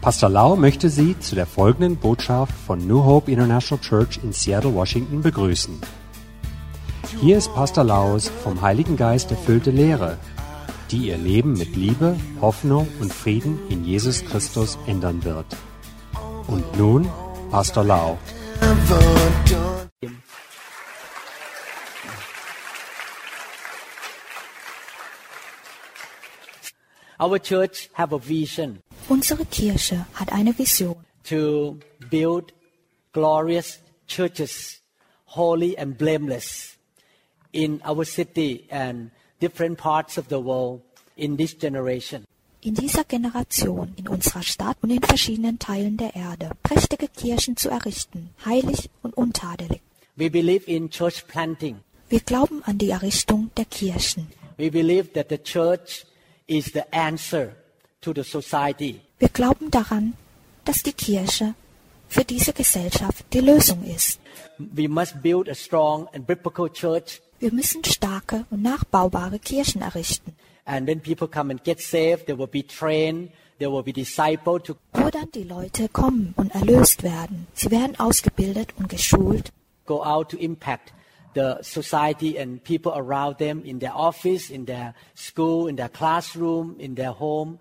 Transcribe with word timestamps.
Pastor 0.00 0.30
Lau 0.30 0.56
möchte 0.56 0.88
Sie 0.88 1.18
zu 1.18 1.34
der 1.34 1.44
folgenden 1.44 1.96
Botschaft 1.96 2.54
von 2.66 2.86
New 2.86 3.04
Hope 3.04 3.30
International 3.30 3.82
Church 3.84 4.18
in 4.22 4.32
Seattle, 4.32 4.74
Washington 4.74 5.20
begrüßen. 5.20 5.78
Hier 7.20 7.36
ist 7.36 7.52
Pastor 7.54 7.84
Laus 7.84 8.30
vom 8.42 8.62
Heiligen 8.62 8.96
Geist 8.96 9.30
erfüllte 9.30 9.70
Lehre, 9.70 10.16
die 10.90 11.08
Ihr 11.08 11.18
Leben 11.18 11.52
mit 11.52 11.76
Liebe, 11.76 12.16
Hoffnung 12.40 12.88
und 12.98 13.12
Frieden 13.12 13.58
in 13.68 13.84
Jesus 13.84 14.24
Christus 14.24 14.78
ändern 14.86 15.22
wird. 15.22 15.44
Und 16.46 16.78
nun 16.78 17.06
Pastor 17.50 17.84
Lau. 17.84 18.16
Our 27.20 27.38
church 27.38 27.90
have 27.92 28.14
a 28.14 28.18
vision 28.18 28.80
Unsere 29.08 29.44
Kirche 29.44 30.06
hat 30.14 30.32
eine 30.32 30.56
Vision, 30.56 30.96
to 31.24 31.78
build 32.10 32.52
glorious 33.12 33.80
churches, 34.06 34.80
holy 35.26 35.76
and 35.76 35.98
blameless, 35.98 36.76
in 37.52 37.80
our 37.84 38.04
city 38.04 38.66
and 38.70 39.10
different 39.40 39.78
parts 39.78 40.16
of 40.16 40.28
the 40.28 40.38
world 40.38 40.80
in 41.16 41.36
this 41.36 41.54
generation. 41.54 42.24
in 42.62 42.74
dieser 42.74 43.04
Generation, 43.04 43.92
in 43.96 44.06
unserer 44.06 44.42
Stadt 44.42 44.76
und 44.82 44.90
in 44.90 45.02
verschiedenen 45.02 45.58
Teilen 45.58 45.96
der 45.96 46.14
Erde 46.14 46.50
prächtige 46.62 47.08
Kirchen 47.08 47.56
zu 47.56 47.70
errichten, 47.70 48.30
heilig 48.44 48.90
und 49.02 49.16
untadelig. 49.16 49.80
We 50.16 50.30
believe 50.30 50.70
in 50.70 50.90
church 50.90 51.26
planting. 51.26 51.80
Wir 52.08 52.20
glauben 52.20 52.62
an 52.64 52.78
die 52.78 52.90
Errichtung 52.90 53.50
der 53.56 53.64
Kirchen. 53.64 54.28
We 54.58 54.70
believe 54.70 55.12
that 55.14 55.28
the 55.30 55.38
church 55.38 56.04
is 56.50 56.72
the 56.72 56.82
answer 56.92 57.52
to 58.00 58.12
the 58.12 58.24
society. 58.24 59.00
Wir 59.18 59.28
glauben 59.28 59.70
daran, 59.70 60.14
dass 60.64 60.82
die 60.82 60.92
Kirche 60.92 61.54
für 62.08 62.24
diese 62.24 62.52
Gesellschaft 62.52 63.24
die 63.32 63.40
Lösung 63.40 63.84
ist. 63.84 64.18
We 64.58 64.88
must 64.88 65.22
build 65.22 65.48
a 65.48 65.54
strong 65.54 66.08
and 66.12 66.26
biblical 66.26 66.68
church. 66.68 67.22
Wir 67.38 67.52
müssen 67.52 67.84
starke 67.84 68.44
und 68.50 68.62
nachbaubare 68.62 69.38
Kirchen 69.38 69.80
errichten, 69.80 70.34
And 70.66 70.86
when 70.86 71.00
people 71.00 71.26
come 71.26 71.50
and 71.50 71.64
get 71.64 71.80
saved, 71.80 72.26
they 72.26 72.36
will 72.36 72.46
be 72.46 72.64
trained, 72.64 73.30
they 73.58 73.66
will 73.66 73.82
be 73.82 73.92
discipled 73.92 74.64
to 74.64 74.76
wo 74.92 75.08
dann 75.08 75.30
die 75.32 75.44
Leute 75.44 75.88
kommen 75.88 76.34
und 76.36 76.54
erlöst 76.54 77.02
werden. 77.02 77.46
Sie 77.54 77.70
werden 77.70 77.98
ausgebildet 77.98 78.74
und 78.76 78.88
geschult, 78.88 79.52
go 79.86 80.02
out 80.04 80.30
to 80.30 80.36
impact 80.36 80.92
the 81.34 81.58
society 81.62 82.38
and 82.38 82.62
people 82.62 82.92
around 82.94 83.38
them 83.38 83.62
in 83.64 83.78
their 83.78 83.94
office, 83.94 84.50
in 84.50 84.64
their 84.64 84.94
school, 85.14 85.68
in 85.68 85.76
their 85.76 85.88
classroom, 85.88 86.76
in 86.78 86.94
their 86.94 87.12
home. 87.12 87.58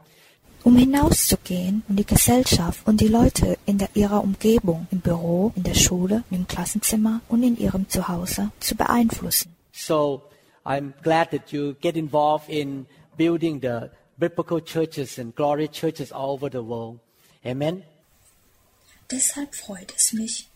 um 0.63 0.75
hinauszugehen 0.75 1.83
und 1.87 1.95
die 1.95 2.05
Gesellschaft 2.05 2.85
und 2.85 2.99
die 3.01 3.07
Leute 3.07 3.57
in 3.65 3.77
der, 3.77 3.89
ihrer 3.93 4.21
Umgebung, 4.21 4.87
im 4.91 4.99
Büro, 4.99 5.53
in 5.55 5.63
der 5.63 5.73
Schule, 5.73 6.23
im 6.31 6.47
Klassenzimmer 6.47 7.21
und 7.29 7.43
in 7.43 7.57
ihrem 7.57 7.87
Zuhause 7.89 8.51
zu 8.59 8.75
beeinflussen. 8.75 9.55
So 9.71 10.23
I'm 10.65 10.93
glad 11.01 11.31
that 11.31 11.51
you 11.51 11.75
get 11.79 11.95
involved 11.95 12.49
in 12.49 12.85
building 13.17 13.61
the 13.61 13.89
biblical 14.17 14.59
churches 14.59 15.17
and 15.17 15.33
glory 15.35 15.69
churches 15.69 16.11
all 16.11 16.31
over 16.31 16.49
the 16.49 16.63
world. 16.63 16.99
Amen. 17.45 17.83
Deshalb 19.09 19.55
freut 19.55 19.93
es 19.95 20.13
mich, 20.13 20.48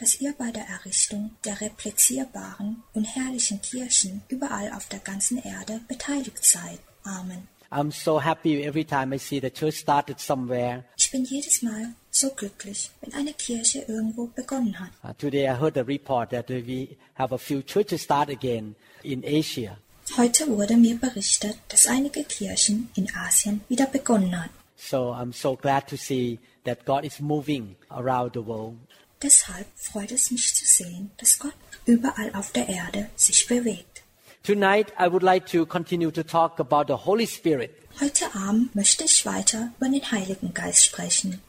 dass 0.00 0.20
ihr 0.20 0.32
bei 0.32 0.50
der 0.50 0.66
Errichtung 0.66 1.32
der 1.44 1.60
replizierbaren 1.60 2.82
und 2.94 3.04
herrlichen 3.04 3.60
Kirchen 3.60 4.22
überall 4.28 4.72
auf 4.72 4.88
der 4.88 5.00
ganzen 5.00 5.42
Erde 5.42 5.80
beteiligt 5.88 6.44
seid. 6.44 6.80
Amen. 7.04 7.48
I'm 7.70 7.92
so 7.92 8.20
happy 8.20 8.64
every 8.64 8.84
time 8.84 9.14
I 9.14 9.18
see 9.18 9.40
the 9.40 9.50
church 9.50 9.78
started 9.78 10.18
somewhere. 10.18 10.84
Ich 10.96 11.10
bin 11.12 11.24
jedes 11.24 11.62
Mal 11.62 11.94
so 12.10 12.30
glücklich, 12.30 12.90
wenn 13.00 13.14
eine 13.14 13.32
Kirche 13.32 13.84
irgendwo 13.86 14.26
begonnen 14.26 14.80
hat. 14.80 14.90
Uh, 15.04 15.12
today 15.16 15.48
I 15.48 15.54
heard 15.54 15.76
a 15.76 15.82
report 15.82 16.30
that 16.30 16.48
we 16.48 16.96
have 17.14 17.32
a 17.32 17.38
few 17.38 17.62
churches 17.62 18.02
start 18.02 18.28
again 18.28 18.74
in 19.04 19.22
Asia. 19.24 19.76
Heute 20.16 20.48
wurde 20.48 20.76
mir 20.76 20.96
berichtet, 20.96 21.58
dass 21.68 21.86
einige 21.86 22.24
Kirchen 22.24 22.88
in 22.96 23.06
Asien 23.14 23.60
wieder 23.68 23.86
begonnen 23.86 24.42
hat. 24.42 24.50
So 24.76 25.12
I'm 25.12 25.32
so 25.32 25.54
glad 25.54 25.86
to 25.88 25.96
see 25.96 26.40
that 26.64 26.84
God 26.84 27.04
is 27.04 27.20
moving 27.20 27.76
around 27.90 28.32
the 28.34 28.44
world. 28.44 28.78
Deshalb 29.22 29.66
freut 29.76 30.12
es 30.12 30.30
mich 30.30 30.54
zu 30.54 30.64
sehen, 30.64 31.10
dass 31.18 31.38
Gott 31.38 31.54
überall 31.84 32.32
auf 32.34 32.52
der 32.52 32.68
Erde 32.68 33.10
sich 33.16 33.46
bewegt. 33.46 34.02
Tonight 34.42 34.88
I 34.98 35.10
would 35.10 35.22
like 35.22 35.46
to 35.52 35.66
continue 35.66 36.10
to 36.10 36.22
talk 36.22 36.58
about 36.58 36.84
the 36.88 37.04
Holy 37.04 37.26
Spirit, 37.26 37.70
Heute 38.00 38.32
Abend 38.34 38.74
möchte 38.74 39.04
ich 39.04 39.26
weiter 39.26 39.72
über 39.76 39.88
den 39.90 40.10
Heiligen 40.10 40.54
Geist 40.54 40.84
sprechen, 40.84 41.40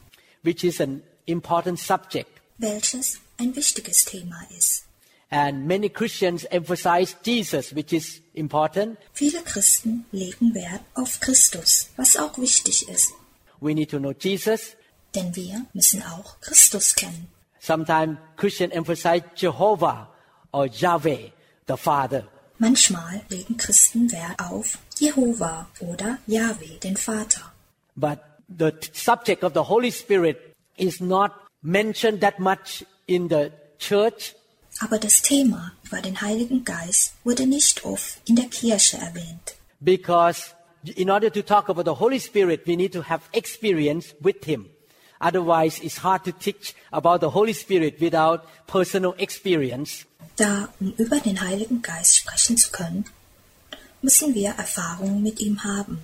which 0.42 0.64
is 0.64 0.80
an 0.80 1.02
important 1.24 1.78
subject. 1.78 2.28
welches 2.58 3.18
ein 3.38 3.56
wichtiges 3.56 4.04
Thema 4.04 4.42
ist. 4.58 4.84
And 5.30 5.66
many 5.66 5.88
Christians 5.88 6.44
emphasize 6.50 7.16
Jesus, 7.24 7.74
which 7.74 7.92
is 7.94 8.20
important. 8.34 8.98
Viele 9.14 9.40
Christen 9.42 10.04
legen 10.12 10.52
Wert 10.54 10.82
auf 10.94 11.20
Christus, 11.20 11.88
was 11.96 12.16
auch 12.18 12.36
wichtig 12.36 12.86
ist, 12.88 13.14
We 13.60 13.72
need 13.72 13.90
to 13.90 13.98
know 13.98 14.12
Jesus. 14.12 14.76
denn 15.14 15.34
wir 15.34 15.64
müssen 15.72 16.02
auch 16.02 16.38
Christus 16.42 16.94
kennen. 16.94 17.28
Sometimes 17.62 18.18
Christians 18.36 18.72
emphasize 18.74 19.22
Jehovah 19.36 20.08
or 20.52 20.66
Yahweh, 20.66 21.30
the 21.66 21.76
Father. 21.76 22.24
Manchmal 22.58 23.22
legen 23.28 23.56
Christen 23.56 24.10
Wert 24.10 24.40
auf 24.40 24.78
Jehova 24.98 25.68
oder 25.78 26.18
Yahweh, 26.26 26.80
den 26.82 26.96
Vater. 26.96 27.52
But 27.94 28.18
the 28.48 28.72
subject 28.92 29.44
of 29.44 29.54
the 29.54 29.62
Holy 29.62 29.92
Spirit 29.92 30.56
is 30.76 31.00
not 31.00 31.30
mentioned 31.62 32.20
that 32.20 32.40
much 32.40 32.84
in 33.06 33.28
the 33.28 33.52
church. 33.78 34.34
Aber 34.80 34.98
das 34.98 35.22
Thema 35.22 35.72
über 35.84 36.02
den 36.02 36.20
Heiligen 36.20 36.64
Geist 36.64 37.14
wurde 37.22 37.46
nicht 37.46 37.84
oft 37.84 38.18
in 38.28 38.34
der 38.34 38.46
Kirche 38.46 38.96
erwähnt. 38.96 39.54
Because 39.78 40.50
in 40.96 41.10
order 41.10 41.30
to 41.30 41.42
talk 41.42 41.68
about 41.68 41.84
the 41.84 42.00
Holy 42.00 42.18
Spirit, 42.18 42.66
we 42.66 42.74
need 42.74 42.92
to 42.92 43.02
have 43.02 43.22
experience 43.32 44.16
with 44.20 44.44
Him. 44.44 44.68
Otherwise, 45.22 45.78
it's 45.82 45.98
hard 45.98 46.24
to 46.24 46.32
teach 46.32 46.74
about 46.90 47.20
the 47.20 47.30
Holy 47.30 47.52
Spirit 47.52 48.00
without 48.00 48.44
personal 48.66 49.14
experience. 49.18 50.04
Da, 50.36 50.68
um 50.80 50.92
über 50.98 51.20
den 51.20 51.40
Heiligen 51.40 51.80
Geist 51.80 52.16
sprechen 52.16 52.56
zu 52.56 52.72
können, 52.72 53.04
müssen 54.02 54.34
wir 54.34 54.50
Erfahrungen 54.50 55.22
mit 55.22 55.40
ihm 55.40 55.62
haben. 55.62 56.02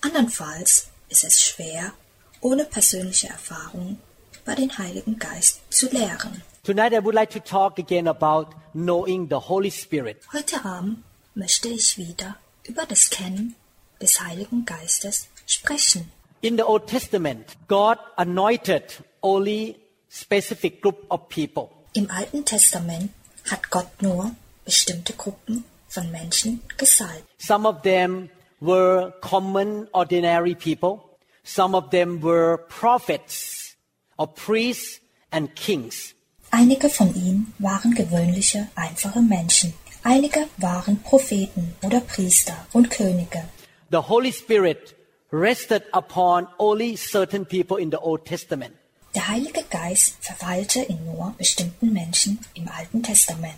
Andernfalls 0.00 0.88
ist 1.08 1.24
es 1.24 1.40
schwer, 1.40 1.92
ohne 2.40 2.64
persönliche 2.64 3.28
Erfahrung 3.28 3.98
über 4.42 4.56
den 4.56 4.76
Heiligen 4.78 5.18
Geist 5.18 5.60
zu 5.70 5.88
lehren. 5.90 6.42
Tonight, 6.64 6.92
I 6.92 7.04
would 7.04 7.14
like 7.14 7.30
to 7.30 7.40
talk 7.40 7.78
again 7.78 8.08
about 8.08 8.48
knowing 8.72 9.28
the 9.28 9.36
Holy 9.48 9.70
Spirit. 9.70 10.22
Heute 10.32 10.64
Abend 10.64 11.04
möchte 11.34 11.68
ich 11.68 11.98
wieder 11.98 12.36
über 12.64 12.84
das 12.86 13.10
Kennen 13.10 13.54
des 14.00 14.20
Heiligen 14.20 14.64
Geistes 14.64 15.28
sprechen. 15.46 16.10
In 16.42 16.56
the 16.56 16.64
Old 16.64 16.86
Testament, 16.86 17.54
God 17.68 17.98
anointed 18.16 18.84
only 19.22 19.76
specific 20.08 20.80
group 20.80 21.04
of 21.10 21.28
people. 21.28 21.68
Im 21.92 22.10
Alten 22.10 22.44
Testament 22.46 23.10
hat 23.50 23.70
Gott 23.70 24.00
nur 24.00 24.30
bestimmte 24.64 25.12
Gruppen 25.12 25.64
von 25.88 26.10
Menschen 26.10 26.62
gesalbt. 26.78 27.24
Some 27.38 27.66
of 27.68 27.82
them 27.82 28.30
were 28.60 29.12
common, 29.20 29.88
ordinary 29.92 30.54
people. 30.54 31.18
Some 31.44 31.76
of 31.76 31.90
them 31.90 32.22
were 32.22 32.56
prophets 32.68 33.76
or 34.16 34.26
priests 34.26 35.00
and 35.30 35.54
kings. 35.54 36.14
Einige 36.50 36.88
von 36.88 37.14
ihnen 37.14 37.52
waren 37.58 37.94
gewöhnliche, 37.94 38.68
einfache 38.76 39.20
Menschen. 39.20 39.74
Einige 40.02 40.48
waren 40.56 41.02
Propheten 41.02 41.74
oder 41.82 42.00
Priester 42.00 42.56
und 42.72 42.90
Könige. 42.90 43.44
The 43.90 43.98
Holy 44.08 44.32
Spirit 44.32 44.94
rested 45.30 45.82
upon 45.92 46.48
only 46.58 46.96
certain 46.96 47.44
people 47.44 47.76
in 47.76 47.90
the 47.90 47.98
Old 47.98 48.24
Testament. 48.24 48.74
Der 49.14 49.26
Heilige 49.28 49.64
Geist 49.70 50.16
verweilte 50.20 50.82
in 50.82 51.04
nur 51.04 51.34
bestimmten 51.36 51.92
Menschen 51.92 52.38
im 52.54 52.68
Alten 52.68 53.02
Testament. 53.02 53.56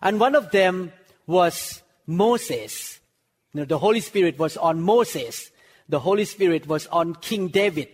And 0.00 0.20
one 0.20 0.36
of 0.36 0.50
them 0.50 0.92
was 1.26 1.82
Moses. 2.06 3.00
You 3.52 3.60
know, 3.60 3.66
the 3.66 3.78
Holy 3.78 4.00
Spirit 4.00 4.38
was 4.38 4.56
on 4.56 4.80
Moses. 4.80 5.50
The 5.88 6.00
Holy 6.00 6.24
Spirit 6.24 6.68
was 6.68 6.86
on 6.88 7.16
King 7.20 7.48
David, 7.50 7.88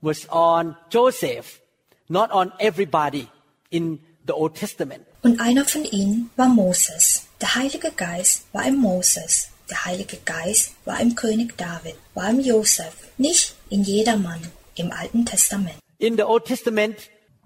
was 0.00 0.26
on 0.30 0.76
Joseph, 0.90 1.60
not 2.08 2.30
on 2.30 2.52
everybody 2.58 3.28
in 3.70 3.98
the 4.24 4.32
Old 4.32 4.54
Testament. 4.54 5.04
Und 5.22 5.40
einer 5.40 5.64
von 5.64 5.84
ihnen 5.84 6.30
war 6.36 6.48
Moses. 6.48 7.26
Der 7.40 7.54
Heilige 7.56 7.90
Geist 7.90 8.46
war 8.52 8.64
im 8.64 8.76
Moses. 8.76 9.50
Der 9.68 9.84
Heilige 9.84 10.18
Geist 10.24 10.72
war 10.84 11.00
im 11.00 11.14
König 11.14 11.56
David, 11.56 11.96
war 12.14 12.30
im 12.30 12.40
Josef, 12.40 12.94
nicht 13.18 13.54
in 13.68 13.82
jedermann 13.82 14.40
im 14.76 14.92
Alten 14.92 15.26
Testament. 15.26 15.76
In 15.98 16.16
the 16.16 16.22
Old 16.22 16.44
Testament, 16.44 16.96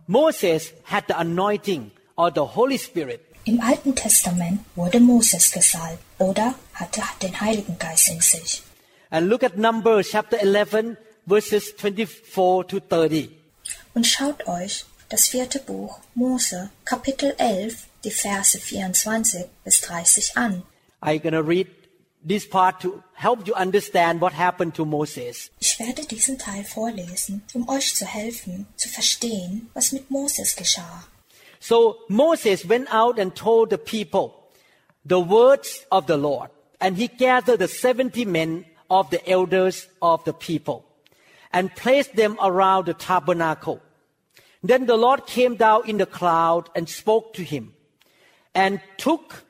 Moses 0.07 0.73
had 0.85 1.05
the 1.09 1.15
anointing 1.15 1.91
or 2.17 2.31
the 2.35 2.41
Holy 2.41 2.79
Spirit. 2.79 3.21
Im 3.45 3.61
Alten 3.61 3.95
Testament 3.95 4.61
wurde 4.75 5.01
Moses 5.01 5.51
gesalbt 5.51 6.03
oder 6.19 6.55
hatte 6.75 7.01
den 7.23 7.41
Heiligen 7.41 7.79
Geist 7.79 8.09
in 8.11 8.21
sich. 8.21 8.63
And 9.11 9.29
look 9.29 9.43
at 9.43 9.57
Numbers 9.57 10.11
chapter 10.11 10.39
11, 10.39 10.97
verses 11.27 11.73
24 11.77 12.67
to 12.69 12.81
30. 12.81 13.31
Und 13.95 14.07
schaut 14.07 14.47
euch 14.47 14.85
das 15.09 15.29
vierte 15.29 15.59
Buch 15.59 16.01
Mose, 16.15 16.71
Kapitel 16.85 17.35
11, 17.39 17.87
die 18.05 18.11
Verse 18.11 18.59
24 18.59 19.47
bis 19.65 19.81
30 19.81 20.37
an. 20.37 20.63
I'm 21.03 21.21
going 21.21 21.33
to 21.33 21.41
read 21.41 21.67
this 22.23 22.47
part 22.47 22.81
to 22.81 23.03
help 23.15 23.47
you 23.47 23.55
understand 23.55 24.21
what 24.21 24.33
happened 24.33 24.75
to 24.75 24.85
Moses. 24.85 25.51
Ich 25.61 25.79
werde 25.79 26.07
diesen 26.07 26.39
Teil 26.39 26.65
vorlesen, 26.65 27.43
um 27.55 27.69
euch 27.69 27.95
zu 27.95 28.05
helfen, 28.05 28.67
zu 28.77 28.89
verstehen, 28.89 29.71
was 29.75 29.93
mit 29.93 30.11
Moses 30.11 30.55
geschah. 30.57 31.05
So 31.61 31.97
Moses 32.09 32.69
went 32.69 32.93
out 32.93 33.19
and 33.19 33.35
told 33.35 33.71
the 33.71 33.79
people 33.79 34.35
the 35.05 35.21
words 35.21 35.87
of 35.91 36.07
the 36.07 36.17
Lord. 36.17 36.51
And 36.81 36.97
he 36.97 37.09
gathered 37.09 37.59
the 37.59 37.69
70 37.69 38.25
men 38.25 38.65
of 38.89 39.11
the 39.11 39.27
elders 39.29 39.89
of 40.01 40.25
the 40.25 40.33
people 40.33 40.85
and 41.53 41.75
placed 41.75 42.17
them 42.17 42.39
around 42.43 42.87
the 42.87 42.95
tabernacle. 42.95 43.81
Then 44.63 44.87
the 44.87 44.97
Lord 44.97 45.27
came 45.27 45.57
down 45.57 45.89
in 45.89 45.99
the 45.99 46.07
cloud 46.07 46.71
and 46.75 46.89
spoke 46.89 47.35
to 47.35 47.43
him 47.43 47.75
and 48.55 48.81
took 48.97 49.45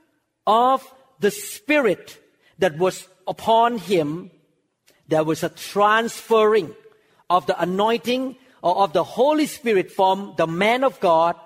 off 0.46 0.94
the 1.20 1.31
spirit 1.31 2.19
that 2.60 2.78
was 2.78 3.08
upon 3.26 3.78
him. 3.78 4.30
There 5.08 5.24
was 5.24 5.42
a 5.42 5.48
transferring 5.48 6.74
of 7.28 7.46
the 7.46 7.60
anointing 7.60 8.36
or 8.62 8.84
of 8.84 8.92
the 8.92 9.04
Holy 9.04 9.46
Spirit 9.46 9.90
from 9.90 10.34
the 10.36 10.46
man 10.46 10.84
of 10.84 11.00
God 11.00 11.36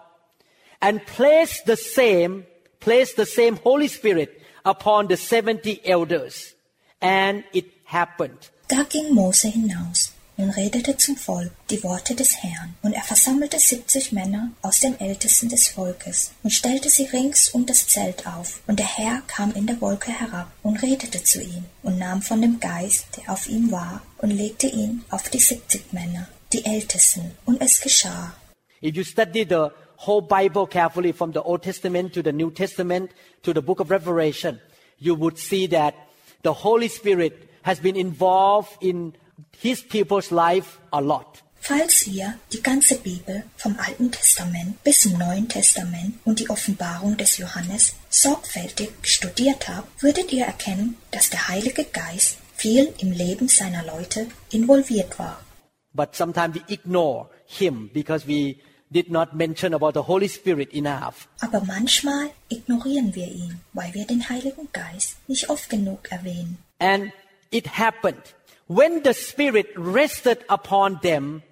and 0.83 1.05
placed 1.07 1.67
the 1.67 1.77
same, 1.77 2.47
placed 2.81 3.17
the 3.17 3.27
same 3.27 3.57
Holy 3.57 3.89
Spirit 3.89 4.43
upon 4.65 5.07
the 5.07 5.17
70 5.17 5.81
elders. 5.87 6.55
And 7.01 7.45
it 7.53 7.67
happened. 7.85 8.51
Da 8.69 8.85
ging 8.85 9.15
Mose 9.15 9.45
hinaus 9.45 10.14
und 10.37 10.51
redete 10.51 10.97
zum 10.97 11.17
Volk 11.17 11.53
die 11.71 11.83
Worte 11.83 12.15
des 12.15 12.43
Herrn. 12.43 12.75
Und 12.83 12.93
er 12.93 13.03
versammelte 13.03 13.59
siebzig 13.59 14.13
Männer 14.13 14.51
aus 14.63 14.81
den 14.81 14.99
Ältesten 15.01 15.49
des 15.49 15.69
Volkes 15.69 16.33
und 16.43 16.51
stellte 16.51 16.89
sie 16.91 17.05
rings 17.05 17.49
um 17.51 17.67
das 17.67 17.87
Zelt 17.87 18.27
auf. 18.27 18.61
Und 18.67 18.79
der 18.79 18.99
Herr 18.99 19.23
kam 19.27 19.53
in 19.53 19.67
der 19.67 19.81
Wolke 19.81 20.11
herab 20.11 20.51
und 20.63 20.83
redete 20.83 21.23
zu 21.23 21.43
ihm 21.43 21.65
und 21.83 21.99
nahm 21.99 22.23
von 22.23 22.41
dem 22.41 22.61
Geist, 22.61 23.07
der 23.17 23.33
auf 23.33 23.49
ihm 23.49 23.71
war, 23.71 24.03
und 24.19 24.31
legte 24.31 24.67
ihn 24.67 25.05
auf 25.11 25.29
die 25.29 25.39
siebzig 25.39 25.93
Männer, 25.93 26.29
die 26.53 26.65
Ältesten. 26.65 27.33
Und 27.45 27.61
es 27.61 27.81
geschah. 27.81 28.35
If 28.83 28.97
you 28.97 29.05
study 29.05 29.47
the 29.49 29.69
whole 30.07 30.23
Bible 30.23 30.67
carefully 30.67 31.13
from 31.13 31.33
the 31.33 31.41
Old 31.41 31.63
Testament 31.63 32.13
to 32.15 32.23
the 32.23 32.33
New 32.33 32.51
Testament 32.51 33.11
to 33.43 33.53
the 33.53 33.61
book 33.61 33.81
of 33.81 33.91
Revelation, 33.91 34.61
you 34.99 35.15
would 35.19 35.39
see 35.39 35.69
that 35.69 35.95
the 36.43 36.53
Holy 36.53 36.89
Spirit 36.89 37.49
has 37.63 37.81
been 37.81 37.97
involved 37.97 38.77
in 38.81 39.15
his 39.61 39.83
people's 39.83 40.31
life 40.31 40.79
a 40.91 41.01
lot. 41.01 41.43
Falls 41.61 42.07
ihr 42.07 42.35
die 42.53 42.63
ganze 42.63 42.97
Bibel 42.99 43.43
vom 43.57 43.79
Alten 43.79 44.13
Testament 44.13 44.83
bis 44.85 45.01
zum 45.01 45.17
Neuen 45.17 45.49
Testament 45.49 46.19
und 46.27 46.39
die 46.39 46.51
Offenbarung 46.51 47.17
des 47.17 47.39
Johannes 47.39 47.95
sorgfältig 48.11 48.91
studiert 49.03 49.67
habt, 49.69 50.03
würdet 50.03 50.31
ihr 50.31 50.45
erkennen, 50.45 50.99
dass 51.11 51.31
der 51.31 51.49
Heilige 51.49 51.85
Geist 51.85 52.37
viel 52.55 52.93
im 52.99 53.13
Leben 53.13 53.49
seiner 53.49 53.83
Leute 53.83 54.27
involviert 54.51 55.19
war. 55.19 55.41
But 55.95 56.15
sometimes 56.15 56.57
we 56.57 56.63
ignore 56.69 57.31
him 57.47 57.89
because 57.95 58.27
we 58.27 58.57
did 58.91 59.11
not 59.11 59.33
mention 59.35 59.73
about 59.73 59.93
the 59.95 60.07
Holy 60.07 60.29
Spirit 60.29 60.75
enough. 60.75 61.29
Aber 61.41 61.63
manchmal 61.65 62.29
ignorieren 62.51 63.15
wir 63.15 63.27
ihn, 63.27 63.61
weil 63.73 63.95
wir 63.95 64.07
den 64.07 64.29
Heiligen 64.29 64.69
Geist 64.73 65.17
nicht 65.29 65.49
oft 65.49 65.71
genug 65.71 66.11
erwähnen. 66.11 66.59
And 66.79 67.11
it 67.51 67.79
happened 67.79 68.35
when 68.67 69.03
the 69.03 69.15
Spirit 69.15 69.69
rested 69.77 70.45
upon 70.49 71.01
them 71.03 71.43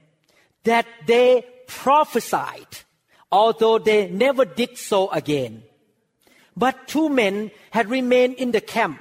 that 0.64 0.86
they 1.06 1.44
prophesied, 1.66 2.84
although 3.30 3.78
they 3.78 4.08
never 4.08 4.44
did 4.44 4.78
so 4.78 5.10
again. 5.10 5.62
But 6.56 6.88
two 6.88 7.08
men 7.08 7.50
had 7.70 7.88
remained 7.88 8.34
in 8.34 8.52
the 8.52 8.60
camp. 8.60 9.00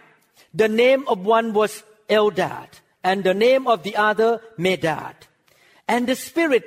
The 0.53 0.67
name 0.69 1.07
of 1.07 1.25
one 1.25 1.53
was 1.53 1.83
Eldad, 2.09 2.67
and 3.03 3.23
the 3.23 3.33
name 3.33 3.67
of 3.67 3.83
the 3.83 3.95
other 3.95 4.41
Medad. 4.57 5.15
And 5.87 6.07
the 6.07 6.15
Spirit 6.15 6.63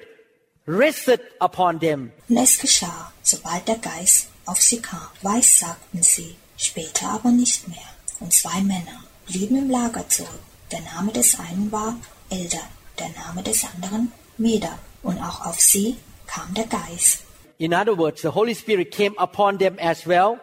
rested 0.67 1.20
upon 1.40 1.79
them. 1.79 2.12
Es 2.29 2.58
geschah, 2.58 3.12
sobald 3.23 3.67
der 3.69 3.79
Geist 3.79 4.29
auf 4.47 4.61
sie 4.61 4.81
kam, 4.81 5.08
weissagten 5.23 6.02
sie, 6.02 6.37
später 6.56 7.08
aber 7.08 7.31
nicht 7.31 7.69
mehr. 7.69 7.88
Und 8.20 8.32
zwei 8.32 8.61
Männer 8.61 9.05
blieben 9.26 9.56
im 9.56 9.70
Lager 9.70 10.08
zurück. 10.08 10.40
Der 10.72 10.81
Name 10.81 11.12
des 11.12 11.38
einen 11.38 11.70
war 11.70 11.96
Eldad, 12.31 12.69
der 12.99 13.11
Name 13.11 13.43
des 13.43 13.64
anderen 13.64 14.12
Medad. 14.38 14.78
Und 15.02 15.19
auch 15.19 15.46
auf 15.46 15.61
sie 15.61 15.96
kam 16.26 16.55
der 16.55 16.66
Geist. 16.66 17.25
In 17.58 17.72
other 17.72 17.96
words, 17.96 18.22
the 18.22 18.28
Holy 18.28 18.55
Spirit 18.55 18.90
came 18.90 19.14
upon 19.19 19.58
them 19.58 19.78
as 19.78 20.06
well. 20.06 20.40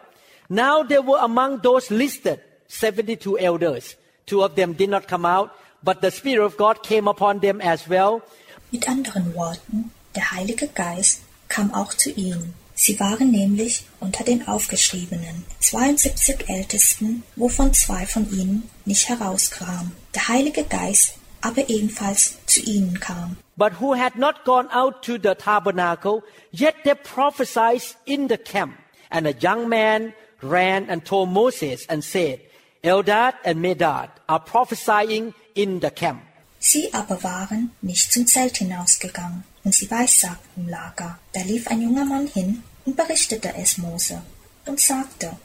Now 0.48 0.82
they 0.82 0.98
were 0.98 1.20
among 1.20 1.62
those 1.62 1.90
listed, 1.90 2.40
72 2.68 3.38
elders. 3.38 3.96
Two 4.26 4.42
of 4.42 4.54
them 4.54 4.74
did 4.74 4.88
not 4.88 5.08
come 5.08 5.26
out, 5.26 5.50
but 5.82 6.00
the 6.00 6.10
Spirit 6.10 6.44
of 6.44 6.56
God 6.56 6.82
came 6.82 7.08
upon 7.08 7.40
them 7.40 7.60
as 7.60 7.88
well. 7.88 8.22
Mit 8.70 8.88
anderen 8.88 9.34
Worten, 9.34 9.92
der 10.14 10.30
Heilige 10.32 10.68
Geist 10.68 11.20
kam 11.48 11.74
auch 11.74 11.92
zu 11.92 12.10
ihnen. 12.10 12.54
Sie 12.84 12.98
waren 12.98 13.30
nämlich 13.30 13.84
unter 14.00 14.24
den 14.24 14.48
Aufgeschriebenen, 14.48 15.44
72 15.60 16.48
Ältesten, 16.48 17.22
wovon 17.36 17.72
zwei 17.72 18.06
von 18.06 18.28
ihnen 18.32 18.68
nicht 18.84 19.08
herauskamen. 19.08 19.92
Der 20.16 20.26
Heilige 20.26 20.64
Geist 20.64 21.14
aber 21.42 21.68
ebenfalls 21.68 22.38
zu 22.46 22.58
ihnen 22.58 22.98
kam. 22.98 23.36
But 23.56 23.80
who 23.80 23.94
had 23.94 24.16
not 24.16 24.44
gone 24.44 24.68
out 24.74 25.02
to 25.02 25.12
the 25.12 25.36
tabernacle, 25.36 26.24
yet 26.50 26.74
they 26.82 26.96
prophesied 26.96 27.82
in 28.04 28.28
the 28.28 28.36
camp. 28.36 28.72
And 29.10 29.28
a 29.28 29.34
young 29.40 29.68
man 29.68 30.12
ran 30.42 30.90
and 30.90 31.04
told 31.04 31.30
Moses 31.30 31.88
and 31.88 32.02
said, 32.02 32.40
Eldad 32.82 33.34
and 33.44 33.60
Medad 33.60 34.08
are 34.26 34.40
prophesying 34.40 35.34
in 35.54 35.80
the 35.80 35.90
camp. 35.90 36.22
Sie 36.58 36.92
aber 36.92 37.22
waren 37.22 37.70
nicht 37.80 38.12
zum 38.12 38.26
Zelt 38.26 38.56
hinausgegangen, 38.56 39.44
und 39.62 39.72
sie 39.72 39.88
weissagten 39.88 40.64
im 40.64 40.68
Lager. 40.68 41.20
Da 41.32 41.42
lief 41.42 41.68
ein 41.68 41.80
junger 41.80 42.04
Mann 42.04 42.26
hin 42.26 42.64
und 42.84 42.96
berichtete 42.96 43.54
es 43.56 43.78
Mose 43.78 44.22
und 44.66 44.80
sagte, 44.80 45.36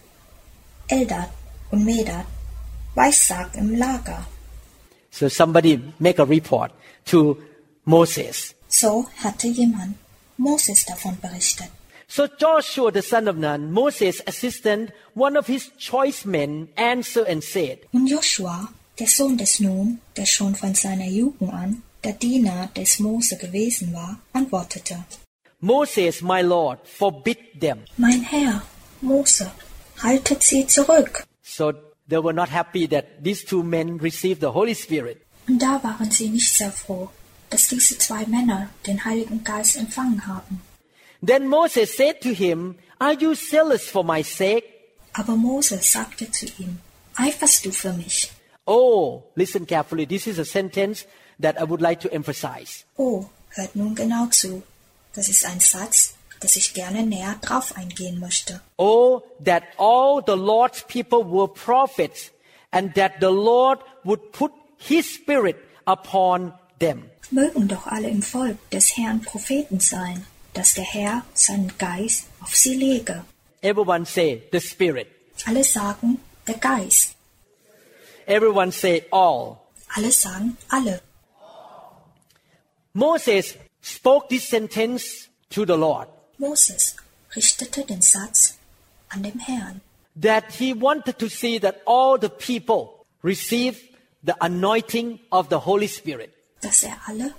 Eldad 0.88 1.30
und 1.72 1.86
Medad 1.86 2.25
weissagten 2.95 3.60
im 3.60 3.78
Lager. 3.78 4.25
So 5.12 5.30
somebody 5.30 5.80
make 6.00 6.19
a 6.19 6.25
report 6.25 6.72
to 7.06 7.38
Moses. 7.86 8.53
So 8.67 9.08
hatte 9.24 9.48
jemand 9.48 9.96
Moses 10.38 10.86
davon 10.86 11.17
berichtet. 11.22 11.70
So 12.08 12.27
Joshua 12.39 12.91
the 12.91 13.01
son 13.01 13.27
of 13.27 13.36
Nun, 13.36 13.72
Moses' 13.72 14.22
assistant, 14.25 14.91
one 15.13 15.36
of 15.38 15.48
his 15.48 15.72
choice 15.77 16.25
men, 16.25 16.70
answered 16.77 17.27
and 17.27 17.44
said, 17.44 17.79
Und 17.91 18.08
Joshua, 18.08 18.70
der 18.98 19.08
Sohn 19.08 19.38
des 19.38 19.60
Nun, 19.60 20.00
der 20.15 20.25
schon 20.25 20.56
von 20.56 20.74
seiner 20.74 21.08
Jugend 21.08 21.53
an 21.53 21.84
der 22.03 22.13
Diener 22.13 22.70
des 22.75 23.00
Mose 23.00 23.36
gewesen 23.38 23.94
war, 23.94 24.20
antwortete, 24.32 25.03
Moses, 25.62 26.22
my 26.22 26.42
Lord, 26.42 26.80
forbid 26.86 27.38
them. 27.60 27.86
Mein 27.98 28.22
Herr, 28.22 28.62
Mose, 29.02 29.52
haltet 30.04 30.44
sie 30.44 30.68
zurück. 30.68 31.26
So 31.42 31.74
they 32.08 32.20
were 32.20 32.34
not 32.34 32.50
happy 32.50 32.88
that 32.88 33.24
these 33.24 33.44
two 33.44 33.64
men 33.64 33.98
received 33.98 34.42
the 34.42 34.52
Holy 34.52 34.76
Spirit. 34.76 35.26
Und 35.48 35.60
da 35.60 35.82
waren 35.84 36.12
sie 36.12 36.30
nicht 36.30 36.52
sehr 36.54 36.72
froh, 36.72 37.10
dass 37.50 37.70
diese 37.70 37.98
zwei 37.98 38.26
Männer 38.28 38.70
den 38.86 39.04
Heiligen 39.04 39.44
Geist 39.44 39.78
empfangen 39.78 40.28
haben. 40.28 40.62
Then 41.26 41.48
Moses 41.48 41.96
said 41.96 42.22
to 42.22 42.30
him, 42.30 42.76
Are 43.00 43.14
you 43.14 43.34
zealous 43.34 43.90
for 43.90 44.04
my 44.04 44.22
sake? 44.24 44.64
Aber 45.14 45.36
Mose 45.36 45.80
sagte 45.82 46.30
zu 46.30 46.46
ihm, 46.60 46.80
Eiferst 47.16 47.66
du 47.66 47.72
für 47.72 47.94
mich? 47.94 48.32
Oh, 48.68 49.24
listen 49.36 49.66
carefully. 49.66 50.06
This 50.06 50.28
is 50.28 50.38
a 50.38 50.46
sentence 50.46 51.08
that 51.40 51.60
I 51.60 51.64
would 51.64 51.82
like 51.82 52.00
to 52.02 52.10
emphasize. 52.14 52.84
Oh, 52.98 53.26
hört 53.50 53.76
nun 53.76 53.96
genau 53.96 54.28
zu. 54.30 54.62
Das 55.17 55.29
ist 55.29 55.45
ein 55.45 55.59
Satz, 55.59 56.13
dass 56.41 56.55
ich 56.55 56.75
gerne 56.75 57.01
näher 57.01 57.39
drauf 57.41 57.75
eingehen 57.75 58.19
möchte. 58.19 58.62
Oh, 58.77 59.24
that 59.43 59.63
all 59.77 60.21
the 60.24 60.36
Lord's 60.36 60.83
people 60.83 61.25
were 61.25 61.47
prophets, 61.47 62.31
and 62.69 62.93
that 62.93 63.13
the 63.19 63.31
Lord 63.31 63.79
would 64.03 64.31
put 64.31 64.51
his 64.77 65.12
spirit 65.12 65.55
upon 65.86 66.53
them. 66.79 67.09
Mögen 67.31 67.67
doch 67.67 67.88
alle 67.88 68.09
im 68.09 68.21
Volk 68.21 68.57
des 68.69 68.95
Herrn 68.95 69.24
Propheten 69.24 69.79
sein, 69.79 70.27
dass 70.53 70.75
der 70.75 70.83
Herr 70.83 71.25
seinen 71.33 71.75
Geist 71.79 72.27
auf 72.43 72.55
sie 72.55 72.75
lege. 72.75 73.25
Everyone 73.62 74.05
say 74.05 74.43
the 74.51 74.59
spirit. 74.62 75.07
Alle 75.47 75.63
sagen, 75.63 76.19
der 76.45 76.59
Geist. 76.59 77.15
Everyone 78.27 78.71
say 78.71 79.03
all. 79.09 79.57
Alle 79.95 80.12
sagen, 80.12 80.57
alle. 80.69 81.01
Moses 82.93 83.55
spoke 83.96 84.29
this 84.29 84.48
sentence 84.50 85.29
to 85.50 85.65
the 85.65 85.75
Lord 85.77 86.08
Moses 86.38 86.96
richtete 87.36 87.86
den 87.86 88.01
Satz 88.01 88.58
an 89.10 89.24
dem 89.24 89.39
Herrn, 89.39 89.82
that 90.15 90.51
he 90.60 90.74
wanted 90.74 91.17
to 91.20 91.29
see 91.29 91.60
that 91.60 91.82
all 91.86 92.17
the 92.17 92.29
people 92.29 93.06
receive 93.24 93.79
the 94.24 94.36
anointing 94.41 95.20
of 95.32 95.50
the 95.50 95.60
Holy 95.60 95.88
Spirit. 95.88 96.34
dass 96.62 96.84
er 96.84 96.98
alle 97.08 97.34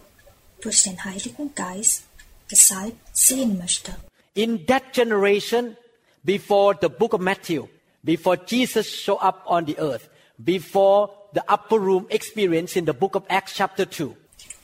durch 0.60 0.82
den 0.84 1.04
Heiligen 1.04 1.54
Geist 1.54 2.04
gesalbt 2.48 2.96
sehen 3.12 3.58
möchte. 3.58 3.94
In 4.34 4.64
that 4.66 4.92
generation, 4.94 5.76
before 6.24 6.74
the 6.80 6.88
book 6.88 7.12
of 7.12 7.20
Matthew, 7.20 7.68
before 8.04 8.36
Jesus 8.36 8.86
showed 8.88 9.20
up 9.20 9.42
on 9.46 9.66
the 9.66 9.76
earth, 9.78 10.08
before 10.42 11.10
the 11.34 11.42
upper 11.48 11.78
room 11.78 12.06
experience 12.10 12.76
in 12.76 12.84
the 12.86 12.92
book 12.94 13.14
of 13.16 13.24
Acts 13.28 13.54
chapter 13.54 13.84
2, 13.84 14.14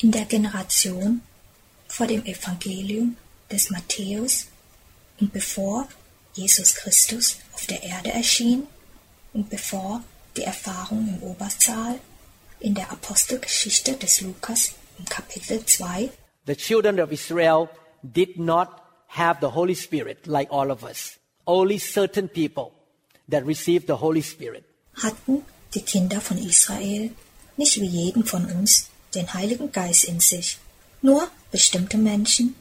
In 0.03 0.11
der 0.13 0.25
Generation 0.25 1.21
vor 1.97 2.09
dem 2.09 2.25
Evangelium 2.25 3.17
des 3.53 3.71
Matthäus 3.71 4.47
und 5.21 5.33
bevor 5.33 5.87
Jesus 6.35 6.75
Christus 6.75 7.37
auf 7.53 7.67
der 7.67 7.85
Erde 7.85 8.11
erschien 8.11 8.67
und 9.33 9.49
bevor 9.49 10.03
die 10.37 10.43
Erfahrung 10.43 11.07
im 11.07 11.23
Obersaal 11.23 12.01
in 12.59 12.75
der 12.75 12.91
Apostelgeschichte 12.91 13.93
des 13.95 14.23
Lukas 14.23 14.73
im 14.99 15.05
Kapitel 15.05 15.65
2 15.65 16.11
the 16.47 16.57
children 16.57 16.99
of 16.99 17.13
Israel 17.13 17.69
did 18.03 18.39
not 18.39 18.69
have 19.07 19.39
the 19.41 19.53
Holy 19.55 19.77
Spirit 19.77 20.27
like 20.27 20.49
all 20.51 20.71
of 20.71 20.83
us. 20.83 21.19
Only 21.47 21.79
certain 21.79 22.29
people 22.29 22.73
that 23.29 23.47
received 23.47 23.87
the 23.87 23.99
Holy 24.01 24.23
Spirit. 24.23 24.65
hatten 25.03 25.43
die 25.75 25.83
Kinder 25.83 26.21
von 26.21 26.39
Israel 26.39 27.11
nicht 27.57 27.81
wie 27.81 27.87
jeden 27.87 28.25
von 28.25 28.47
uns 28.47 28.91
den 29.15 29.33
Heiligen 29.33 29.71
Geist 29.71 30.05
in 30.05 30.21
sich. 30.21 30.59
Nur 31.05 31.29
bestimmte 31.53 31.99
Menschen 31.99 32.55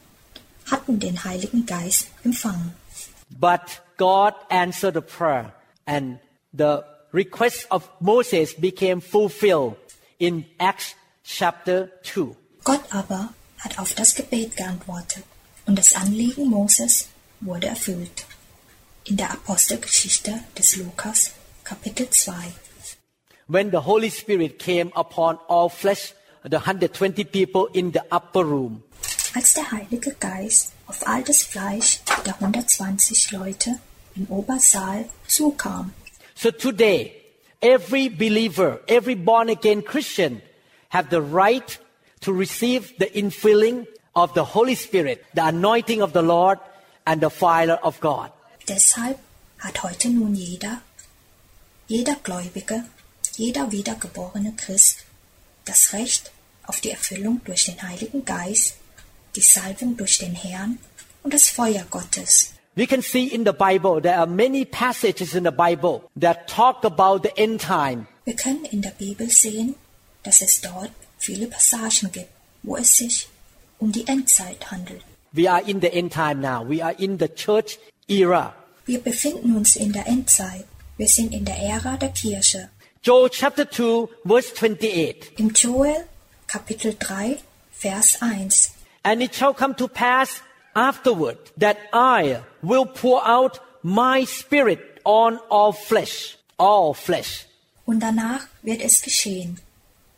hatten 0.70 1.00
den 1.00 1.24
Heiligen 1.24 1.66
Geist 1.66 2.08
empfangen. 2.26 2.74
But 3.30 3.82
God 3.96 4.34
answered 4.50 4.96
the 4.96 5.02
prayer 5.02 5.54
and 5.86 6.20
the 6.52 6.82
request 7.14 7.68
of 7.72 7.90
Moses 8.02 8.54
became 8.54 9.00
fulfilled 9.00 9.78
in 10.18 10.46
Acts 10.58 10.94
chapter 11.24 11.88
2. 12.04 12.36
Gott 12.66 12.84
aber 12.90 13.30
hat 13.60 13.80
auf 13.80 13.94
das 13.94 14.14
Gebet 14.14 14.58
geantwortet 14.58 15.24
und 15.66 15.80
das 15.80 15.96
Anliegen 15.96 16.50
Moses 16.50 17.08
wurde 17.40 17.68
erfüllt. 17.68 18.26
In 19.06 19.16
der 19.16 19.32
Apostelgeschichte 19.32 20.44
des 20.58 20.76
Lukas, 20.76 21.32
Kapitel 21.64 22.10
2. 22.10 22.34
When 23.48 23.72
the 23.72 23.86
Holy 23.86 24.12
Spirit 24.12 24.60
came 24.60 24.92
upon 24.96 25.40
all 25.48 25.70
flesh, 25.70 26.14
the 26.44 26.58
120 26.58 27.24
people 27.26 27.68
in 27.74 27.92
the 27.92 28.04
upper 28.12 28.44
room, 28.44 28.84
Als 29.36 29.54
der 29.54 29.72
Heilige 29.72 30.14
Geist 30.20 30.74
auf 30.88 31.08
all 31.08 31.24
das 31.24 31.44
Fleisch 31.44 32.02
der 32.26 32.36
120 32.36 33.32
Leute 33.32 33.80
im 34.16 34.28
Obersaal 34.30 35.06
zukam, 35.28 35.94
So 36.36 36.52
today, 36.52 37.14
every 37.62 38.10
believer, 38.10 38.82
every 38.88 39.16
born 39.16 39.50
again 39.50 39.84
Christian 39.84 40.42
have 40.90 41.10
the 41.10 41.22
right 41.22 41.80
to 42.22 42.32
receive 42.32 42.94
the 43.00 43.06
infilling 43.06 43.88
of 44.16 44.34
the 44.34 44.44
Holy 44.44 44.76
Spirit, 44.76 45.26
the 45.34 45.46
anointing 45.46 46.02
of 46.02 46.14
the 46.14 46.22
Lord 46.22 46.60
and 47.06 47.22
the 47.22 47.30
fire 47.30 47.80
of 47.82 48.00
God. 48.00 48.32
Deshalb 48.68 49.18
hat 49.58 49.84
heute 49.84 50.10
nun 50.10 50.36
jeder, 50.36 50.82
jeder 51.88 52.16
Gläubige, 52.24 52.84
jeder 53.36 53.72
wiedergeborene 53.72 54.54
Christ 54.56 55.06
das 55.66 55.94
Recht 55.94 56.32
auf 56.66 56.82
die 56.82 56.92
Erfüllung 56.92 57.42
durch 57.46 57.66
den 57.66 57.82
Heiligen 57.82 58.26
Geist, 58.26 58.76
die 59.36 59.42
Salbung 59.42 59.98
durch 59.98 60.18
den 60.18 60.36
Herrn 60.36 60.78
und 61.24 61.34
das 61.34 61.50
Feuer 61.50 61.86
Gottes. 61.90 62.54
We 62.76 62.88
can 62.88 63.02
see 63.04 63.28
in 63.28 63.46
the 63.46 63.52
Bible, 63.52 64.02
there 64.02 64.18
are 64.18 64.28
many 64.28 64.66
passages 64.66 65.36
in 65.36 65.44
the 65.44 65.52
Bible 65.52 66.10
that 66.20 66.48
talk 66.48 66.84
about 66.84 67.20
the 67.24 67.38
end 67.38 67.62
time. 67.62 68.08
Wir 68.26 68.36
können 68.36 68.66
in 68.66 68.82
der 68.82 68.92
Bibel 68.92 69.30
sehen, 69.30 69.76
dass 70.24 70.42
es 70.42 70.62
dort 70.62 70.92
viele 71.20 71.48
Passagen 71.48 72.12
gibt, 72.12 72.30
wo 72.64 72.78
es 72.78 72.98
sich 72.98 73.28
um 73.78 73.92
die 73.92 74.08
Endzeit 74.08 74.72
handelt. 74.72 75.04
We 75.34 75.50
are 75.50 75.62
in 75.62 75.82
the 75.82 75.92
end 75.92 76.14
time 76.14 76.36
now. 76.42 76.64
We 76.68 76.84
are 76.84 76.94
in 76.98 77.20
the 77.20 77.28
church 77.28 77.78
era. 78.08 78.56
Wir 78.86 79.00
befinden 79.00 79.56
uns 79.56 79.76
in 79.76 79.94
der 79.94 80.08
Endzeit. 80.08 80.66
Wir 80.98 81.08
sind 81.08 81.34
in 81.34 81.46
der 81.46 81.58
Ära 81.58 81.98
der 81.98 82.10
Kirche. 82.10 82.70
Joel 83.04 83.28
chapter 83.28 83.66
2 83.66 84.10
verse 84.24 84.54
28. 84.54 85.34
Im 85.38 85.52
Joel 85.54 86.08
Kapitel 86.48 86.94
3, 86.98 87.38
Vers 87.74 88.22
1. 88.22 88.70
And 89.04 89.22
it 89.22 89.36
shall 89.36 89.54
come 89.54 89.76
to 89.76 89.90
pass 89.90 90.42
afterward 90.74 91.38
that 91.58 91.78
I 91.92 92.40
will 92.62 92.86
pour 92.86 93.22
out 93.28 93.60
my 93.84 94.24
spirit 94.24 95.02
on 95.04 95.38
all 95.50 95.74
flesh, 95.74 96.38
all 96.58 96.94
flesh. 96.94 97.46
Und 97.86 98.00
danach 98.00 98.48
wird 98.62 98.80
es 98.80 99.02
geschehen, 99.02 99.60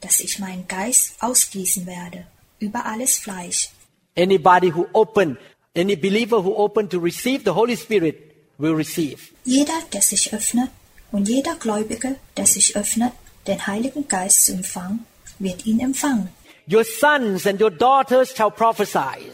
dass 0.01 0.19
ich 0.19 0.37
meinen 0.37 0.67
Geist 0.67 1.15
ausgießen 1.21 1.87
werde 1.87 2.27
über 2.59 2.85
alles 2.85 3.17
Fleisch. 3.17 3.71
Anybody 4.15 4.71
who 4.71 4.85
open, 4.93 5.39
any 5.75 5.95
believer 5.95 6.43
who 6.43 6.53
open 6.55 6.87
to 6.89 6.99
receive 6.99 7.45
the 7.45 7.55
Holy 7.55 7.77
Spirit 7.77 8.35
will 8.59 8.75
receive. 8.75 9.31
Jeder, 9.43 9.81
der 9.91 10.03
sich 10.03 10.31
öffnet 10.31 10.69
und 11.11 11.27
jeder 11.27 11.55
Gläubige, 11.55 12.15
der 12.37 12.45
sich 12.45 12.75
öffnet, 12.75 13.11
den 13.47 13.65
Heiligen 13.67 14.07
Geist 14.07 14.45
zu 14.45 14.53
empfangen, 14.53 15.05
wird 15.39 15.65
ihn 15.65 15.79
empfangen. 15.79 16.29
Your 16.67 16.83
sons 16.83 17.45
and 17.45 17.61
your 17.61 17.71
daughters 17.71 18.33
shall 18.35 18.51
prophesy. 18.51 19.31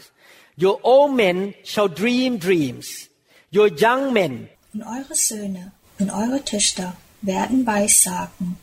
Your 0.56 0.78
old 0.82 1.14
men 1.14 1.54
shall 1.64 1.88
dream 1.88 2.38
dreams. 2.38 3.08
Your 3.54 3.68
young 3.68 4.12
men 4.12 4.48
Und 4.74 4.82
eure 4.82 5.14
Söhne 5.14 5.72
und 5.98 6.10
eure 6.10 6.44
Töchter 6.44 6.96
werden 7.22 7.66
Weissagen. 7.66 8.56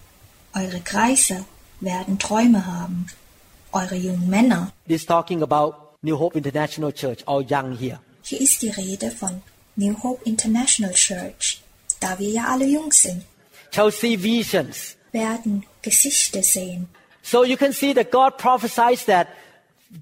Eure 0.53 0.81
Kreise 0.81 1.45
werden 1.79 2.19
Träume 2.19 2.65
haben. 2.65 3.07
Eure 3.71 3.95
jungen 3.95 4.29
Männer. 4.29 4.71
This 4.87 5.05
talking 5.05 5.43
about 5.43 5.75
New 6.01 6.17
Hope 6.17 6.37
International 6.37 6.91
Church, 6.91 7.23
all 7.27 7.43
young 7.43 7.77
here. 7.77 7.99
Hier 8.23 8.41
ist 8.41 8.61
die 8.61 8.69
Rede 8.69 9.11
von 9.11 9.41
New 9.75 9.95
Hope 10.03 10.23
International 10.25 10.93
Church. 10.93 11.61
Da 11.99 12.17
wir 12.17 12.29
ja 12.29 12.45
alle 12.49 12.65
jung 12.65 12.91
sind, 12.91 13.23
Shall 13.71 13.91
see 13.91 14.15
visions. 14.17 14.95
werden 15.11 15.65
Gesichter 15.81 16.43
sehen. 16.43 16.87
So 17.21 17.43
you 17.43 17.57
can 17.57 17.73
see 17.73 17.93
that 17.93 18.11
God 18.11 18.37
prophesies 18.37 19.05
that 19.05 19.27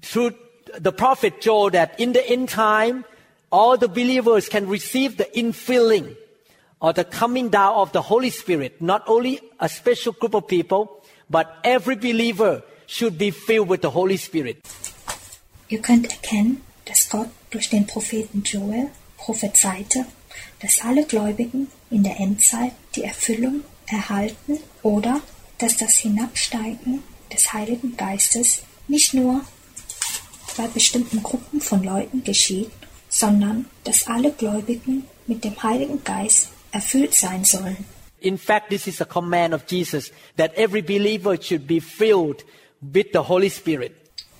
through 0.02 0.32
the 0.78 0.92
prophet 0.92 1.34
Joel 1.40 1.70
that 1.72 1.98
in 1.98 2.12
the 2.12 2.26
end 2.30 2.48
time, 2.48 3.04
all 3.50 3.76
the 3.78 3.88
believers 3.88 4.48
can 4.48 4.68
receive 4.68 5.16
the 5.16 5.24
infilling 5.34 6.16
or 6.80 6.92
the 6.92 7.04
coming 7.04 7.50
down 7.50 7.74
of 7.74 7.92
the 7.92 8.02
Holy 8.02 8.30
Spirit. 8.30 8.80
Not 8.80 9.02
only 9.08 9.40
a 9.58 9.68
special 9.68 10.12
group 10.12 10.34
of 10.34 10.46
people, 10.46 11.02
but 11.28 11.46
every 11.64 11.96
believer 11.96 12.62
should 12.86 13.18
be 13.18 13.30
filled 13.30 13.68
with 13.68 13.82
the 13.82 13.90
Holy 13.90 14.16
Spirit. 14.16 14.58
Ihr 15.68 15.80
könnt 15.82 16.10
erkennen, 16.10 16.62
dass 16.86 17.08
Gott 17.10 17.28
durch 17.50 17.68
den 17.68 17.86
Propheten 17.86 18.42
Joel 18.42 18.88
prophezeite, 19.18 20.06
dass 20.60 20.80
alle 20.80 21.04
Gläubigen 21.04 21.68
in 21.90 22.02
der 22.02 22.18
Endzeit 22.18 22.72
die 22.96 23.04
Erfüllung 23.04 23.62
erhalten 23.86 24.58
oder 24.82 25.20
dass 25.58 25.76
das 25.76 25.96
Hinabsteigen 25.96 27.02
des 27.32 27.52
Heiligen 27.52 27.96
Geistes 27.96 28.62
nicht 28.86 29.14
nur 29.14 29.40
bei 30.56 30.66
bestimmten 30.66 31.22
Gruppen 31.22 31.60
von 31.60 31.82
Leuten 31.84 32.24
geschieht, 32.24 32.70
sondern 33.08 33.66
dass 33.84 34.06
alle 34.06 34.32
Gläubigen 34.32 35.04
mit 35.26 35.44
dem 35.44 35.62
Heiligen 35.62 36.02
Geist 36.04 36.48
erfüllt 36.72 37.14
sein 37.14 37.44
sollen. 37.44 37.84
In 38.20 38.36
fact, 38.36 38.70
this 38.70 38.86
is 38.86 39.00
a 39.00 39.04
command 39.04 39.54
of 39.54 39.62
Jesus 39.68 40.10
that 40.36 40.52
every 40.56 40.82
believer 40.82 41.40
should 41.40 41.66
be 41.66 41.80
filled 41.80 42.44
with 42.80 43.06
the 43.12 43.20
Holy 43.20 43.48
Spirit. 43.50 43.92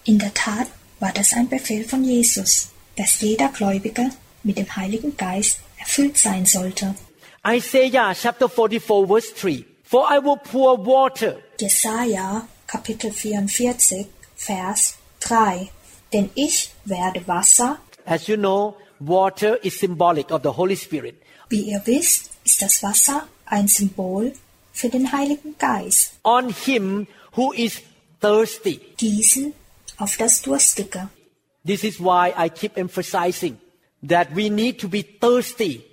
In 0.05 0.19
der 0.19 0.35
Tat 0.35 0.67
war 0.99 1.13
das 1.13 1.33
ein 1.33 1.49
Befehl 1.49 1.85
von 1.85 2.03
Jesus, 2.03 2.71
dass 2.97 3.21
jeder 3.21 3.49
Gläubige 3.51 4.11
mit 4.43 4.59
dem 4.59 4.75
Heiligen 4.75 5.17
Geist 5.17 5.61
erfüllt 5.79 6.17
sein 6.19 6.47
sollte. 6.47 6.95
Isaiah 7.47 8.15
chapter 8.15 8.49
44 8.49 9.07
verse 9.07 9.33
3. 9.35 9.65
For 9.85 10.07
I 10.11 10.19
will 10.23 10.37
pour 10.37 10.85
water 10.85 11.37
Jesaja 11.59 12.47
Kapitel 12.67 13.11
44 13.13 14.07
Vers 14.37 14.97
3 15.21 15.69
Denn 16.13 16.31
ich 16.35 16.71
werde 16.85 17.27
Wasser, 17.27 17.79
As 18.05 18.27
you 18.27 18.37
know, 18.37 18.77
water 18.99 19.63
is 19.65 19.79
symbolic 19.79 20.31
of 20.31 20.43
the 20.43 20.51
Holy 20.57 20.77
Spirit. 20.77 21.15
wie 21.49 21.63
ihr 21.71 21.81
wisst, 21.87 22.31
ist 22.45 22.61
das 22.61 22.83
Wasser 22.83 23.27
ein 23.47 23.69
Symbol 23.69 24.33
für 24.73 24.89
den 24.91 25.11
Heiligen 25.13 25.57
Geist, 25.59 26.13
On 26.25 26.53
him 26.53 27.07
who 27.37 27.53
is 27.53 27.81
thirsty. 28.21 28.81
gießen 28.99 29.53
auf 29.99 30.17
das 30.19 30.43
Durstige. 30.43 31.09
This 31.67 31.83
is 31.85 31.99
why 31.99 32.33
I 32.37 32.49
keep 32.51 32.77
emphasizing 32.77 33.59
that 34.03 34.33
we 34.33 34.49
need 34.49 34.79
to 34.81 34.89
be 34.89 35.03
thirsty 35.03 35.85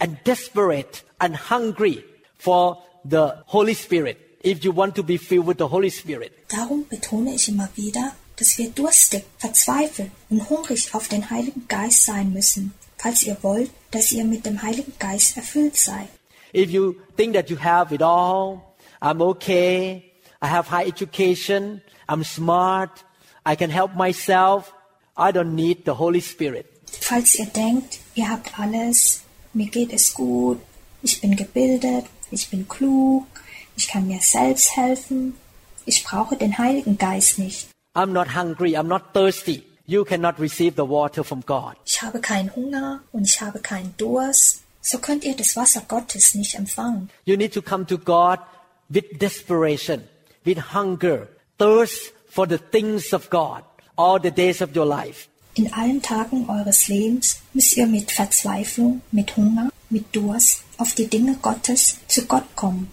and 0.00 0.18
desperate 0.24 1.02
and 1.20 1.36
hungry 1.36 2.04
for 2.38 2.82
the 3.04 3.36
Holy 3.46 3.74
Spirit 3.74 4.18
if 4.42 4.64
you 4.64 4.72
want 4.72 4.94
to 4.96 5.02
be 5.02 5.16
filled 5.16 5.46
with 5.46 5.58
the 5.58 5.68
Holy 5.68 5.90
Spirit. 5.90 6.32
Darum 6.48 6.86
betone 6.88 7.34
ich 7.34 7.48
immer 7.48 7.68
wieder, 7.76 8.14
dass 8.36 8.58
wir 8.58 8.70
durstig, 8.70 9.24
verzweifelt 9.38 10.10
und 10.30 10.48
hungrig 10.48 10.94
auf 10.94 11.08
den 11.08 11.30
Heiligen 11.30 11.68
Geist 11.68 12.04
sein 12.04 12.32
müssen, 12.32 12.74
falls 12.96 13.22
ihr 13.22 13.36
wollt, 13.42 13.70
dass 13.90 14.12
ihr 14.12 14.24
mit 14.24 14.44
dem 14.46 14.62
Heiligen 14.62 14.92
Geist 14.98 15.36
erfüllt 15.36 15.76
seid. 15.76 16.08
If 16.54 16.70
you 16.70 16.96
think 17.16 17.34
that 17.34 17.48
you 17.48 17.56
have 17.56 17.94
it 17.94 18.02
all, 18.02 18.60
I'm 19.00 19.22
okay, 19.22 20.12
I 20.42 20.48
have 20.48 20.68
high 20.70 20.86
education. 20.86 21.80
I'm 22.08 22.24
smart. 22.24 23.04
I 23.46 23.56
can 23.56 23.70
help 23.70 23.94
myself. 23.94 24.72
I 25.16 25.30
don't 25.32 25.54
need 25.54 25.84
the 25.84 25.94
Holy 25.94 26.20
Spirit. 26.20 26.66
Falls 27.00 27.34
ihr 27.34 27.46
denkt, 27.46 27.98
ihr 28.14 28.28
habt 28.28 28.58
alles, 28.58 29.22
mir 29.52 29.66
geht 29.66 29.92
es 29.92 30.14
gut, 30.14 30.60
ich 31.02 31.20
bin 31.20 31.36
gebildet, 31.36 32.06
ich 32.30 32.48
bin 32.50 32.68
klug, 32.68 33.26
ich 33.76 33.88
kann 33.88 34.06
mir 34.06 34.20
selbst 34.20 34.76
helfen, 34.76 35.34
ich 35.84 36.04
brauche 36.04 36.36
den 36.36 36.56
Heiligen 36.58 36.98
Geist 36.98 37.38
nicht. 37.38 37.68
I'm 37.94 38.12
not 38.12 38.34
hungry. 38.34 38.76
I'm 38.76 38.84
not 38.84 39.12
thirsty. 39.12 39.64
You 39.86 40.04
cannot 40.04 40.38
receive 40.38 40.74
the 40.76 40.88
water 40.88 41.24
from 41.24 41.42
God. 41.44 41.76
Ich 41.84 42.00
habe 42.00 42.20
keinen 42.20 42.54
Hunger 42.54 43.00
und 43.12 43.24
ich 43.24 43.40
habe 43.40 43.58
keinen 43.58 43.94
Durst. 43.98 44.62
So 44.80 44.98
könnt 44.98 45.24
ihr 45.24 45.36
das 45.36 45.56
Wasser 45.56 45.82
Gottes 45.86 46.34
nicht 46.34 46.54
empfangen. 46.54 47.10
You 47.24 47.36
need 47.36 47.52
to 47.54 47.62
come 47.62 47.84
to 47.86 47.98
God 47.98 48.38
with 48.88 49.04
desperation, 49.18 50.04
with 50.44 50.72
hunger, 50.72 51.28
thirst 51.58 52.12
for 52.28 52.48
the 52.48 52.58
things 52.58 53.12
of 53.12 53.28
God 53.28 53.62
all 53.96 54.18
the 54.20 54.30
days 54.30 54.62
of 54.62 54.74
your 54.74 54.86
life. 54.86 55.28
In 55.54 55.72
allen 55.74 56.00
Tagen 56.00 56.48
eures 56.48 56.88
Lebens 56.88 57.40
müsst 57.52 57.76
ihr 57.76 57.86
mit 57.86 58.10
Verzweiflung, 58.10 59.02
mit 59.10 59.36
Hunger, 59.36 59.70
mit 59.90 60.14
Durst 60.16 60.62
auf 60.78 60.94
die 60.94 61.06
Dinge 61.08 61.36
Gottes 61.42 61.98
zu 62.08 62.24
Gott 62.26 62.44
kommen. 62.56 62.90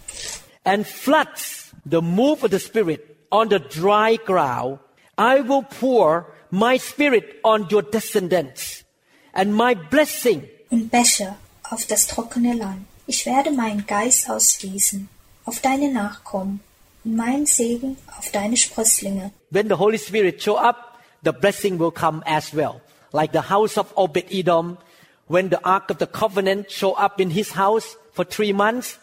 and 0.64 0.86
floods 0.86 1.72
the 1.86 2.02
move 2.02 2.44
of 2.44 2.50
the 2.50 2.58
Spirit 2.58 3.00
on 3.32 3.48
the 3.48 3.58
dry 3.58 4.16
ground, 4.26 4.78
I 5.16 5.40
will 5.40 5.62
pour 5.80 6.26
my 6.50 6.78
Spirit 6.78 7.40
on 7.42 7.66
your 7.72 7.82
descendants 7.82 8.84
and 9.32 9.54
my 9.54 9.74
blessing 9.74 10.42
und 10.70 10.90
Becher 10.90 11.36
auf 11.70 11.86
das 11.86 12.06
trockene 12.06 12.54
Land. 12.54 12.84
Ich 13.06 13.24
werde 13.24 13.50
meinen 13.50 13.86
Geist 13.86 14.28
ausgießen 14.28 15.08
auf 15.46 15.60
deine 15.60 15.90
Nachkommen 15.90 16.60
und 17.04 17.16
meinen 17.16 17.46
Segen 17.46 17.96
auf 18.18 18.30
deine 18.30 18.56
Sprösslinge. 18.58 19.32
when 19.50 19.68
the 19.68 19.74
Holy 19.78 19.98
Spirit 19.98 20.42
show 20.42 20.56
up, 20.58 20.89
the 21.22 21.32
blessing 21.32 21.78
will 21.78 21.90
come 21.90 22.22
as 22.26 22.52
well. 22.52 22.80
Like 23.12 23.32
the 23.32 23.42
house 23.42 23.76
of 23.76 23.92
Obed 23.96 24.26
Edom, 24.30 24.78
when 25.26 25.48
the 25.48 25.62
Ark 25.64 25.90
of 25.90 25.98
the 25.98 26.06
Covenant 26.06 26.70
showed 26.70 26.94
up 26.94 27.20
in 27.20 27.30
his 27.30 27.52
house 27.52 27.96
for 28.12 28.24
three 28.24 28.52
months, 28.52 28.98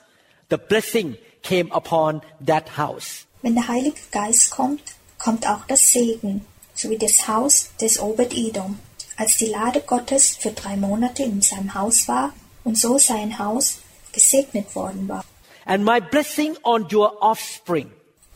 the 0.50 0.58
blessing 0.58 1.18
came 1.42 1.72
upon 1.72 2.22
that 2.42 2.70
house. 2.70 3.26
Wenn 3.42 3.56
der 3.56 3.68
Heilige 3.68 4.02
Geist 4.12 4.52
kommt, 4.52 4.82
kommt 5.20 5.48
auch 5.48 5.66
das 5.68 5.92
Segen, 5.92 6.46
so 6.74 6.90
wie 6.90 6.98
das 6.98 7.28
Haus 7.28 7.70
des 7.80 8.00
Obed-Edom. 8.00 8.80
Als 9.16 9.38
die 9.38 9.48
Lade 9.48 9.82
Gottes 9.82 10.36
für 10.38 10.52
drei 10.52 10.76
Monate 10.76 11.24
in 11.24 11.42
seinem 11.42 11.74
Haus 11.74 12.08
war 12.08 12.34
und 12.64 12.78
so 12.78 12.98
sein 12.98 13.40
Haus 13.40 13.80
gesegnet 14.12 14.76
worden 14.76 15.08
war. 15.08 15.24
And 15.66 15.84
my 15.84 16.00
blessing 16.00 16.58
on 16.64 16.88
your 16.94 17.22
offspring. 17.22 17.92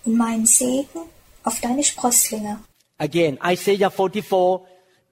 Und 0.05 0.17
mein 0.17 0.45
Segen 0.45 1.01
auf 1.43 1.59
deine 1.61 1.83
Sprösslinge. 1.83 2.59
Again, 3.01 3.39
Isaiah 3.43 3.89
44 3.89 4.61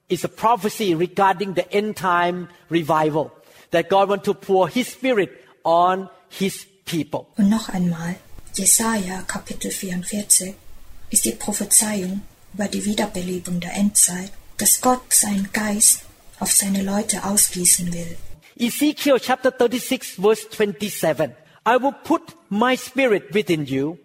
is 0.08 0.22
a 0.22 0.28
prophecy 0.28 0.94
regarding 0.94 1.54
the 1.54 1.68
end 1.72 1.96
time 1.96 2.48
revival 2.68 3.32
that 3.72 3.90
God 3.90 4.08
wants 4.08 4.26
to 4.26 4.34
pour 4.34 4.68
His 4.68 4.86
Spirit 4.86 5.30
on 5.64 6.08
His 6.28 6.66
people. 6.84 7.26
Und 7.36 7.50
noch 7.50 7.68
einmal, 7.68 8.14
Jesaja 8.54 9.22
Kapitel 9.26 9.72
44 9.72 10.54
ist 11.10 11.24
die 11.24 11.32
Prophezeiung 11.32 12.22
über 12.54 12.68
die 12.68 12.84
Wiederbelebung 12.84 13.58
der 13.58 13.74
Endzeit, 13.74 14.30
dass 14.58 14.80
Gott 14.80 15.12
seinen 15.12 15.50
Geist 15.52 16.04
auf 16.38 16.52
seine 16.52 16.84
Leute 16.84 17.24
ausgießen 17.24 17.92
will. 17.92 18.16
Ezekiel 18.56 19.18
chapter 19.18 19.50
36 19.50 20.14
verse 20.14 20.46
27. 20.48 21.32
I 21.66 21.76
will 21.82 21.94
put 22.04 22.36
my 22.50 22.76
spirit 22.76 23.34
within 23.34 23.66
you, 23.66 23.98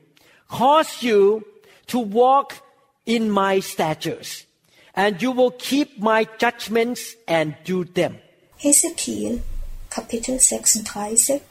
cause 0.49 1.05
you 1.05 1.43
to 1.85 1.99
walk 1.99 2.64
in 3.05 3.29
my 3.29 3.59
statutes, 3.59 4.45
and 4.93 5.21
you 5.21 5.31
will 5.31 5.51
keep 5.51 5.99
my 5.99 6.27
judgments 6.37 7.15
and 7.27 7.55
do 7.63 7.83
them. 7.83 8.17
Hesekiel 8.57 9.41
Kapitel 9.89 10.39
36 10.39 11.41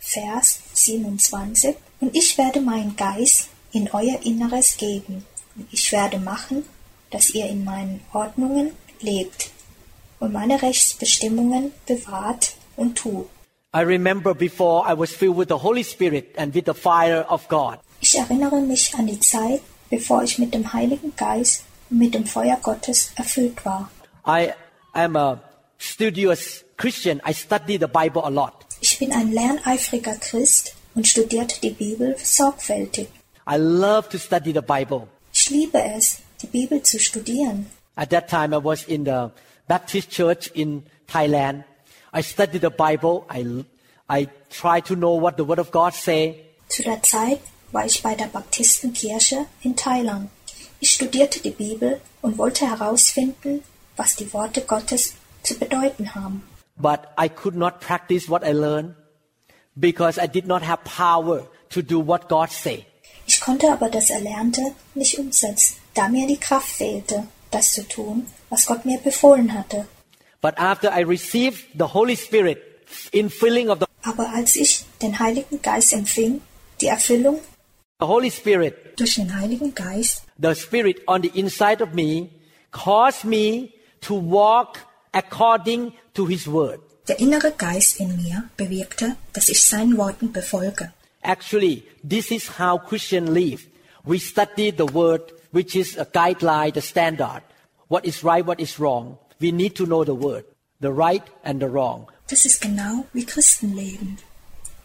Vers 0.00 0.58
27 0.74 1.76
Und 2.00 2.16
ich 2.16 2.36
werde 2.36 2.60
meinen 2.60 2.96
Geist 2.96 3.48
in 3.72 3.88
euer 3.92 4.20
Inneres 4.24 4.76
geben 4.76 5.24
und 5.54 5.68
ich 5.70 5.92
werde 5.92 6.18
machen, 6.18 6.64
dass 7.10 7.30
ihr 7.30 7.46
in 7.46 7.64
meinen 7.64 8.00
Ordnungen 8.12 8.72
lebt 9.00 9.50
und 10.18 10.32
meine 10.32 10.60
Rechtsbestimmungen 10.60 11.72
bewahrt 11.86 12.54
und 12.76 12.96
tut. 12.98 13.28
I 13.74 13.82
remember 13.82 14.34
before 14.34 14.84
I 14.86 14.98
was 14.98 15.12
filled 15.12 15.38
with 15.38 15.48
the 15.48 15.62
Holy 15.62 15.84
Spirit 15.84 16.36
and 16.36 16.54
with 16.54 16.64
the 16.66 16.74
fire 16.74 17.24
of 17.28 17.48
God. 17.48 17.78
Ich 18.00 18.18
erinnere 18.18 18.60
mich 18.60 18.94
an 18.94 19.06
die 19.06 19.20
Zeit, 19.20 19.62
bevor 19.92 20.22
ich 20.22 20.38
mit 20.38 20.54
dem 20.54 20.72
Heiligen 20.72 21.14
Geist 21.16 21.64
und 21.90 21.98
mit 21.98 22.14
dem 22.14 22.24
Feuer 22.24 22.56
Gottes 22.62 23.12
erfüllt 23.14 23.62
war. 23.66 23.90
I 24.26 24.52
am 24.94 25.16
a 25.16 25.38
studious 25.76 26.64
Christian. 26.78 27.20
I 27.28 27.34
study 27.34 27.76
the 27.78 27.86
Bible 27.86 28.24
a 28.24 28.30
lot. 28.30 28.54
Ich 28.80 28.98
bin 28.98 29.12
ein 29.12 29.30
lerneifriger 29.32 30.16
Christ 30.16 30.74
und 30.94 31.06
studierte 31.06 31.60
die 31.60 31.70
Bibel 31.70 32.16
sorgfältig. 32.16 33.08
I 33.46 33.56
love 33.56 34.08
to 34.08 34.16
study 34.16 34.54
the 34.54 34.62
Bible. 34.62 35.08
Ich 35.30 35.50
liebe 35.50 35.82
es, 35.82 36.20
die 36.40 36.46
Bibel 36.46 36.82
zu 36.82 36.98
studieren. 36.98 37.66
At 37.94 38.08
that 38.10 38.30
time, 38.30 38.56
I 38.56 38.64
was 38.64 38.84
in 38.84 39.04
the 39.04 39.28
Baptist 39.68 40.10
church 40.10 40.50
in 40.54 40.84
Thailand. 41.06 41.64
I 42.14 42.22
studied 42.22 42.62
the 42.62 42.70
Bible. 42.70 43.26
I, 43.28 43.64
I 44.08 44.28
try 44.48 44.80
to 44.80 44.94
know 44.94 45.20
what 45.20 45.36
the 45.36 45.46
Word 45.46 45.58
of 45.58 45.70
God 45.70 45.92
say. 45.92 46.46
Zu 46.70 46.82
der 46.82 47.02
Zeit 47.02 47.40
war 47.72 47.86
ich 47.86 48.02
bei 48.02 48.14
der 48.14 48.26
Baptistenkirche 48.26 49.46
in 49.62 49.74
Thailand. 49.76 50.30
Ich 50.80 50.90
studierte 50.90 51.40
die 51.40 51.50
Bibel 51.50 52.00
und 52.20 52.38
wollte 52.38 52.68
herausfinden, 52.68 53.62
was 53.96 54.16
die 54.16 54.32
Worte 54.32 54.62
Gottes 54.62 55.14
zu 55.42 55.58
bedeuten 55.58 56.14
haben. 56.14 56.42
But 56.76 57.00
I 57.20 57.28
could 57.28 57.54
not 57.54 57.80
practice 57.80 58.28
what 58.28 58.42
I 58.42 58.52
learned 58.52 58.94
because 59.74 60.18
I 60.18 60.26
did 60.26 60.46
not 60.46 60.62
have 60.62 60.82
power 60.84 61.48
to 61.70 61.82
do 61.82 62.04
what 62.04 62.28
God 62.28 62.50
say. 62.50 62.86
Ich 63.26 63.40
konnte 63.40 63.70
aber 63.70 63.88
das 63.88 64.10
Erlernte 64.10 64.74
nicht 64.94 65.18
umsetzen, 65.18 65.76
da 65.94 66.08
mir 66.08 66.26
die 66.26 66.38
Kraft 66.38 66.68
fehlte, 66.68 67.26
das 67.50 67.72
zu 67.72 67.86
tun, 67.86 68.26
was 68.48 68.66
Gott 68.66 68.84
mir 68.84 68.98
befohlen 68.98 69.52
hatte. 69.52 69.86
But 70.40 70.58
after 70.58 70.90
I 70.90 71.02
received 71.02 71.64
the 71.78 71.84
Holy 71.94 72.16
Spirit 72.16 72.58
in 73.12 73.30
filling 73.30 73.70
of 73.70 73.78
the, 73.78 73.86
Aber 74.02 74.30
als 74.30 74.56
ich 74.56 74.84
den 75.00 75.18
Heiligen 75.18 75.62
Geist 75.62 75.92
empfing, 75.92 76.40
die 76.80 76.88
Erfüllung 76.88 77.38
the 78.02 78.06
Holy 78.08 78.30
Spirit, 78.30 78.96
durch 78.96 79.14
den 79.14 79.32
Heiligen 79.32 79.74
Geist, 79.74 80.24
the 80.36 80.54
Spirit 80.54 81.02
on 81.06 81.22
the 81.22 81.30
inside 81.38 81.80
of 81.80 81.94
me 81.94 82.30
caused 82.72 83.24
me 83.24 83.74
to 84.00 84.14
walk 84.14 84.78
according 85.14 85.92
to 86.14 86.26
His 86.26 86.48
Word. 86.48 86.80
der 87.06 87.20
innere 87.20 87.52
Geist 87.52 88.00
in 88.00 88.16
mir 88.16 88.48
bewirkte, 88.56 89.16
dass 89.32 89.48
ich 89.48 89.62
seinen 89.62 89.96
Worten 89.98 90.32
befolge. 90.32 90.92
Actually, 91.22 91.84
this 92.02 92.30
is 92.32 92.58
how 92.58 92.76
Christians 92.78 93.30
live. 93.30 93.66
We 94.04 94.18
study 94.18 94.72
the 94.72 94.92
Word, 94.92 95.32
which 95.52 95.76
is 95.76 95.96
a 95.96 96.04
guideline, 96.04 96.74
the 96.74 96.80
standard. 96.80 97.42
What 97.88 98.04
is 98.04 98.24
right, 98.24 98.44
what 98.44 98.58
is 98.58 98.80
wrong. 98.80 99.18
We 99.40 99.52
need 99.52 99.76
to 99.76 99.84
know 99.84 100.04
the 100.04 100.14
Word, 100.14 100.44
the 100.80 100.90
right 100.90 101.22
and 101.44 101.60
the 101.60 101.68
wrong. 101.68 102.08
Das 102.28 102.44
ist 102.44 102.60
genau 102.60 103.04
wie 103.12 103.26
Christen 103.26 103.76
leben. 103.76 104.18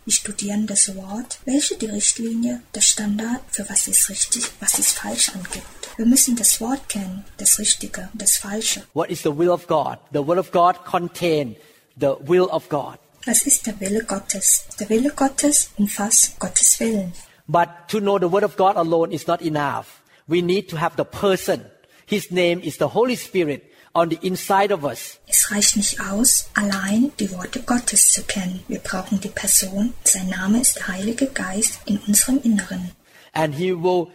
Wir 0.08 0.14
studieren 0.14 0.68
das 0.68 0.96
Wort, 0.96 1.40
welche 1.44 1.76
die 1.76 1.88
Richtlinie, 1.88 2.62
der 2.74 2.80
Standard 2.80 3.42
für 3.52 3.70
was 3.70 3.90
ist 3.90 4.08
richtig, 4.08 4.46
was 4.62 4.80
ist 4.80 4.98
falsch 4.98 5.28
angibt. 5.36 5.68
Wir 5.98 6.06
müssen 6.06 6.38
das 6.38 6.62
Wort 6.62 6.88
kennen, 6.88 7.26
das 7.36 7.60
Richtige 7.60 8.08
das 8.14 8.38
Falsche. 8.38 8.84
What 8.94 9.10
is 9.10 9.24
the 9.24 9.38
will 9.38 9.50
of 9.50 9.68
God? 9.68 9.98
The 10.14 10.26
will 10.26 10.40
of 10.40 10.54
God 10.54 10.86
contain 10.86 11.58
the 12.00 12.14
will 12.22 12.44
of 12.44 12.70
God. 12.70 12.98
Was 13.26 13.42
ist 13.46 13.68
der 13.68 13.78
Wille 13.82 14.06
Gottes? 14.06 14.64
Der 14.80 14.88
Wille 14.88 15.12
Gottes 15.12 15.72
umfasst 15.76 16.40
Gottes 16.40 16.80
Willen. 16.80 17.12
But 17.46 17.68
to 17.90 18.00
know 18.00 18.18
the 18.18 18.32
Word 18.32 18.46
of 18.46 18.56
God 18.56 18.78
alone 18.78 19.12
is 19.12 19.28
not 19.28 19.42
enough. 19.42 20.02
We 20.26 20.42
need 20.42 20.70
to 20.70 20.80
have 20.80 20.96
the 20.96 21.04
person. 21.04 21.66
His 22.06 22.32
name 22.32 22.62
is 22.62 22.78
the 22.78 22.94
Holy 22.94 23.18
Spirit 23.18 23.67
on 23.98 24.10
the 24.10 24.20
inside 24.22 24.72
of 24.72 24.84
us. 24.84 25.20
Es 25.28 25.52
reicht 25.52 25.76
nicht 25.76 26.00
aus, 26.00 26.52
allein 26.54 27.12
die 27.20 27.32
Worte 27.32 27.64
Gottes 27.64 28.12
zu 28.12 28.22
kennen. 28.24 28.64
Wir 28.68 28.78
brauchen 28.78 29.20
die 29.20 29.30
Person. 29.30 29.96
Sein 30.04 30.30
Name 30.30 30.62
ist 30.62 30.78
der 30.78 30.90
Heilige 30.90 31.26
Geist 31.26 31.80
in 31.86 31.98
unserem 32.06 32.40
Inneren. 32.44 32.92
And 33.34 33.56
He 33.56 33.74
will 33.74 34.12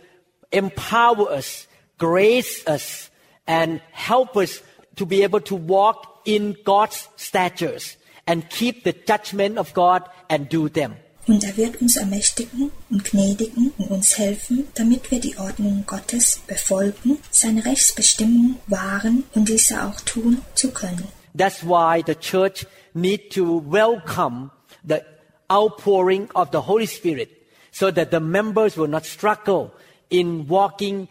empower 0.52 1.28
us, 1.36 1.66
grace 1.98 2.62
us, 2.68 3.10
and 3.46 3.80
help 3.90 4.36
us 4.36 4.62
to 4.94 5.04
be 5.04 5.24
able 5.24 5.40
to 5.40 5.56
walk 5.56 6.20
in 6.24 6.56
God's 6.64 7.08
statutes 7.16 7.96
and 8.24 8.48
keep 8.50 8.84
the 8.84 8.92
judgment 8.92 9.58
of 9.58 9.74
God 9.74 10.02
and 10.28 10.48
do 10.48 10.68
them. 10.68 10.94
Und 11.26 11.44
er 11.44 11.56
wird 11.56 11.80
uns 11.80 11.96
ermächtigen 11.96 12.72
und 12.90 13.04
gnädigen 13.04 13.72
und 13.78 13.90
uns 13.90 14.18
helfen, 14.18 14.66
damit 14.74 15.10
wir 15.10 15.20
die 15.20 15.38
Ordnungen 15.38 15.86
Gottes 15.86 16.40
befolgen, 16.46 17.18
seine 17.30 17.64
Rechtsbestimmungen 17.64 18.58
wahren 18.66 19.24
und 19.34 19.48
diese 19.48 19.84
auch 19.84 20.00
tun 20.00 20.42
zu 20.54 20.72
können. 20.72 21.06
That's 21.36 21.62
why 21.62 22.02
the 22.04 22.14
church 22.14 22.66
need 22.92 23.32
to 23.34 23.62
welcome 23.66 24.50
the 24.86 25.00
outpouring 25.48 26.28
of 26.34 26.48
the 26.52 26.58
Holy 26.58 26.86
Spirit 26.86 27.30
so 27.70 27.90
that 27.90 28.10
the 28.10 28.20
members 28.20 28.76
will 28.76 28.88
not 28.88 29.06
struggle 29.06 29.70
in 30.10 30.48
walking 30.48 31.08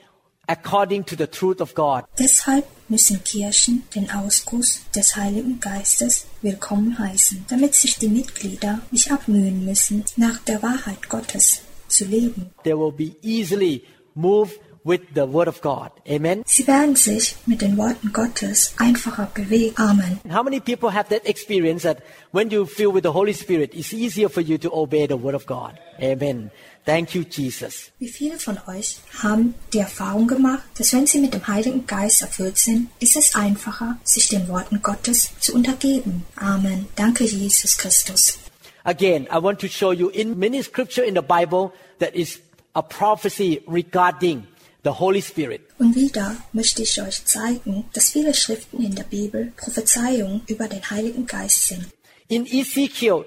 according 0.52 1.06
to 1.06 1.16
the 1.16 1.28
truth 1.28 1.62
of 1.62 1.74
God. 1.74 2.04
Deshalb 2.20 2.66
müssen 2.90 3.24
Kirchen 3.24 3.84
den 3.96 4.12
Ausguss 4.12 4.82
des 4.94 5.16
Heiligen 5.16 5.62
Geistes 5.62 6.26
willkommen 6.42 7.00
heißen, 7.00 7.46
damit 7.50 7.74
sich 7.74 7.98
die 7.98 8.10
Mitglieder 8.10 8.82
nicht 8.92 9.12
abmühen 9.12 9.64
müssen, 9.64 10.04
nach 10.18 10.40
der 10.40 10.62
Wahrheit 10.62 11.08
Gottes 11.08 11.62
zu 11.88 12.04
leben. 12.04 12.50
They 12.64 12.74
will 12.74 12.92
be 12.92 13.16
easily 13.22 13.84
moved 14.14 14.60
with 14.84 15.02
the 15.14 15.26
word 15.26 15.48
of 15.48 15.62
God. 15.62 15.92
Amen. 16.10 16.44
Sie 16.46 16.68
werden 16.68 16.96
sich 16.96 17.36
mit 17.46 17.62
den 17.62 17.78
Worten 17.78 18.12
Gottes 18.12 18.74
einfacher 18.78 19.30
bewegen. 19.34 19.76
Amen. 19.78 20.20
How 20.30 20.44
many 20.44 20.60
people 20.60 20.92
have 20.94 21.10
that 21.10 21.26
experience 21.26 21.84
that 21.84 22.00
when 22.32 22.50
you 22.50 22.66
feel 22.66 22.94
with 22.94 23.04
the 23.04 23.14
Holy 23.14 23.34
Spirit, 23.34 23.74
it's 23.74 23.94
easier 23.94 24.30
for 24.30 24.42
you 24.42 24.58
to 24.58 24.70
obey 24.74 25.08
the 25.08 25.22
word 25.22 25.36
of 25.36 25.46
God? 25.46 25.80
Amen. 26.02 26.52
Thank 26.86 27.14
you, 27.14 27.24
Jesus. 27.30 27.92
Wie 28.00 28.08
viele 28.10 28.40
von 28.40 28.58
euch 28.68 28.98
haben 29.22 29.54
die 29.72 29.80
Erfahrung 29.80 30.28
gemacht, 30.28 30.64
dass 30.78 30.94
wenn 30.94 31.06
sie 31.06 31.20
mit 31.20 31.34
dem 31.34 31.48
Heiligen 31.48 31.86
Geist 31.86 32.22
erfüllt 32.22 32.58
sind, 32.58 32.90
ist 33.00 33.16
es 33.16 33.36
einfacher, 33.36 34.00
sich 34.04 34.28
den 34.30 34.48
Worten 34.48 34.82
Gottes 34.82 35.30
zu 35.40 35.54
untergeben? 35.54 36.26
Amen. 36.36 36.88
Danke, 36.96 37.24
Jesus 37.24 37.78
Christus. 37.78 38.40
Again, 38.84 39.28
I 39.32 39.38
want 39.42 39.60
to 39.62 39.68
show 39.68 39.92
you 39.92 40.10
in 40.10 40.40
many 40.40 40.64
scripture 40.64 41.06
in 41.06 41.14
the 41.14 41.22
Bible 41.22 41.72
that 42.00 42.16
is 42.16 42.40
a 42.74 42.82
prophecy 42.82 43.62
regarding 43.68 44.48
the 44.84 44.90
Holy 44.90 45.22
Spirit. 45.22 45.62
Und 45.78 45.96
wieder 45.96 46.36
möchte 46.52 46.82
ich 46.82 47.00
euch 47.00 47.24
zeigen, 47.26 47.86
dass 47.94 48.10
viele 48.10 48.34
Schriften 48.34 48.84
in 48.84 48.96
der 48.96 49.04
Bibel 49.04 49.54
Prophezeiungen 49.56 50.42
über 50.48 50.68
den 50.68 50.90
Heiligen 50.90 51.28
Geist 51.28 51.68
sind. 51.68 51.86
In 52.28 52.48
Ezekiel 52.48 53.26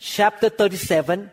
chapter 0.00 0.50
37 0.50 1.30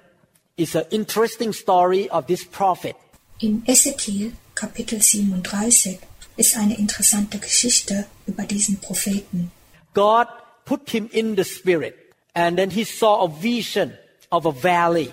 is 0.58 0.76
an 0.76 0.86
interesting 0.92 1.54
story 1.54 2.10
of 2.10 2.28
this 2.28 2.44
prophet. 2.44 2.96
In 3.40 3.64
Ezekiel 3.66 4.34
Kapitel 4.54 5.02
37 5.02 6.00
ist 6.38 6.56
eine 6.58 6.78
interessante 6.78 7.40
Geschichte 7.40 8.06
über 8.28 8.44
diesen 8.44 8.80
Propheten. 8.80 9.52
God 9.94 10.28
put 10.66 10.90
him 10.90 11.10
in 11.12 11.36
the 11.36 11.44
spirit 11.44 11.96
and 12.36 12.58
then 12.58 12.70
he 12.70 12.84
saw 12.84 13.24
a 13.24 13.28
vision 13.28 13.94
of 14.32 14.46
a 14.46 14.52
valley 14.52 15.12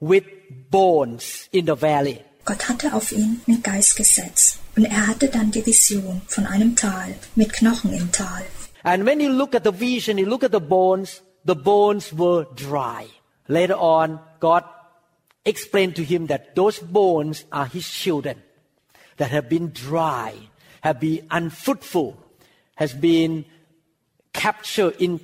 with 0.00 0.24
bones 0.70 1.48
in 1.52 1.66
the 1.66 1.80
valley. 1.80 2.24
Gott 2.44 2.68
hatte 2.68 2.94
auf 2.94 3.12
ihn 3.12 3.40
den 3.46 3.62
Geist 3.62 3.96
gesetzt 3.96 4.58
und 4.74 4.86
er 4.86 5.06
hatte 5.06 5.28
dann 5.28 5.50
die 5.50 5.64
Vision 5.64 6.22
von 6.26 6.46
einem 6.46 6.74
Tal 6.74 7.14
mit 7.34 7.52
Knochen 7.52 7.92
im 7.92 8.10
Tal. 8.10 8.44
And 8.82 9.04
when 9.04 9.20
you 9.20 9.30
look 9.30 9.54
at 9.54 9.64
the 9.64 9.72
vision, 9.72 10.18
you 10.18 10.26
look 10.26 10.42
at 10.42 10.52
the 10.52 10.60
bones, 10.60 11.22
the 11.44 11.54
bones 11.54 12.12
were 12.16 12.46
dry. 12.56 13.06
Later 13.48 13.74
on, 13.74 14.20
God 14.40 14.64
explained 15.44 15.96
to 15.96 16.04
him 16.04 16.26
that 16.26 16.54
those 16.54 16.78
bones 16.78 17.44
are 17.50 17.66
his 17.66 17.88
children 17.88 18.42
that 19.16 19.30
have 19.30 19.48
been 19.48 19.70
dry, 19.70 20.34
have 20.82 21.00
been 21.00 21.26
unfruitful, 21.30 22.16
has 22.76 22.92
been 22.92 23.44
captured 24.32 24.94
in 25.00 25.20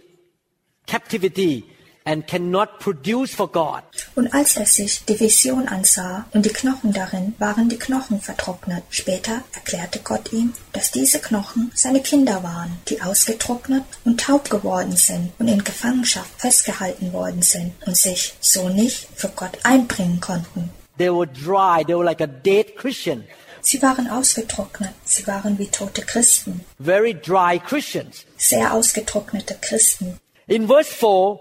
captivity 0.87 1.71
and 2.05 2.27
cannot 2.27 2.79
produce 2.81 3.35
for 3.35 3.49
God. 3.51 3.83
Und 4.15 4.33
als 4.35 4.57
er 4.57 4.67
sich 4.67 5.05
die 5.07 5.19
Vision 5.19 5.69
ansah 5.69 6.27
und 6.33 6.45
die 6.45 6.51
Knochen 6.53 6.93
darin, 6.93 7.35
waren 7.39 7.69
die 7.69 7.79
Knochen 7.79 8.21
vertrocknet. 8.21 8.83
Später 8.91 9.43
erklärte 9.55 10.01
Gott 10.01 10.33
ihm, 10.33 10.53
dass 10.73 10.91
diese 10.91 11.19
Knochen 11.21 11.73
seine 11.75 12.01
Kinder 12.03 12.43
waren, 12.43 12.77
die 12.89 13.01
ausgetrocknet 13.01 13.85
und 14.05 14.21
taub 14.21 14.51
geworden 14.51 14.97
sind 14.97 15.33
und 15.39 15.49
in 15.49 15.65
Gefangenschaft 15.65 16.31
festgehalten 16.39 17.13
worden 17.13 17.43
sind 17.43 17.73
und 17.87 17.97
sich 17.97 18.35
so 18.41 18.69
nicht 18.69 19.09
für 19.15 19.29
Gott 19.31 19.59
einbringen 19.63 20.21
konnten. 20.21 20.71
They 20.99 21.11
were 21.11 21.27
dry, 21.27 21.83
they 21.85 21.95
were 21.97 22.05
like 22.05 22.21
a 22.21 22.27
dead 22.27 22.77
Christian, 22.77 23.25
Sie 23.67 23.81
waren 23.81 24.11
ausgetrocknet, 24.11 24.93
sie 25.07 25.27
waren 25.27 25.59
wie 25.59 25.69
tote 25.69 26.03
Christen, 26.03 26.61
very 26.79 27.15
dry 27.15 27.59
Christians. 27.59 28.27
sehr 28.37 28.75
ausgetrocknete 28.75 29.57
Christen. 29.63 30.19
In 30.47 30.67
verse 30.67 30.93
4, 30.93 31.39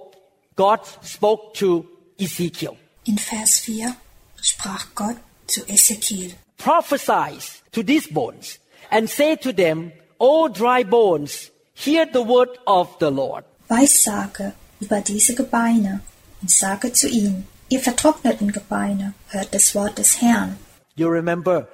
God 0.56 0.80
spoke 1.02 1.54
to 1.56 1.86
Ezekiel. 2.20 2.78
In 3.06 3.18
Vers 3.18 3.60
4 3.60 3.96
sprach 4.42 4.94
Gott 4.96 5.18
zu 5.48 5.62
Ezekiel. 5.68 6.32
prophesy 6.58 7.40
to 7.72 7.84
these 7.84 8.08
bones 8.08 8.58
and 8.90 9.10
say 9.10 9.36
to 9.36 9.52
them, 9.52 9.92
O 10.20 10.48
dry 10.48 10.84
bones, 10.84 11.52
hear 11.74 12.06
the 12.06 12.22
word 12.22 12.50
of 12.66 12.98
the 13.00 13.12
Lord. 13.12 13.44
Weissage 13.70 14.54
über 14.80 15.02
diese 15.02 15.36
Gebeine 15.36 16.02
und 16.42 16.50
sage 16.50 16.94
zu 16.94 17.08
ihnen, 17.10 17.48
ihr 17.70 17.80
vertrockneten 17.80 18.52
Gebeine, 18.52 19.14
hört 19.30 19.54
das 19.54 19.76
Wort 19.76 19.98
des 19.98 20.22
Herrn. 20.22 20.58
You 20.96 21.10
remember 21.10 21.68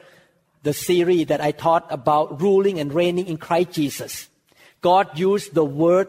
the 0.64 0.74
series 0.74 1.28
that 1.28 1.42
I 1.42 1.52
taught 1.52 1.92
about 1.92 2.42
ruling 2.42 2.80
and 2.80 2.94
reigning 2.94 3.28
in 3.28 3.38
Christ 3.38 3.74
Jesus. 3.74 4.30
God 4.82 5.08
used 5.20 5.54
the 5.54 5.66
word 5.66 6.08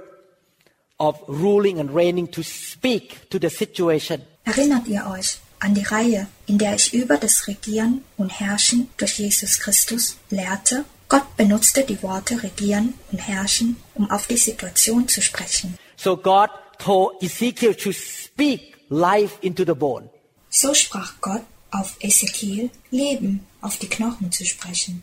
of 1.00 1.16
ruling 1.26 1.80
and 1.80 1.92
reigning 1.92 2.30
to 2.30 2.42
speak 2.42 3.28
to 3.30 3.38
the 3.40 3.50
situation. 3.50 4.22
Erinnert 4.44 4.86
ihr 4.86 5.06
euch 5.10 5.38
an 5.58 5.74
die 5.74 5.82
Reihe, 5.82 6.28
in 6.46 6.58
der 6.58 6.74
ich 6.74 6.94
über 6.94 7.16
das 7.16 7.48
Regieren 7.48 8.04
und 8.16 8.30
Herrschen 8.30 8.88
durch 8.96 9.18
Jesus 9.18 9.58
Christus 9.58 10.16
lehrte? 10.30 10.84
Gott 11.08 11.36
benutzte 11.36 11.82
die 11.82 12.00
Worte 12.04 12.40
regieren 12.40 12.94
und 13.10 13.18
herrschen, 13.18 13.76
um 13.96 14.08
auf 14.10 14.28
die 14.28 14.36
Situation 14.36 15.08
zu 15.08 15.20
sprechen. 15.20 15.76
So 15.96 16.16
God 16.16 16.50
told 16.78 17.20
Ezekiel 17.20 17.74
to 17.74 17.90
speak 17.92 18.76
life 18.88 19.36
into 19.40 19.64
the 19.64 19.74
bone. 19.74 20.08
So 20.50 20.72
sprach 20.72 21.14
Gott 21.20 21.42
auf 21.72 21.96
Ezekiel, 22.00 22.70
Leben 22.90 23.44
auf 23.60 23.76
die 23.78 23.88
Knochen 23.88 24.30
zu 24.30 24.44
sprechen. 24.44 25.02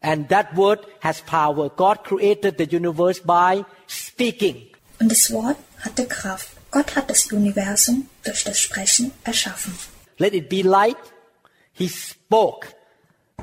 And 0.00 0.28
that 0.28 0.56
word 0.56 0.86
has 1.00 1.20
power. 1.20 1.70
God 1.70 2.04
created 2.04 2.58
the 2.58 2.76
universe 2.76 3.20
by 3.20 3.64
speaking. 3.86 4.68
Und 4.98 5.10
das 5.10 5.30
Wort 5.30 5.56
hatte 5.80 6.06
Kraft. 6.06 6.48
Gott 6.70 6.96
hat 6.96 7.10
das 7.10 7.30
Universum 7.32 8.08
durch 8.24 8.44
das 8.44 8.58
Sprechen 8.58 9.12
erschaffen. 9.24 9.78
Let 10.18 10.34
it 10.34 10.48
be 10.48 10.62
light. 10.62 10.96
He 11.72 11.88
spoke 11.88 12.68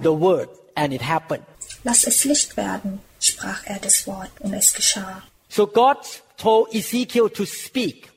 the 0.01 0.09
word 0.09 0.49
and 0.75 0.93
it 0.93 1.01
happened. 1.07 1.43
Lass 1.83 2.05
es 2.05 2.23
Licht 2.23 2.57
werden, 2.57 2.99
sprach 3.19 3.65
er 3.65 3.79
das 3.79 4.07
Wort, 4.07 4.31
und 4.39 4.53
es 4.53 4.73
geschah. 4.73 5.21
So 5.49 5.67
God 5.67 5.97
told 6.37 6.73
Ezekiel 6.73 7.29
to 7.29 7.45
speak 7.45 8.09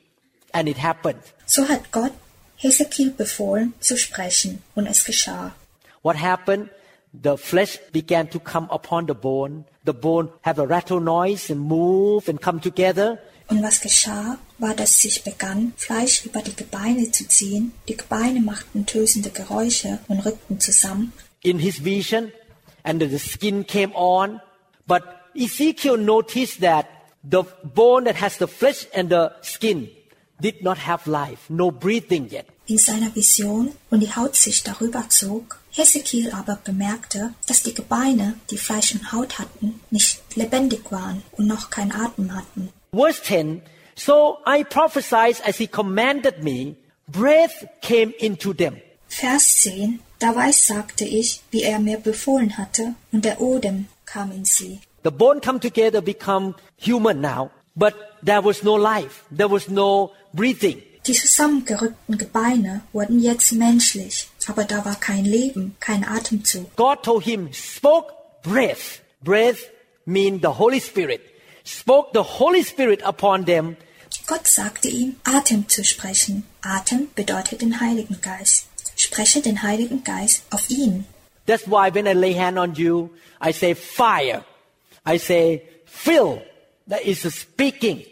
and 0.53 0.67
it 0.67 0.81
happened. 0.81 1.21
So 1.45 1.67
hat 1.67 1.91
Gott 1.91 2.13
Hesekiel 2.55 3.11
befohlen 3.11 3.73
zu 3.79 3.97
sprechen, 3.97 4.63
und 4.73 4.87
es 4.87 5.03
geschah. 5.03 5.53
What 6.01 6.19
happened? 6.19 6.69
The 7.21 7.37
flesh 7.37 7.79
began 7.91 8.29
to 8.29 8.39
come 8.39 8.67
upon 8.69 9.07
the 9.07 9.15
bone. 9.15 9.65
The 9.85 9.93
bone 9.93 10.29
have 10.43 10.59
a 10.59 10.67
rattle 10.67 10.99
noise 10.99 11.49
and 11.49 11.59
move 11.61 12.29
and 12.29 12.41
come 12.41 12.59
together. 12.61 13.19
Und 13.49 13.63
was 13.63 13.79
geschah, 13.81 14.37
war, 14.57 14.73
dass 14.73 14.99
sich 15.01 15.23
begann, 15.23 15.71
Fleisch 15.77 16.25
über 16.25 16.41
die 16.41 16.55
Gebeine 16.55 17.11
zu 17.11 17.27
ziehen. 17.27 17.71
Die 17.87 17.95
Gebeine 17.95 18.41
machten 18.41 18.85
tösende 18.85 19.29
Geräusche 19.29 19.99
und 20.09 20.25
rückten 20.25 20.59
zusammen. 20.59 21.13
in 21.43 21.59
his 21.59 21.79
vision 21.83 22.31
and 22.83 23.01
the 23.01 23.19
skin 23.19 23.63
came 23.63 23.93
on. 23.95 24.41
But 24.85 25.03
Ezekiel 25.35 25.97
noticed 25.97 26.61
that 26.61 26.87
the 27.23 27.43
bone 27.63 28.05
that 28.05 28.15
has 28.15 28.37
the 28.37 28.47
flesh 28.47 28.85
and 28.93 29.09
the 29.09 29.33
skin 29.41 29.89
did 30.39 30.63
not 30.63 30.77
have 30.77 31.07
life, 31.07 31.49
no 31.49 31.71
breathing 31.71 32.29
yet. 32.29 32.47
In 32.67 32.77
seiner 32.77 33.13
Vision 33.15 33.71
und 33.89 34.01
die 34.01 34.13
Haut 34.13 34.35
sich 34.35 34.63
darüber 34.63 35.07
zog. 35.09 35.59
Hesekiel 35.77 36.31
aber 36.31 36.57
bemerkte, 36.63 37.33
dass 37.47 37.63
die 37.63 37.73
Gebeine, 37.73 38.35
die 38.49 38.57
Fleisch 38.57 38.93
und 38.93 39.11
Haut 39.11 39.37
hatten, 39.37 39.79
nicht 39.91 40.21
lebendig 40.35 40.91
waren 40.91 41.21
und 41.33 41.47
noch 41.47 41.69
keinen 41.69 41.91
Atem 41.91 42.35
hatten. 42.35 42.69
Verse 42.91 43.21
10 43.23 43.61
So 43.95 44.37
I 44.45 44.63
prophesied 44.63 45.41
as 45.45 45.57
he 45.57 45.67
commanded 45.67 46.43
me, 46.43 46.75
breath 47.07 47.67
came 47.81 48.11
into 48.19 48.53
them. 48.53 48.77
Vers 49.07 49.61
10 49.61 49.99
Da 50.19 50.35
weissagte 50.35 51.05
ich, 51.05 51.41
wie 51.51 51.61
er 51.61 51.79
mir 51.79 51.99
befohlen 51.99 52.57
hatte, 52.57 52.95
und 53.11 53.23
der 53.23 53.39
Odem 53.39 53.87
kam 54.05 54.31
in 54.31 54.45
sie. 54.45 54.79
The 55.03 55.11
bone 55.11 55.41
come 55.41 55.59
together, 55.59 56.01
become 56.01 56.55
human 56.77 57.21
now, 57.21 57.51
but 57.75 57.93
there 58.25 58.43
was 58.43 58.63
no 58.63 58.75
life, 58.75 59.23
there 59.35 59.49
was 59.49 59.67
no 59.69 60.11
breathing. 60.33 60.81
Die 61.07 61.13
zusammengerückten 61.13 62.17
Gebeine 62.17 62.81
wurden 62.91 63.21
jetzt 63.21 63.53
menschlich, 63.53 64.27
aber 64.45 64.65
da 64.65 64.83
war 64.83 64.95
kein 64.95 65.23
Leben, 65.23 65.77
kein 65.79 66.03
Atemzug. 66.03 66.75
God 66.75 67.03
told 67.03 67.23
him, 67.23 67.49
spoke 67.53 68.13
breath. 68.43 69.01
Breath 69.21 69.71
mean 70.05 70.39
the 70.41 70.59
Holy 70.59 70.81
Spirit. 70.81 71.21
Spoke 71.63 72.09
the 72.13 72.39
Holy 72.39 72.63
Spirit 72.63 73.05
upon 73.05 73.45
them. 73.45 73.77
Gott 74.25 74.47
sagte 74.47 74.89
ihm, 74.89 75.15
Atem 75.23 75.69
zu 75.69 75.85
sprechen. 75.85 76.43
Atem 76.61 77.07
bedeutet 77.15 77.61
den 77.61 77.79
Heiligen 77.79 78.19
Geist. 78.21 78.67
Spreche 78.97 79.41
den 79.41 79.63
Heiligen 79.63 80.03
Geist 80.03 80.43
auf 80.49 80.69
ihn. 80.69 81.05
That's 81.45 81.65
why 81.67 81.89
when 81.93 82.05
I 82.05 82.13
lay 82.13 82.33
hand 82.33 82.57
on 82.57 82.75
you, 82.75 83.09
I 83.41 83.53
say 83.53 83.73
fire. 83.75 84.43
I 85.05 85.17
say 85.17 85.61
fill. 85.85 86.41
That 86.87 87.05
is 87.05 87.21
speaking 87.21 88.03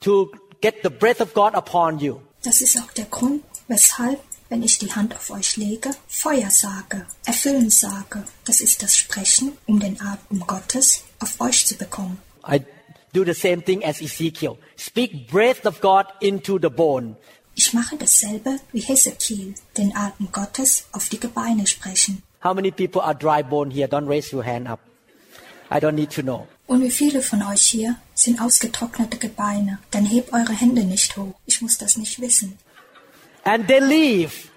to 0.00 0.30
get 0.60 0.82
the 0.84 0.90
breath 0.90 1.20
of 1.20 1.34
God 1.34 1.54
upon 1.54 1.98
you. 1.98 2.20
Das 2.44 2.60
ist 2.60 2.78
auch 2.78 2.92
der 2.92 3.06
Grund, 3.06 3.42
weshalb, 3.68 4.20
wenn 4.50 4.62
ich 4.62 4.78
die 4.78 4.92
Hand 4.92 5.14
auf 5.16 5.30
euch 5.30 5.56
lege, 5.56 5.90
Feuer 6.06 6.50
sage, 6.50 7.06
erfüllen 7.24 7.70
sage. 7.70 8.22
Das 8.44 8.60
ist 8.60 8.82
das 8.82 8.94
Sprechen, 8.94 9.56
um 9.66 9.80
den 9.80 9.98
Atem 9.98 10.40
Gottes 10.46 11.04
auf 11.20 11.40
euch 11.40 11.64
zu 11.64 11.74
bekommen. 11.76 12.18
I 12.46 12.60
do 13.14 13.24
the 13.24 13.32
same 13.32 13.64
thing 13.64 13.82
as 13.82 14.02
Ezekiel. 14.02 14.58
Speak 14.76 15.26
breath 15.30 15.64
of 15.64 15.80
God 15.80 16.04
into 16.20 16.58
the 16.60 16.68
bone. 16.68 17.16
Ich 17.54 17.72
mache 17.72 17.96
dasselbe 17.96 18.58
wie 18.72 18.80
Hesekiel, 18.80 19.54
den 19.78 19.96
Atem 19.96 20.30
Gottes 20.30 20.84
auf 20.92 21.08
die 21.08 21.20
Gebeine 21.20 21.66
sprechen. 21.66 22.22
How 22.44 22.52
many 22.52 22.70
people 22.70 23.00
are 23.00 23.14
dry 23.14 23.42
bone 23.42 23.70
here? 23.70 23.88
Don't 23.88 24.06
raise 24.06 24.34
your 24.34 24.44
hand 24.44 24.68
up. 24.68 24.80
I 25.70 25.80
don't 25.80 25.94
need 25.94 26.10
to 26.10 26.20
know. 26.20 26.46
Und 26.66 26.82
wie 26.82 26.90
viele 26.90 27.20
von 27.20 27.42
euch 27.42 27.62
hier 27.62 27.96
sind 28.14 28.40
ausgetrocknete 28.40 29.18
Gebeine? 29.18 29.78
Dann 29.90 30.06
hebt 30.06 30.32
eure 30.32 30.52
Hände 30.52 30.84
nicht 30.84 31.16
hoch. 31.16 31.34
Ich 31.46 31.60
muss 31.60 31.76
das 31.78 31.96
nicht 31.96 32.20
wissen. 32.20 32.58
And 33.44 33.68
they 33.68 33.80
leave, 33.80 34.48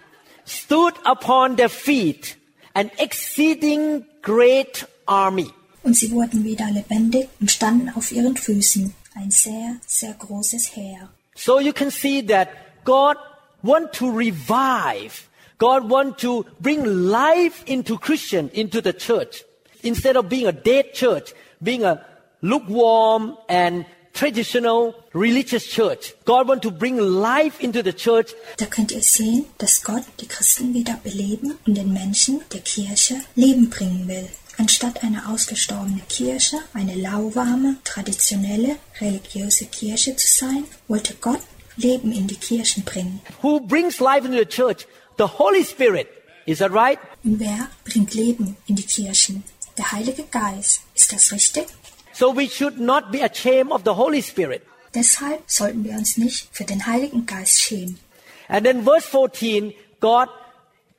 stood 0.46 0.94
upon 1.04 1.58
their 1.58 1.70
feet, 1.70 2.38
an 2.74 2.90
exceeding 2.98 4.06
great 4.22 4.88
army. 5.06 5.50
Und 5.84 5.96
sie 5.96 6.12
wurden 6.12 6.44
wieder 6.44 6.70
lebendig 6.72 7.28
und 7.42 7.52
standen 7.52 7.90
auf 7.90 8.12
ihren 8.12 8.38
Füßen. 8.38 8.94
Ein 9.16 9.32
sehr, 9.32 9.78
sehr 9.86 10.14
großes 10.14 10.76
Heer. 10.76 11.10
So 11.36 11.60
you 11.60 11.74
can 11.74 11.92
see 11.92 12.26
that 12.28 12.50
God 12.86 13.18
want 13.62 13.92
to 13.94 14.10
revive. 14.10 15.28
God 15.58 15.90
want 15.90 16.18
to 16.20 16.46
bring 16.60 16.86
life 16.86 17.64
into 17.66 17.98
Christian, 17.98 18.50
into 18.50 18.80
the 18.82 18.94
church. 18.94 19.44
Instead 19.82 20.16
of 20.16 20.30
being 20.30 20.48
a 20.48 20.52
dead 20.52 20.94
church, 20.94 21.34
being 21.62 21.84
a 21.84 22.02
lukewarm 22.42 23.38
and 23.50 23.86
traditional 24.14 24.96
religious 25.14 25.68
church. 25.68 26.14
God 26.26 26.48
want 26.48 26.62
to 26.64 26.72
bring 26.72 26.98
life 26.98 27.60
into 27.64 27.84
the 27.84 27.94
church 27.94 28.34
Da 28.58 28.66
könnt 28.66 28.92
ihr 28.92 29.04
sehen, 29.04 29.46
dass 29.60 29.84
Gott 29.84 30.04
die 30.20 30.28
Christen 30.28 30.74
wieder 30.74 31.00
beleben 31.04 31.58
und 31.68 31.76
den 31.76 31.94
Menschen 31.94 32.42
der 32.52 32.62
Kirche 32.62 33.16
Leben 33.36 33.70
bringen 33.70 34.08
will. 34.08 34.28
Anstatt 34.58 35.04
eine 35.04 35.30
ausgestorbene 35.30 36.02
Kirche, 36.10 36.58
eine 36.74 36.96
lauwarme, 36.96 37.78
traditionelle, 37.84 38.78
religiöse 39.00 39.66
Kirche 39.68 40.16
zu 40.16 40.28
sein, 40.28 40.64
wollte 40.88 41.14
Gott 41.22 41.42
Leben 41.76 42.12
in 42.12 42.26
die 42.26 42.38
Kirchen 42.38 42.84
bringen. 42.84 43.22
who 43.44 43.60
brings 43.60 44.00
life 44.00 44.26
into 44.26 44.40
the 44.40 44.46
church. 44.48 44.88
The 45.20 45.26
Holy 45.38 45.64
Spirit. 45.64 46.08
Is 46.48 46.58
that 46.60 46.72
right? 46.72 46.98
Und 47.24 47.40
wer 47.40 47.70
bringt 47.86 48.16
Leben 48.16 48.58
in 48.66 48.76
die 48.76 48.84
Kirchen? 48.86 49.44
Der 49.78 49.92
Heilige 49.92 50.24
Geist. 50.24 50.82
Ist 50.96 51.14
das 51.14 51.32
richtig? 51.32 51.68
So 52.14 52.36
we 52.36 52.50
should 52.50 52.80
not 52.80 53.12
be 53.12 53.24
ashamed 53.24 53.72
of 53.72 53.82
the 53.86 53.92
Holy 53.92 54.24
Spirit. 54.24 54.64
Deshalb 54.96 55.44
sollten 55.46 55.84
wir 55.84 55.94
uns 55.94 56.18
nicht 56.18 56.48
für 56.52 56.64
den 56.64 56.86
Heiligen 56.88 57.26
Geist 57.26 57.62
schämen. 57.62 58.00
And 58.48 58.66
then 58.66 58.84
verse 58.84 59.08
14, 59.08 59.74
God 60.00 60.30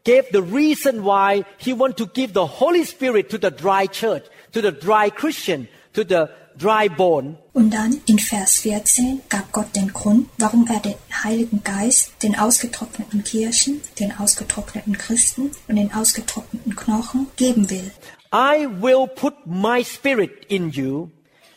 gave 0.05 0.27
the 0.33 0.43
reason 0.43 1.03
why 1.03 1.45
he 1.59 1.73
want 1.73 1.97
to 1.97 2.07
give 2.07 2.33
the 2.35 2.47
Holy 2.47 2.85
Spirit 2.85 3.31
to 3.31 3.39
the 3.39 3.51
dry 3.51 3.87
church, 3.89 4.25
to 4.53 4.61
the 4.61 4.71
dry 4.71 5.11
Christian, 5.11 5.67
to 5.95 6.05
the 6.05 6.29
dry 6.57 6.89
bone. 6.89 7.37
Und 7.53 7.71
dann 7.71 8.01
in 8.07 8.19
Vers 8.19 8.59
14 8.61 9.23
gab 9.29 9.51
Gott 9.53 9.75
den 9.75 9.93
Grund, 9.93 10.29
warum 10.39 10.69
er 10.69 10.81
den 10.81 10.95
Heiligen 11.25 11.63
Geist 11.65 12.13
den 12.23 12.39
ausgetrockneten 12.39 13.25
Kirchen, 13.25 13.81
den 13.99 14.17
ausgetrockneten 14.17 14.97
Christen 14.97 15.51
und 15.67 15.77
den 15.77 15.93
ausgetrockneten 15.93 16.77
Knochen 16.77 17.27
geben 17.37 17.71
will. 17.71 17.91
I 18.33 18.67
will 18.67 19.07
put 19.07 19.35
my 19.47 19.83
spirit 19.83 20.45
in 20.49 20.71
you 20.71 21.11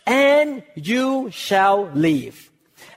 and 0.06 0.64
you 0.76 1.30
shall 1.32 1.90
live. 1.94 2.50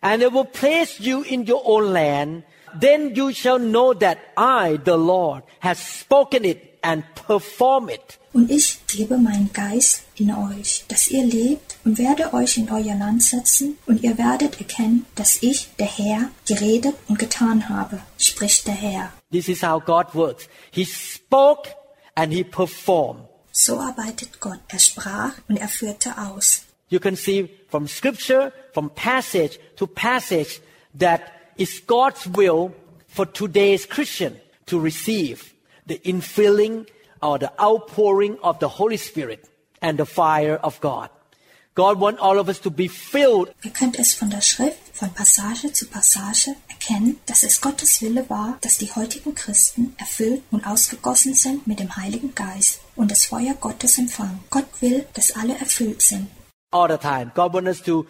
And 0.02 0.22
I 0.22 0.28
will 0.28 0.44
place 0.44 1.00
you 1.00 1.22
in 1.22 1.44
your 1.44 1.62
own 1.64 1.92
land. 1.92 2.44
Then 2.74 3.14
you 3.14 3.32
shall 3.32 3.58
know 3.58 3.94
that 3.94 4.18
I, 4.36 4.78
the 4.82 4.96
Lord, 4.96 5.44
has 5.60 5.78
spoken 5.78 6.44
it 6.44 6.78
and 6.82 7.04
perform 7.14 7.88
it. 7.88 8.18
Und 8.32 8.50
ich 8.50 8.84
gebe 8.88 9.16
meinen 9.16 9.52
Geist 9.52 10.06
in 10.16 10.32
euch, 10.32 10.84
dass 10.88 11.06
ihr 11.08 11.24
lebt 11.24 11.76
und 11.84 11.98
werde 11.98 12.34
euch 12.34 12.56
in 12.56 12.68
euer 12.68 12.96
Land 12.96 13.22
setzen 13.22 13.78
und 13.86 14.02
ihr 14.02 14.18
werdet 14.18 14.58
erkennen, 14.58 15.06
dass 15.14 15.40
ich, 15.40 15.68
der 15.78 15.86
Herr, 15.86 16.30
geredet 16.44 16.96
und 17.06 17.20
getan 17.20 17.68
habe, 17.68 18.00
spricht 18.18 18.66
der 18.66 18.74
Herr. 18.74 19.12
This 19.30 19.48
is 19.48 19.62
how 19.62 19.80
God 19.82 20.14
works. 20.14 20.48
He 20.72 20.84
spoke 20.84 21.70
and 22.16 22.32
he 22.32 22.42
performed. 22.42 23.28
So 23.56 23.78
arbeitet 23.78 24.40
Gott. 24.40 24.58
Er 24.66 24.80
sprach 24.80 25.34
und 25.48 25.58
er 25.58 25.68
führte 25.68 26.18
aus. 26.18 26.64
You 26.88 26.98
can 26.98 27.16
see 27.16 27.48
from 27.68 27.86
scripture, 27.86 28.52
from 28.72 28.90
passage 28.90 29.60
to 29.76 29.86
passage, 29.86 30.60
that 30.98 31.20
it's 31.56 31.78
God's 31.86 32.26
will 32.26 32.72
for 33.06 33.24
today's 33.24 33.86
Christian 33.86 34.40
to 34.66 34.80
receive 34.80 35.54
the 35.86 36.00
infilling 36.04 36.86
or 37.22 37.38
the 37.38 37.52
outpouring 37.60 38.38
of 38.42 38.58
the 38.58 38.68
Holy 38.68 38.96
Spirit 38.96 39.48
and 39.80 39.98
the 39.98 40.06
fire 40.06 40.56
of 40.56 40.80
God. 40.80 41.08
God 41.76 42.00
wants 42.00 42.20
all 42.20 42.38
of 42.40 42.48
us 42.48 42.58
to 42.60 42.70
be 42.70 42.88
filled 42.88 43.54
Ihr 43.62 43.70
könnt 43.70 43.98
es 43.98 44.14
von 44.14 44.30
der 44.30 44.42
Schrift, 44.42 44.78
von 44.92 45.12
Passage 45.12 45.72
zu 45.72 45.86
Passage 45.86 46.56
erkennen, 46.84 47.20
dass 47.26 47.42
es 47.42 47.60
Gottes 47.60 48.02
Wille 48.02 48.28
war, 48.28 48.58
dass 48.60 48.78
die 48.78 48.92
heutigen 48.92 49.34
Christen 49.34 49.94
erfüllt 49.98 50.42
und 50.50 50.66
ausgegossen 50.66 51.34
sind 51.34 51.66
mit 51.66 51.80
dem 51.80 51.96
Heiligen 51.96 52.34
Geist 52.34 52.80
und 52.96 53.10
das 53.10 53.26
Feuer 53.26 53.54
Gottes 53.60 53.98
empfangen. 53.98 54.40
Gott 54.50 54.66
will, 54.80 55.06
dass 55.14 55.32
alle 55.32 55.56
erfüllt 55.58 56.02
sind. 56.02 56.28
all 56.72 56.88
the 56.88 56.98
time. 56.98 57.30
God 57.34 57.52
wants 57.52 57.68
us 57.68 57.82
to 57.82 58.04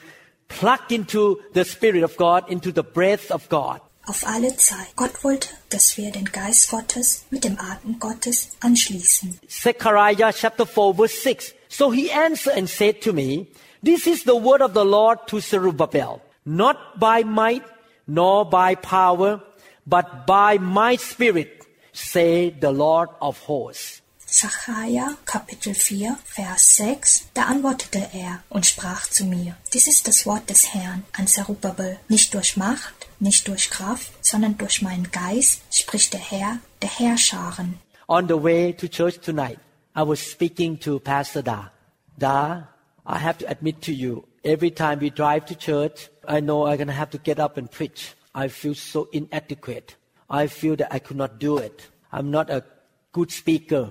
plug 0.48 0.90
into 0.90 1.38
the 1.52 1.64
Spirit 1.66 2.02
of 2.02 2.16
God, 2.16 2.48
into 2.48 2.72
the 2.72 2.82
breath 2.82 3.30
of 3.30 3.46
God. 3.50 3.80
Auf 4.06 4.26
alle 4.26 4.56
Zeit. 4.56 4.96
Gott 4.96 5.22
wollte, 5.22 5.48
dass 5.68 5.96
wir 5.98 6.10
den 6.10 6.24
Geist 6.24 6.70
Gottes 6.70 7.24
mit 7.30 7.44
dem 7.44 7.58
Atem 7.58 7.98
Gottes 7.98 8.50
anschließen. 8.60 9.38
Zechariah 9.48 10.32
chapter 10.32 10.66
4 10.66 10.94
verse 10.94 11.16
6. 11.22 11.54
So 11.68 11.92
he 11.92 12.10
answered 12.10 12.56
and 12.56 12.68
said 12.68 13.02
to 13.02 13.12
me, 13.12 13.46
This 13.82 14.06
is 14.06 14.24
the 14.24 14.34
word 14.34 14.62
of 14.62 14.72
the 14.72 14.84
Lord 14.84 15.26
to 15.26 15.40
Zerubbabel, 15.40 16.22
not 16.46 16.98
by 16.98 17.22
might 17.22 17.62
nor 18.06 18.44
by 18.44 18.74
power, 18.74 19.40
but 19.86 20.26
by 20.26 20.58
my 20.58 20.96
spirit, 20.96 21.64
say 21.92 22.50
the 22.50 22.70
Lord 22.70 23.08
of 23.20 23.38
hosts. 23.40 24.02
Zachariah 24.34 25.14
Kapitel 25.26 25.74
4, 25.74 26.18
Vers 26.24 26.76
6. 26.76 27.28
Da 27.34 27.44
antwortete 27.44 28.08
er 28.12 28.42
und 28.48 28.66
sprach 28.66 29.06
zu 29.06 29.24
mir, 29.24 29.54
dies 29.72 29.86
ist 29.86 30.08
das 30.08 30.26
Wort 30.26 30.50
des 30.50 30.74
Herrn 30.74 31.04
an 31.12 31.28
Zerubbabel, 31.28 31.98
nicht 32.08 32.34
durch 32.34 32.56
Macht, 32.56 32.94
nicht 33.20 33.46
durch 33.46 33.70
Kraft, 33.70 34.12
sondern 34.20 34.58
durch 34.58 34.82
meinen 34.82 35.10
Geist, 35.12 35.62
spricht 35.70 36.14
der 36.14 36.20
Herr, 36.20 36.58
der 36.82 36.90
Herrscharen. 36.90 37.78
On 38.08 38.26
the 38.26 38.34
way 38.34 38.72
to 38.72 38.88
church 38.88 39.20
tonight, 39.20 39.58
I 39.96 40.02
was 40.02 40.18
speaking 40.18 40.80
to 40.80 40.98
Pastor 40.98 41.42
Da. 41.42 41.70
Da, 42.16 42.73
I 43.06 43.18
have 43.18 43.38
to 43.38 43.50
admit 43.50 43.82
to 43.82 43.92
you, 43.94 44.26
every 44.44 44.70
time 44.70 45.00
we 45.00 45.10
drive 45.10 45.44
to 45.46 45.54
church, 45.54 46.08
I 46.26 46.40
know 46.40 46.66
I'm 46.66 46.76
going 46.76 46.88
to 46.88 46.94
have 46.94 47.10
to 47.10 47.18
get 47.18 47.38
up 47.38 47.56
and 47.56 47.70
preach. 47.70 48.14
I 48.34 48.48
feel 48.48 48.74
so 48.74 49.08
inadequate. 49.12 49.96
I 50.30 50.46
feel 50.46 50.76
that 50.76 50.92
I 50.92 50.98
could 50.98 51.18
not 51.18 51.38
do 51.38 51.58
it. 51.58 51.86
I'm 52.10 52.30
not 52.30 52.48
a 52.50 52.64
good 53.12 53.30
speaker. 53.30 53.90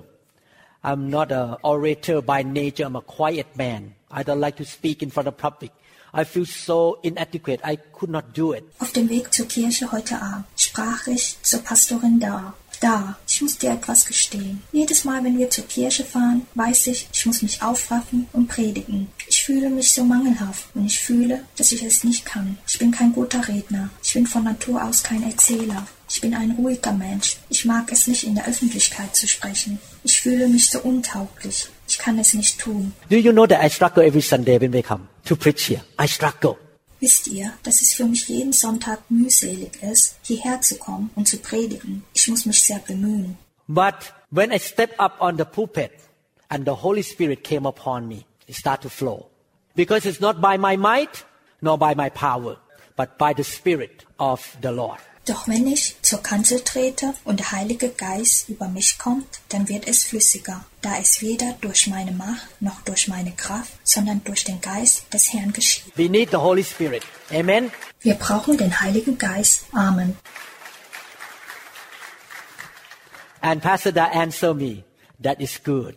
I'm 0.83 1.09
not 1.09 1.31
an 1.31 1.57
orator 1.63 2.21
by 2.21 2.43
nature. 2.43 2.85
I'm 2.85 2.95
a 2.95 3.01
quiet 3.01 3.55
man. 3.55 3.95
I 4.09 4.23
don't 4.23 4.41
like 4.41 4.57
to 4.57 4.65
speak 4.65 5.03
in 5.03 5.11
front 5.11 5.27
of 5.27 5.37
public. 5.37 5.71
I 6.13 6.23
feel 6.25 6.45
so 6.45 6.99
inadequate. 7.03 7.61
I 7.63 7.77
could 7.77 8.09
not 8.09 8.33
do 8.33 8.51
it. 8.53 8.63
Auf 8.79 8.91
dem 8.93 9.09
Weg 9.09 9.33
zur 9.33 9.47
Kirche 9.47 9.91
heute 9.91 10.21
Abend 10.21 10.45
sprach 10.57 11.07
ich 11.07 11.41
zur 11.41 11.61
Pastorin 11.61 12.19
da. 12.19 12.53
Da, 12.83 13.17
ich 13.25 13.41
muss 13.41 13.57
dir 13.57 13.71
etwas 13.71 14.05
gestehen. 14.05 14.61
Jedes 14.73 15.05
Mal, 15.05 15.23
wenn 15.23 15.37
wir 15.37 15.49
zur 15.49 15.65
Kirche 15.65 16.03
fahren, 16.03 16.45
weiß 16.55 16.87
ich, 16.87 17.07
ich 17.13 17.25
muss 17.25 17.41
mich 17.41 17.61
aufraffen 17.61 18.27
und 18.33 18.49
predigen. 18.49 19.07
Ich 19.25 19.41
fühle 19.45 19.69
mich 19.69 19.93
so 19.93 20.03
mangelhaft 20.03 20.65
und 20.75 20.87
ich 20.87 20.99
fühle, 20.99 21.45
dass 21.55 21.71
ich 21.71 21.81
es 21.81 22.03
nicht 22.03 22.25
kann. 22.25 22.57
Ich 22.67 22.79
bin 22.79 22.91
kein 22.91 23.13
guter 23.13 23.47
Redner. 23.47 23.89
Ich 24.03 24.11
bin 24.11 24.27
von 24.27 24.43
Natur 24.43 24.83
aus 24.83 25.01
kein 25.01 25.23
Erzähler. 25.23 25.87
Ich 26.09 26.19
bin 26.19 26.35
ein 26.35 26.51
ruhiger 26.51 26.91
Mensch. 26.91 27.37
Ich 27.47 27.63
mag 27.63 27.89
es 27.89 28.07
nicht, 28.07 28.25
in 28.25 28.35
der 28.35 28.49
Öffentlichkeit 28.49 29.15
zu 29.15 29.29
sprechen. 29.29 29.79
Ich 30.03 30.19
fühle 30.19 30.49
mich 30.49 30.69
so 30.69 30.79
untauglich. 30.81 31.69
Ich 31.87 31.97
kann 31.97 32.19
es 32.19 32.33
nicht 32.33 32.59
tun. 32.59 32.91
Do 33.09 33.15
you 33.15 33.31
know 33.31 33.47
that 33.47 33.63
I 33.63 33.69
struggle 33.69 34.05
every 34.05 34.21
Sunday 34.21 34.59
when 34.59 34.73
we 34.73 34.83
come 34.83 35.07
to 35.23 35.37
preach 35.37 35.69
here? 35.69 35.83
I 35.97 36.05
struggle. 36.05 36.57
Wisst 37.03 37.27
ihr, 37.27 37.51
dass 37.63 37.81
es 37.81 37.93
für 37.93 38.05
mich 38.05 38.29
jeden 38.29 38.53
Sonntag 38.53 38.99
mühselig 39.09 39.83
ist, 39.83 40.15
hierher 40.21 40.61
zu 40.61 40.77
kommen 40.77 41.09
und 41.15 41.27
zu 41.27 41.37
predigen? 41.37 42.05
Ich 42.13 42.29
muss 42.29 42.45
mich 42.45 42.63
sehr 42.63 42.79
bemühen. 42.79 43.37
But 43.67 44.13
when 44.29 44.53
I 44.53 44.57
stepped 44.57 44.97
up 45.01 45.19
on 45.19 45.37
the 45.37 45.43
pulpit 45.43 45.91
and 46.47 46.65
the 46.65 46.81
Holy 46.81 47.03
Spirit 47.03 47.43
came 47.43 47.67
upon 47.67 48.07
me, 48.07 48.23
it 48.47 48.55
started 48.55 48.83
to 48.83 48.89
flow. 48.89 49.25
Because 49.75 50.07
it's 50.07 50.21
not 50.21 50.39
by 50.39 50.57
my 50.57 50.77
might 50.77 51.25
nor 51.59 51.77
by 51.77 51.93
my 51.93 52.09
power, 52.09 52.55
but 52.95 53.17
by 53.17 53.33
the 53.33 53.43
Spirit 53.43 54.05
of 54.17 54.55
the 54.61 54.71
Lord. 54.71 54.99
Doch 55.25 55.47
wenn 55.47 55.67
ich 55.67 55.95
zur 56.01 56.21
Kanzel 56.21 56.59
trete 56.61 57.13
und 57.23 57.39
der 57.39 57.53
Heilige 57.53 57.89
Geist 57.89 58.49
über 58.49 58.67
mich 58.67 58.97
kommt, 58.97 59.39
dann 59.47 59.69
wird 59.69 59.87
es 59.87 60.03
flüssiger, 60.03 60.65
da 60.81 60.97
es 60.97 61.21
weder 61.21 61.55
durch 61.61 61.87
meine 61.87 62.11
Macht 62.11 62.61
noch 62.61 62.81
durch 62.81 63.07
meine 63.07 63.31
Kraft, 63.31 63.71
sondern 63.85 64.21
durch 64.25 64.43
den 64.43 64.59
Geist 64.59 65.13
des 65.13 65.31
Herrn 65.31 65.53
geschieht. 65.53 65.97
We 65.97 66.09
need 66.09 66.31
the 66.31 66.37
Holy 66.37 66.63
Spirit. 66.63 67.03
Amen. 67.31 67.71
Wir 68.01 68.15
brauchen 68.15 68.57
den 68.57 68.81
Heiligen 68.81 69.17
Geist. 69.17 69.63
Amen. 69.71 70.17
And 73.41 73.61
Pastor 73.61 73.93
Da 73.93 74.05
answered 74.05 74.57
me, 74.57 74.83
that 75.21 75.39
is 75.39 75.57
good. 75.63 75.95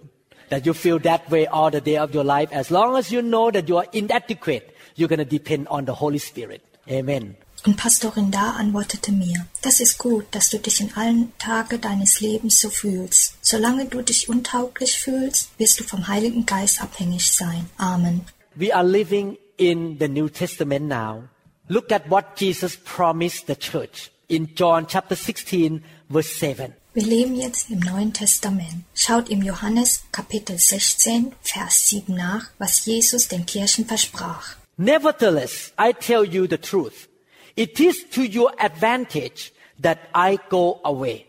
That 0.51 0.65
you 0.67 0.73
feel 0.73 1.01
that 1.01 1.29
way 1.33 1.49
all 1.49 1.73
the 1.73 1.81
day 1.81 1.99
of 1.99 2.15
your 2.15 2.25
life. 2.25 2.53
As 2.53 2.71
long 2.71 2.97
as 2.97 3.11
you 3.11 3.23
know 3.23 3.51
that 3.51 3.69
you 3.69 3.79
are 3.79 3.89
inadequate, 3.93 4.73
you're 4.95 5.09
going 5.09 5.19
to 5.19 5.25
depend 5.25 5.67
on 5.67 5.85
the 5.85 5.95
Holy 5.95 6.19
Spirit. 6.19 6.63
Amen. 6.89 7.37
Und 7.67 7.77
Pastorin 7.77 8.31
Da 8.31 8.53
antwortete 8.53 9.11
mir, 9.11 9.45
das 9.61 9.81
ist 9.81 9.99
gut, 9.99 10.27
dass 10.31 10.51
du 10.51 10.59
dich 10.59 10.81
in 10.81 10.95
allen 10.95 11.33
Tage 11.39 11.81
deines 11.81 12.21
Lebens 12.21 12.61
so 12.61 12.71
fühlst. 12.71 13.35
Solange 13.43 13.87
du 13.87 14.03
dich 14.03 14.29
untauglich 14.29 14.97
fühlst, 14.97 15.51
wirst 15.59 15.81
du 15.81 15.85
vom 15.85 16.07
Heiligen 16.07 16.47
Geist 16.47 16.81
abhängig 16.81 17.29
sein. 17.33 17.69
Amen. 17.77 18.25
We 18.55 18.73
are 18.73 18.87
living 18.87 19.37
in 19.57 19.97
the 19.99 20.07
New 20.07 20.29
Testament 20.29 20.87
now. 20.87 21.25
Look 21.67 21.91
at 21.91 22.09
what 22.09 22.39
Jesus 22.39 22.77
promised 22.77 23.49
the 23.49 23.57
church 23.57 24.13
in 24.29 24.55
John 24.55 24.87
chapter 24.87 25.17
16 25.17 25.83
verse 26.09 26.39
7. 26.39 26.73
Wir 26.95 27.05
leben 27.05 27.35
jetzt 27.35 27.69
im 27.69 27.81
Neuen 27.81 28.13
Testament. 28.13 28.85
Schaut 28.95 29.29
im 29.29 29.43
Johannes 29.43 30.05
Kapitel 30.13 30.57
16, 30.57 31.33
Vers 31.43 31.89
7 31.89 32.15
nach, 32.15 32.47
was 32.59 32.87
Jesus 32.87 33.27
den 33.27 33.45
Kirchen 33.45 33.87
versprach. 33.87 34.55
Nevertheless, 34.77 35.73
I 35.79 35.93
tell 35.93 36.25
you 36.25 36.47
the 36.49 36.59
truth. 36.59 37.09
It 37.57 37.81
is 37.81 38.05
to 38.13 38.23
your 38.23 38.53
advantage 38.61 39.53
that 39.81 40.09
I 40.15 40.39
go 40.49 40.81
away. 40.85 41.27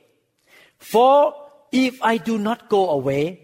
For 0.77 1.33
if 1.71 2.01
I 2.01 2.17
do 2.17 2.37
not 2.37 2.69
go 2.69 2.89
away, 2.89 3.41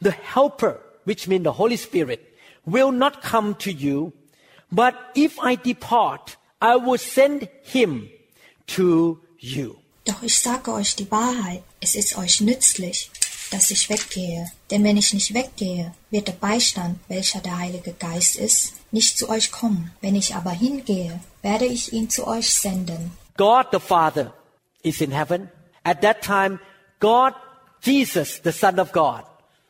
the 0.00 0.10
Helper, 0.10 0.80
which 1.04 1.28
means 1.28 1.44
the 1.44 1.52
Holy 1.52 1.76
Spirit, 1.76 2.34
will 2.64 2.92
not 2.92 3.22
come 3.22 3.54
to 3.56 3.72
you. 3.72 4.12
But 4.70 4.94
if 5.14 5.38
I 5.38 5.56
depart, 5.56 6.36
I 6.60 6.76
will 6.76 6.98
send 6.98 7.48
him 7.62 8.08
to 8.68 9.20
you. 9.38 9.78
Doch 10.04 10.22
ich 10.22 10.38
sage 10.38 10.72
euch 10.72 10.96
die 10.96 11.10
Wahrheit, 11.10 11.62
es 11.80 11.94
ist 11.94 12.18
euch 12.18 12.40
nützlich, 12.40 13.10
dass 13.50 13.70
ich 13.70 13.88
weggehe. 13.88 14.50
Denn 14.72 14.84
wenn 14.84 14.96
ich 14.96 15.12
nicht 15.12 15.34
weggehe, 15.34 15.92
wird 16.08 16.28
der 16.28 16.32
Beistand, 16.32 16.98
welcher 17.06 17.40
der 17.40 17.58
Heilige 17.58 17.92
Geist 17.92 18.36
ist, 18.36 18.72
nicht 18.90 19.18
zu 19.18 19.28
euch 19.28 19.52
kommen. 19.52 19.92
Wenn 20.00 20.16
ich 20.16 20.34
aber 20.34 20.50
hingehe, 20.52 21.20
werde 21.42 21.66
ich 21.66 21.92
ihn 21.92 22.08
zu 22.08 22.26
euch 22.26 22.54
senden. 22.54 23.12
God 23.36 23.66
the 23.70 23.78
Father 23.78 24.32
is 24.82 25.02
in 25.02 25.12
heaven. 25.12 25.50
At 25.84 26.00
that 26.00 26.22
time, 26.22 26.58
God, 27.00 27.34
Jesus, 27.82 28.40
the 28.42 28.52
Son 28.52 28.80
of 28.80 28.92
God, 28.92 29.24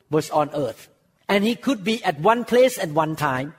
was 0.09 0.31
on 0.31 0.51
earth. 0.55 0.89
And 1.27 1.45
he 1.45 1.57
could 1.57 1.83
be 1.83 2.01
at 2.05 2.21
one 2.23 2.45
place 2.45 2.79
at 2.79 2.95
one 2.95 3.17
time. 3.17 3.55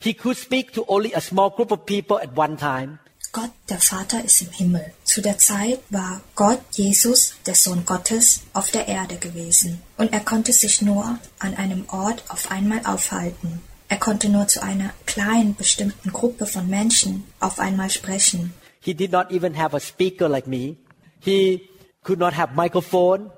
He 0.00 0.12
could 0.12 0.38
speak 0.38 0.72
to 0.72 0.84
only 0.88 1.12
a 1.12 1.20
small 1.20 1.50
group 1.50 1.70
of 1.70 1.86
people 1.86 2.18
at 2.18 2.34
one 2.34 2.56
time. 2.56 2.98
Gott, 3.32 3.50
der 3.68 3.78
Vater, 3.78 4.24
ist 4.24 4.42
im 4.42 4.50
Himmel. 4.50 4.92
Zu 5.04 5.22
der 5.22 5.38
Zeit 5.38 5.78
war 5.88 6.20
Gott, 6.34 6.60
Jesus, 6.72 7.34
der 7.46 7.54
Sohn 7.54 7.84
Gottes, 7.86 8.40
auf 8.52 8.70
der 8.70 8.88
Erde 8.88 9.16
gewesen. 9.16 9.80
Und 9.96 10.12
er 10.12 10.20
konnte 10.20 10.52
sich 10.52 10.82
nur 10.82 11.18
an 11.38 11.54
einem 11.54 11.84
Ort 11.88 12.24
auf 12.28 12.50
einmal 12.50 12.84
aufhalten. 12.84 13.60
Er 13.88 13.98
konnte 13.98 14.28
nur 14.28 14.48
zu 14.48 14.62
einer 14.62 14.90
kleinen 15.06 15.54
bestimmten 15.54 16.12
Gruppe 16.12 16.46
von 16.46 16.68
Menschen 16.68 17.24
auf 17.38 17.58
einmal 17.58 17.90
sprechen. 17.90 18.52
He 18.80 18.94
did 18.94 19.12
not 19.12 19.30
even 19.30 19.56
have 19.56 19.76
a 19.76 19.80
speaker 19.80 20.28
like 20.28 20.46
me. 20.46 20.76
He 21.20 21.68
could 22.02 22.18
not 22.18 22.36
have 22.36 22.54
microphone. 22.54 23.30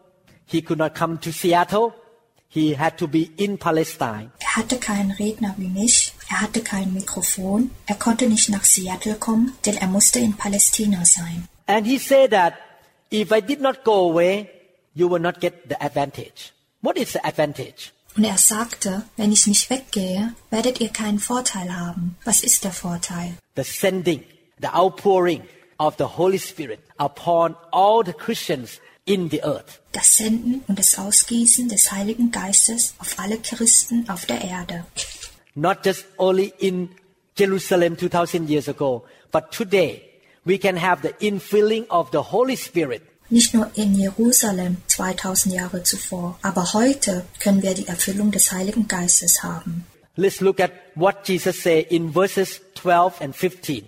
He 0.46 0.62
could 0.62 0.78
not 0.78 0.94
come 0.94 1.18
to 1.20 1.32
Seattle. 1.32 1.92
He 2.48 2.76
had 2.76 2.98
to 2.98 3.08
be 3.08 3.30
in 3.36 3.58
Palestine. 3.58 4.30
Er 4.38 4.56
hatte 4.56 4.76
keinen 4.76 5.10
Redner 5.10 5.54
wie 5.56 5.68
mich, 5.68 6.01
er 6.32 6.40
hatte 6.40 6.62
kein 6.62 6.94
Mikrofon, 6.94 7.70
er 7.86 7.96
konnte 7.96 8.26
nicht 8.26 8.48
nach 8.48 8.64
Seattle 8.64 9.16
kommen, 9.16 9.52
denn 9.66 9.76
er 9.76 9.86
musste 9.86 10.18
in 10.18 10.34
Palästina 10.34 11.04
sein. 11.04 11.46
And 11.66 11.86
he 11.86 11.98
said 11.98 12.30
that 12.30 12.54
if 13.10 13.30
I 13.30 13.40
did 13.40 13.60
not 13.60 13.84
go 13.84 14.10
away, 14.10 14.48
you 14.94 15.10
will 15.10 15.20
not 15.20 15.40
get 15.40 15.68
the 15.68 15.78
advantage. 15.80 16.52
What 16.80 16.96
is 16.96 17.12
the 17.12 17.22
advantage? 17.22 17.92
Und 18.16 18.24
er 18.24 18.38
sagte, 18.38 19.02
wenn 19.16 19.32
ich 19.32 19.46
nicht 19.46 19.68
weggehe, 19.70 20.34
werdet 20.50 20.80
ihr 20.80 20.88
keinen 20.90 21.18
Vorteil 21.18 21.74
haben. 21.74 22.16
Was 22.24 22.42
ist 22.42 22.64
der 22.64 22.72
Vorteil? 22.72 23.34
The 23.56 23.62
sending, 23.62 24.24
the 24.60 24.68
outpouring 24.68 25.42
of 25.78 25.94
the 25.98 26.16
Holy 26.16 26.38
Spirit 26.38 26.80
upon 26.98 27.56
all 27.72 28.02
the 28.04 28.12
Christians 28.12 28.80
in 29.04 29.30
the 29.30 29.42
earth. 29.42 29.80
Das 29.92 30.16
Senden 30.16 30.62
und 30.66 30.78
das 30.78 30.98
Ausgießen 30.98 31.68
des 31.68 31.92
Heiligen 31.92 32.30
Geistes 32.30 32.94
auf 32.98 33.18
alle 33.18 33.38
Christen 33.38 34.08
auf 34.08 34.24
der 34.26 34.42
Erde. 34.42 34.86
Not 35.54 35.84
just 35.84 36.06
only 36.18 36.52
in 36.60 36.90
Jerusalem 37.34 37.96
2000 37.96 38.48
years 38.48 38.68
ago, 38.68 39.04
but 39.30 39.52
today 39.52 40.02
we 40.44 40.58
can 40.58 40.76
have 40.76 41.02
the 41.02 41.14
infilling 41.20 41.86
of 41.90 42.10
the 42.10 42.22
Holy 42.22 42.56
Spirit 42.56 43.02
Nicht 43.32 43.54
nur 43.54 43.70
in 43.76 43.94
Jerusalem 43.94 44.76
2000 44.88 45.54
Jahre 45.54 45.82
zuvor, 45.82 46.38
aber 46.42 46.74
heute 46.74 47.24
können 47.38 47.62
wir 47.62 47.72
die 47.72 47.88
Erfüllung 47.88 48.30
des 48.30 48.52
Heiligen 48.52 48.88
Geistes 48.88 49.42
haben. 49.42 49.86
Let's 50.16 50.40
look 50.42 50.60
at 50.60 50.70
what 50.94 51.26
Jesus 51.26 51.62
said 51.62 51.86
in 51.90 52.12
verses 52.12 52.60
12 52.74 53.22
and 53.22 53.34
15. 53.34 53.86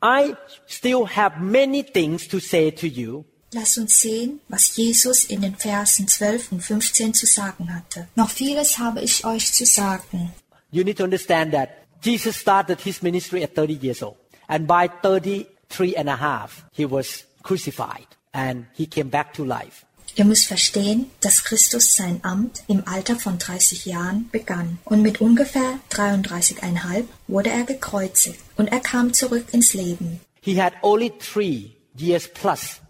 I 0.00 0.36
still 0.68 1.08
have 1.16 1.40
many 1.40 1.82
things 1.82 2.28
to 2.28 2.38
say 2.38 2.70
to 2.70 2.86
you, 2.86 3.24
Lass 3.52 3.76
uns 3.76 4.00
sehen, 4.00 4.40
was 4.48 4.76
Jesus 4.76 5.24
in 5.24 5.40
den 5.40 5.56
Versen 5.56 6.06
12 6.06 6.52
und 6.52 6.60
15 6.62 7.14
zu 7.14 7.26
sagen 7.26 7.74
hatte. 7.74 8.06
Noch 8.14 8.30
vieles 8.30 8.78
habe 8.78 9.00
ich 9.00 9.24
euch 9.24 9.52
zu 9.52 9.64
sagen. 9.64 10.32
You 10.76 10.84
need 10.84 10.98
to 10.98 11.04
understand 11.04 11.52
that 11.54 11.86
Jesus 12.02 12.36
started 12.36 12.82
his 12.82 13.02
ministry 13.02 13.42
at 13.42 13.54
30 13.54 13.72
years 13.80 14.02
old. 14.02 14.18
And 14.46 14.66
by 14.66 14.88
33 14.88 15.96
and 15.96 16.06
a 16.10 16.16
half, 16.16 16.66
he 16.70 16.84
was 16.84 17.24
crucified 17.42 18.06
and 18.34 18.66
he 18.74 18.84
came 18.84 19.08
back 19.08 19.32
to 19.34 19.44
life. 19.44 19.86
Ihr 20.16 20.26
müsst 20.26 20.46
verstehen, 20.46 21.10
dass 21.20 21.44
Christus 21.44 21.94
sein 21.94 22.20
Amt 22.22 22.62
im 22.68 22.86
Alter 22.86 23.16
von 23.16 23.38
30 23.38 23.86
Jahren 23.86 24.28
begann 24.30 24.78
und 24.84 25.00
mit 25.00 25.22
ungefähr 25.22 25.80
33,5 25.92 27.04
wurde 27.26 27.48
er 27.48 27.64
gekreuzigt 27.64 28.40
und 28.58 28.68
er 28.68 28.80
kam 28.80 29.14
zurück 29.14 29.46
ins 29.52 29.72
Leben. 29.72 30.20
He 30.42 30.60
had 30.60 30.74
only 30.82 31.10
three 31.18 31.74
years 31.98 32.28
plus 32.28 32.82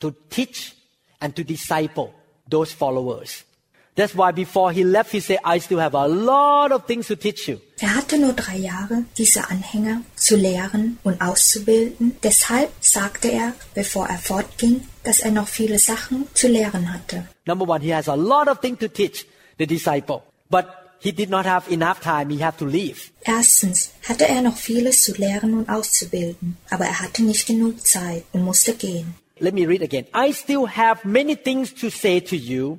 to 0.00 0.10
teach 0.30 0.74
and 1.20 1.36
to 1.36 1.44
disciple 1.44 2.14
those 2.48 2.72
followers. 2.72 3.44
That's 3.96 4.14
why 4.14 4.30
before 4.30 4.72
he 4.72 4.84
left, 4.84 5.10
he 5.12 5.20
said, 5.20 5.38
I 5.42 5.58
still 5.58 5.80
have 5.80 5.94
a 5.94 6.06
lot 6.06 6.70
of 6.70 6.84
things 6.86 7.06
to 7.08 7.16
teach 7.16 7.48
you. 7.48 7.60
Er 7.80 7.94
hatte 7.94 8.18
nur 8.18 8.34
drei 8.34 8.58
Jahre, 8.58 9.04
diese 9.16 9.48
Anhänger 9.48 10.02
zu 10.16 10.36
lehren 10.36 10.98
und 11.02 11.22
auszubilden. 11.22 12.16
Deshalb 12.22 12.70
sagte 12.80 13.28
er, 13.28 13.54
bevor 13.74 14.06
er 14.06 14.18
fortging, 14.18 14.82
dass 15.02 15.20
er 15.20 15.30
noch 15.30 15.48
viele 15.48 15.78
Sachen 15.78 16.26
zu 16.34 16.46
lehren 16.46 16.92
hatte. 16.92 17.26
Number 17.46 17.66
one, 17.66 17.80
he 17.80 17.94
has 17.94 18.06
a 18.08 18.14
lot 18.14 18.48
of 18.48 18.60
things 18.60 18.78
to 18.80 18.88
teach 18.88 19.24
the 19.58 19.66
disciple, 19.66 20.22
but 20.50 20.66
he 20.98 21.10
did 21.10 21.30
not 21.30 21.46
have 21.46 21.72
enough 21.72 22.00
time. 22.00 22.28
He 22.28 22.44
had 22.44 22.58
to 22.58 22.66
leave. 22.66 23.10
Erstens 23.24 23.92
hatte 24.06 24.28
er 24.28 24.42
noch 24.42 24.58
vieles 24.58 25.02
zu 25.04 25.12
lehren 25.12 25.54
und 25.54 25.70
auszubilden, 25.70 26.58
aber 26.68 26.84
er 26.84 27.00
hatte 27.00 27.22
nicht 27.22 27.46
genug 27.46 27.86
Zeit 27.86 28.24
und 28.32 28.42
musste 28.42 28.74
gehen. 28.74 29.14
Let 29.38 29.54
me 29.54 29.66
read 29.66 29.82
again. 29.82 30.06
I 30.14 30.32
still 30.32 30.66
have 30.66 31.06
many 31.08 31.34
things 31.34 31.74
to 31.74 31.88
say 31.88 32.20
to 32.20 32.36
you, 32.36 32.78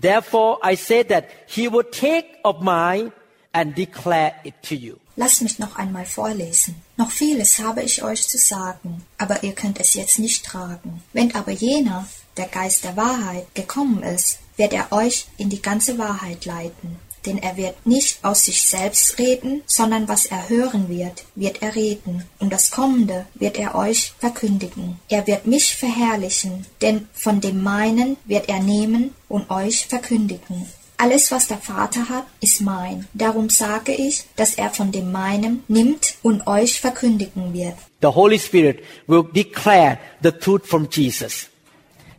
Therefore, 0.00 0.58
I 0.62 0.76
say 0.76 1.02
that 1.04 1.28
he 1.46 1.68
will 1.68 1.84
take 1.84 2.38
of 2.44 2.62
mine 2.62 3.12
and 3.52 3.74
declare 3.74 4.34
it 4.44 4.54
to 4.68 4.74
you. 4.74 4.98
Lasst 5.16 5.42
mich 5.42 5.58
noch 5.58 5.76
einmal 5.76 6.06
vorlesen. 6.06 6.76
Noch 6.96 7.10
vieles 7.10 7.58
habe 7.58 7.82
ich 7.82 8.04
euch 8.04 8.28
zu 8.28 8.38
sagen, 8.38 9.04
aber 9.18 9.42
ihr 9.42 9.52
könnt 9.52 9.80
es 9.80 9.94
jetzt 9.94 10.20
nicht 10.20 10.46
tragen. 10.46 11.02
Wenn 11.12 11.34
aber 11.34 11.50
jener, 11.50 12.06
der 12.36 12.46
Geist 12.46 12.84
der 12.84 12.96
Wahrheit, 12.96 13.52
gekommen 13.54 14.04
ist, 14.04 14.38
wird 14.56 14.72
er 14.72 14.92
euch 14.92 15.26
in 15.36 15.50
die 15.50 15.62
ganze 15.62 15.98
Wahrheit 15.98 16.44
leiten. 16.44 16.98
Denn 17.28 17.36
er 17.36 17.58
wird 17.58 17.86
nicht 17.86 18.24
aus 18.24 18.46
sich 18.46 18.62
selbst 18.62 19.18
reden, 19.18 19.60
sondern 19.66 20.08
was 20.08 20.24
er 20.24 20.48
hören 20.48 20.88
wird, 20.88 21.24
wird 21.34 21.60
er 21.60 21.76
reden, 21.76 22.24
und 22.38 22.50
das 22.50 22.70
Kommende 22.70 23.26
wird 23.34 23.58
er 23.58 23.74
euch 23.74 24.14
verkündigen. 24.18 24.98
Er 25.10 25.26
wird 25.26 25.46
mich 25.46 25.76
verherrlichen, 25.76 26.64
denn 26.80 27.06
von 27.12 27.42
dem 27.42 27.62
meinen 27.62 28.16
wird 28.24 28.48
er 28.48 28.60
nehmen 28.60 29.14
und 29.28 29.50
euch 29.50 29.86
verkündigen. 29.88 30.66
Alles, 30.96 31.30
was 31.30 31.48
der 31.48 31.58
Vater 31.58 32.08
hat, 32.08 32.24
ist 32.40 32.62
mein. 32.62 33.06
Darum 33.12 33.50
sage 33.50 33.92
ich, 33.92 34.24
dass 34.36 34.54
er 34.54 34.70
von 34.70 34.90
dem 34.90 35.12
meinem 35.12 35.62
nimmt 35.68 36.14
und 36.22 36.46
euch 36.46 36.80
verkündigen 36.80 37.52
wird. 37.52 37.74
The 38.00 38.08
Holy 38.08 38.38
Spirit 38.38 38.82
will 39.06 39.24
declare 39.34 39.98
the 40.22 40.32
truth 40.32 40.66
from 40.66 40.88
Jesus. 40.90 41.50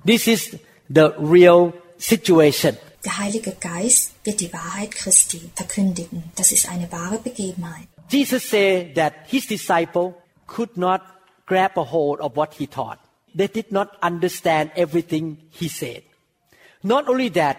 This 0.06 0.28
is 0.28 0.56
the 0.88 1.14
real 1.18 1.74
situation 1.98 2.78
Der 3.06 3.18
Heilige 3.18 3.52
Geist 3.54 4.12
wird 4.24 4.40
die 4.42 4.52
Wahrheit 4.52 4.92
Christi 4.92 5.50
verkündigen. 5.56 6.24
Das 6.36 6.52
ist 6.52 6.68
eine 6.70 6.92
wahre 6.92 7.18
Begebenheit. 7.20 7.88
Jesus 8.10 8.50
said 8.50 8.96
that 8.96 9.14
his 9.28 9.48
disciple 9.48 10.16
could 10.48 10.76
not 10.76 11.02
grab 11.46 11.78
a 11.78 11.92
hold 11.92 12.20
of 12.20 12.36
what 12.36 12.54
he 12.56 12.68
taught. 12.68 12.98
They 13.36 13.48
did 13.48 13.72
not 13.72 13.90
understand 14.02 14.72
everything 14.76 15.38
he 15.52 15.70
said. 15.70 16.04
Not 16.82 17.08
only 17.08 17.30
that, 17.34 17.58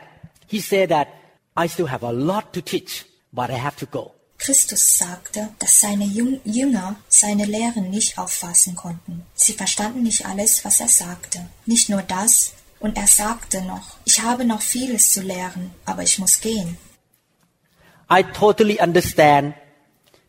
he 0.48 0.60
said 0.60 0.90
that 0.90 1.08
I 1.56 1.68
still 1.68 1.88
have 1.88 2.04
a 2.04 2.10
lot 2.10 2.52
to 2.54 2.60
teach, 2.60 3.04
but 3.32 3.50
I 3.50 3.58
have 3.58 3.76
to 3.76 3.86
go. 3.86 4.12
Christus 4.38 4.96
sagte, 4.98 5.50
dass 5.58 5.80
seine 5.80 6.04
Jüng- 6.04 6.40
Jünger 6.44 6.96
seine 7.08 7.44
Lehren 7.44 7.90
nicht 7.90 8.18
auffassen 8.18 8.74
konnten. 8.74 9.24
Sie 9.34 9.52
verstanden 9.52 10.02
nicht 10.02 10.24
alles, 10.26 10.64
was 10.64 10.80
er 10.80 10.88
sagte. 10.88 11.46
Nicht 11.66 11.90
nur 11.90 12.02
das, 12.02 12.54
und 12.80 12.96
er 12.96 13.06
sagte 13.06 13.62
noch, 13.62 13.98
ich 14.04 14.20
habe 14.20 14.44
noch 14.44 14.62
vieles 14.62 15.12
zu 15.12 15.20
lehren, 15.20 15.70
aber 15.84 16.02
ich 16.02 16.18
muss 16.18 16.40
gehen. 16.40 16.76
I 18.10 18.24
totally 18.24 18.80
understand 18.80 19.54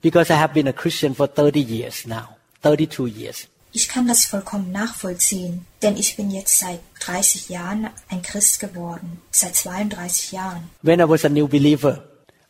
because 0.01 0.31
I 0.31 0.37
have 0.37 0.53
been 0.53 0.67
a 0.67 0.73
Christian 0.73 1.15
for 1.15 1.27
30 1.27 1.59
years 1.59 2.05
now, 2.05 2.37
32 2.61 3.07
years. 3.07 3.47
Ich 3.73 3.87
kann 3.87 4.05
das 4.05 4.25
vollkommen 4.25 4.71
nachvollziehen, 4.71 5.65
denn 5.81 5.95
ich 5.95 6.17
bin 6.17 6.29
jetzt 6.29 6.59
seit 6.59 6.81
30 6.99 7.47
Jahren 7.47 7.89
ein 8.09 8.21
Christ 8.21 8.59
geworden, 8.59 9.21
seit 9.31 9.55
32 9.55 10.33
Jahren. 10.33 10.69
When 10.81 10.99
I 10.99 11.07
was 11.07 11.23
a 11.23 11.29
new 11.29 11.47
believer, 11.47 12.03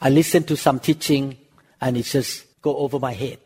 I 0.03 0.09
listened 0.09 0.47
to 0.47 0.55
some 0.55 0.79
teaching 0.79 1.37
and 1.79 1.95
it 1.95 2.11
just 2.11 2.45
go 2.63 2.75
over 2.75 2.99
my 2.99 3.13
head. 3.13 3.37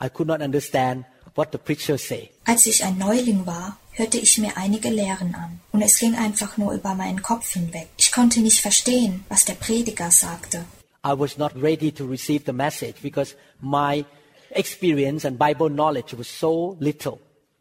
I 0.00 0.08
could 0.08 0.26
not 0.26 0.40
understand 0.40 1.04
what 1.34 1.52
the 1.52 1.58
preacher 1.58 1.98
say. 1.98 2.30
Als 2.46 2.64
ich 2.66 2.82
ein 2.82 2.96
Neuling 2.96 3.44
war, 3.44 3.76
hörte 3.98 4.18
ich 4.18 4.38
mir 4.38 4.56
einige 4.56 4.88
Lehren 4.88 5.34
an, 5.34 5.60
und 5.72 5.82
es 5.82 5.98
ging 5.98 6.14
einfach 6.14 6.56
nur 6.56 6.72
über 6.72 6.94
meinen 6.94 7.22
Kopf 7.22 7.52
hinweg. 7.52 7.88
Ich 7.98 8.12
konnte 8.12 8.40
nicht 8.40 8.60
verstehen, 8.60 9.24
was 9.28 9.44
der 9.44 9.54
Prediger 9.54 10.10
sagte. 10.10 10.64
I 11.04 11.12
was 11.16 11.36
not 11.36 11.52
ready 11.54 11.92
to 11.92 12.04
receive 12.04 12.44
the 12.46 12.52
message 12.52 12.96
because 13.02 13.34
my 13.60 14.04
experience 14.50 15.26
and 15.26 15.38
Bible 15.38 15.68
knowledge 15.68 16.16
was 16.16 16.28
so 16.28 16.76
little 16.80 17.18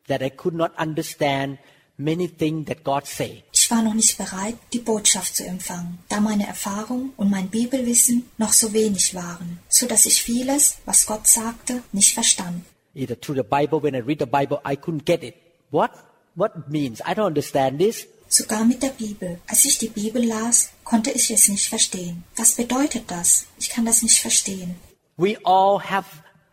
that 0.07 0.21
I 0.21 0.29
could 0.29 0.55
not 0.55 0.71
understand 0.79 1.57
many 1.97 2.27
things 2.27 2.67
that 2.67 2.83
God 2.83 3.05
say. 3.05 3.43
Ich 3.51 3.69
war 3.69 3.81
noch 3.81 3.93
nicht 3.93 4.17
bereit, 4.17 4.55
die 4.73 4.79
Botschaft 4.79 5.35
zu 5.35 5.45
empfangen, 5.45 5.99
da 6.09 6.19
meine 6.19 6.47
Erfahrung 6.47 7.11
und 7.17 7.29
mein 7.29 7.49
Bibelwissen 7.49 8.29
noch 8.37 8.53
so 8.53 8.73
wenig 8.73 9.13
waren, 9.15 9.59
so 9.67 9.87
dass 9.87 10.05
ich 10.05 10.21
vieles, 10.21 10.77
was 10.85 11.05
Gott 11.05 11.27
sagte, 11.27 11.83
nicht 11.91 12.13
verstand. 12.13 12.63
Either 12.93 13.19
through 13.19 13.35
the 13.35 13.43
Bible, 13.43 13.81
when 13.81 13.93
I 13.93 13.99
read 13.99 14.19
the 14.19 14.25
Bible, 14.25 14.59
I 14.65 14.75
couldn't 14.75 15.05
get 15.05 15.23
it. 15.23 15.35
What? 15.69 15.91
What 16.37 16.69
means? 16.69 17.01
I 17.03 17.15
don't 17.15 17.25
understand 17.25 17.79
this. 17.79 18.05
Sogar 18.29 18.63
mit 18.63 18.83
der 18.83 18.91
Bibel. 18.91 19.39
Als 19.47 19.65
ich 19.65 19.79
die 19.79 19.89
Bibel 19.89 20.23
las, 20.23 20.69
konnte 20.83 21.09
ich 21.09 21.31
es 21.31 21.49
nicht 21.49 21.67
verstehen. 21.67 22.25
Was 22.35 22.55
bedeutet 22.55 23.09
das? 23.09 23.47
Ich 23.57 23.69
kann 23.71 23.85
das 23.85 24.03
nicht 24.03 24.19
verstehen. 24.19 24.75
We 25.17 25.35
all 25.43 25.79
have 25.79 26.05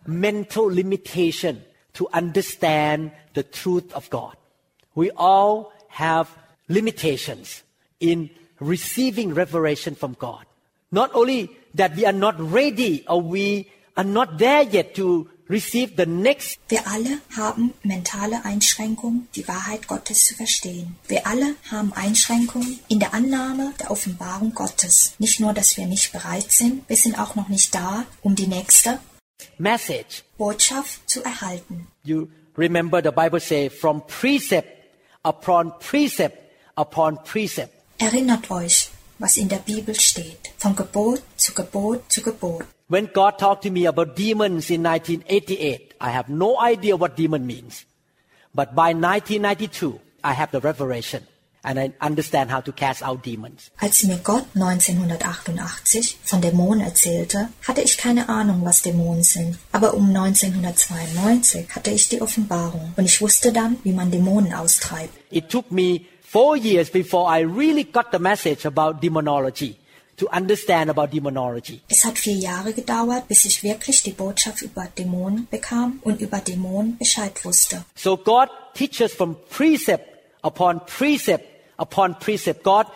mental 0.06 0.70
limitation 0.70 1.62
to 1.92 2.08
understand 2.14 3.12
the 3.34 3.42
truth 3.42 3.94
of 3.94 4.08
God. 4.08 4.36
We 4.94 5.10
all 5.16 5.70
have 5.88 6.28
limitations 6.66 7.62
in 7.98 8.30
receiving 8.60 9.34
revelation 9.34 9.96
from 9.96 10.16
God. 10.18 10.46
Not 10.90 11.14
only 11.14 11.50
that 11.74 11.94
we 11.94 12.06
are 12.06 12.16
not 12.16 12.36
ready 12.38 13.04
or 13.06 13.20
we 13.20 13.66
are 13.98 14.04
not 14.04 14.38
there 14.38 14.62
yet 14.62 14.94
to 14.94 15.28
receive 15.48 15.94
the 15.96 16.06
next 16.06 16.58
Wir 16.68 16.86
alle 16.86 17.20
haben 17.36 17.72
mentale 17.82 18.44
Einschränkungen, 18.44 19.28
die 19.34 19.46
Wahrheit 19.46 19.86
Gottes 19.86 20.26
zu 20.26 20.34
verstehen. 20.34 20.96
Wir 21.08 21.26
alle 21.26 21.54
haben 21.70 21.92
Einschränkungen 21.92 22.78
in 22.88 23.00
der 23.00 23.14
Annahme 23.14 23.72
der 23.80 23.90
Offenbarung 23.90 24.54
Gottes. 24.54 25.14
Nicht 25.18 25.40
nur, 25.40 25.52
dass 25.52 25.76
wir 25.76 25.86
nicht 25.86 26.12
bereit 26.12 26.50
sind, 26.52 26.88
wir 26.88 26.96
sind 26.96 27.18
auch 27.18 27.34
noch 27.34 27.48
nicht 27.48 27.74
da, 27.74 28.04
um 28.22 28.34
die 28.34 28.46
nächste 28.46 28.98
message. 29.58 30.24
Botschaft 30.38 31.08
zu 31.08 31.22
erhalten. 31.22 31.86
You 32.04 32.28
remember 32.56 33.02
the 33.02 33.10
Bible 33.10 33.40
say 33.40 33.68
from 33.70 34.02
precept 34.06 34.68
upon 35.22 35.72
precept 35.78 36.38
upon 36.76 37.18
precept. 37.24 37.72
Erinnert 37.98 38.50
euch, 38.50 38.90
was 39.18 39.36
in 39.36 39.48
der 39.48 39.58
Bibel 39.58 39.94
steht. 39.94 40.52
Von 40.58 40.74
Gebot 40.74 41.22
zu 41.36 41.54
Gebot 41.54 42.10
zu 42.10 42.22
Gebot. 42.22 42.64
When 42.86 43.08
God 43.14 43.38
talked 43.38 43.62
to 43.62 43.70
me 43.70 43.86
about 43.86 44.14
demons 44.14 44.70
in 44.70 44.82
1988, 44.82 45.94
I 46.00 46.10
have 46.10 46.28
no 46.28 46.60
idea 46.60 46.96
what 46.96 47.16
demon 47.16 47.46
means. 47.46 47.86
But 48.54 48.74
by 48.74 48.92
1992, 48.92 50.00
I 50.22 50.32
have 50.34 50.50
the 50.50 50.60
revelation 50.60 51.26
and 51.64 51.80
I 51.80 51.92
understand 52.00 52.50
how 52.50 52.60
to 52.60 52.72
cast 52.72 53.02
out 53.02 53.24
demons. 53.24 53.70
Als 53.80 54.02
mir 54.04 54.18
Gott 54.18 54.44
1988 54.54 56.18
von 56.24 56.42
Dämonen 56.42 56.82
erzählte, 56.82 57.48
hatte 57.66 57.80
ich 57.80 57.96
keine 57.96 58.28
Ahnung, 58.28 58.60
was 58.64 58.82
Dämonen 58.82 59.22
sind. 59.22 59.56
Aber 59.72 59.94
um 59.94 60.14
1992 60.14 61.70
hatte 61.74 61.90
ich 61.90 62.10
die 62.10 62.20
Offenbarung 62.20 62.92
und 62.96 63.06
ich 63.06 63.18
wusste 63.22 63.50
dann, 63.50 63.78
wie 63.82 63.92
man 63.92 64.10
Dämonen 64.10 64.52
austreibt. 64.52 65.14
It 65.30 65.48
took 65.48 65.70
me 65.70 66.02
four 66.20 66.54
years 66.54 66.90
before 66.90 67.34
I 67.34 67.40
really 67.44 67.84
got 67.84 68.08
the 68.12 68.18
message 68.18 68.66
about 68.66 69.00
demonology, 69.00 69.76
to 70.16 70.28
understand 70.28 70.90
about 70.90 71.12
demonology. 71.12 71.80
Es 71.88 72.04
hat 72.04 72.18
vier 72.18 72.36
Jahre 72.36 72.72
gedauert, 72.72 73.28
bis 73.28 73.44
ich 73.44 73.62
wirklich 73.62 74.02
die 74.02 74.12
Botschaft 74.12 74.62
über 74.62 74.86
Dämonen 74.96 75.48
bekam 75.50 76.00
und 76.02 76.20
über 76.20 76.38
Dämonen 76.38 76.96
Bescheid 76.98 77.44
wusste. 77.44 77.84
So 77.94 78.16
God 78.16 78.48
teaches 78.74 79.12
from 79.12 79.36
precept 79.50 80.06
upon 80.42 80.80
precept 80.86 81.44
upon 81.78 82.18
precept. 82.18 82.62
God 82.62 82.86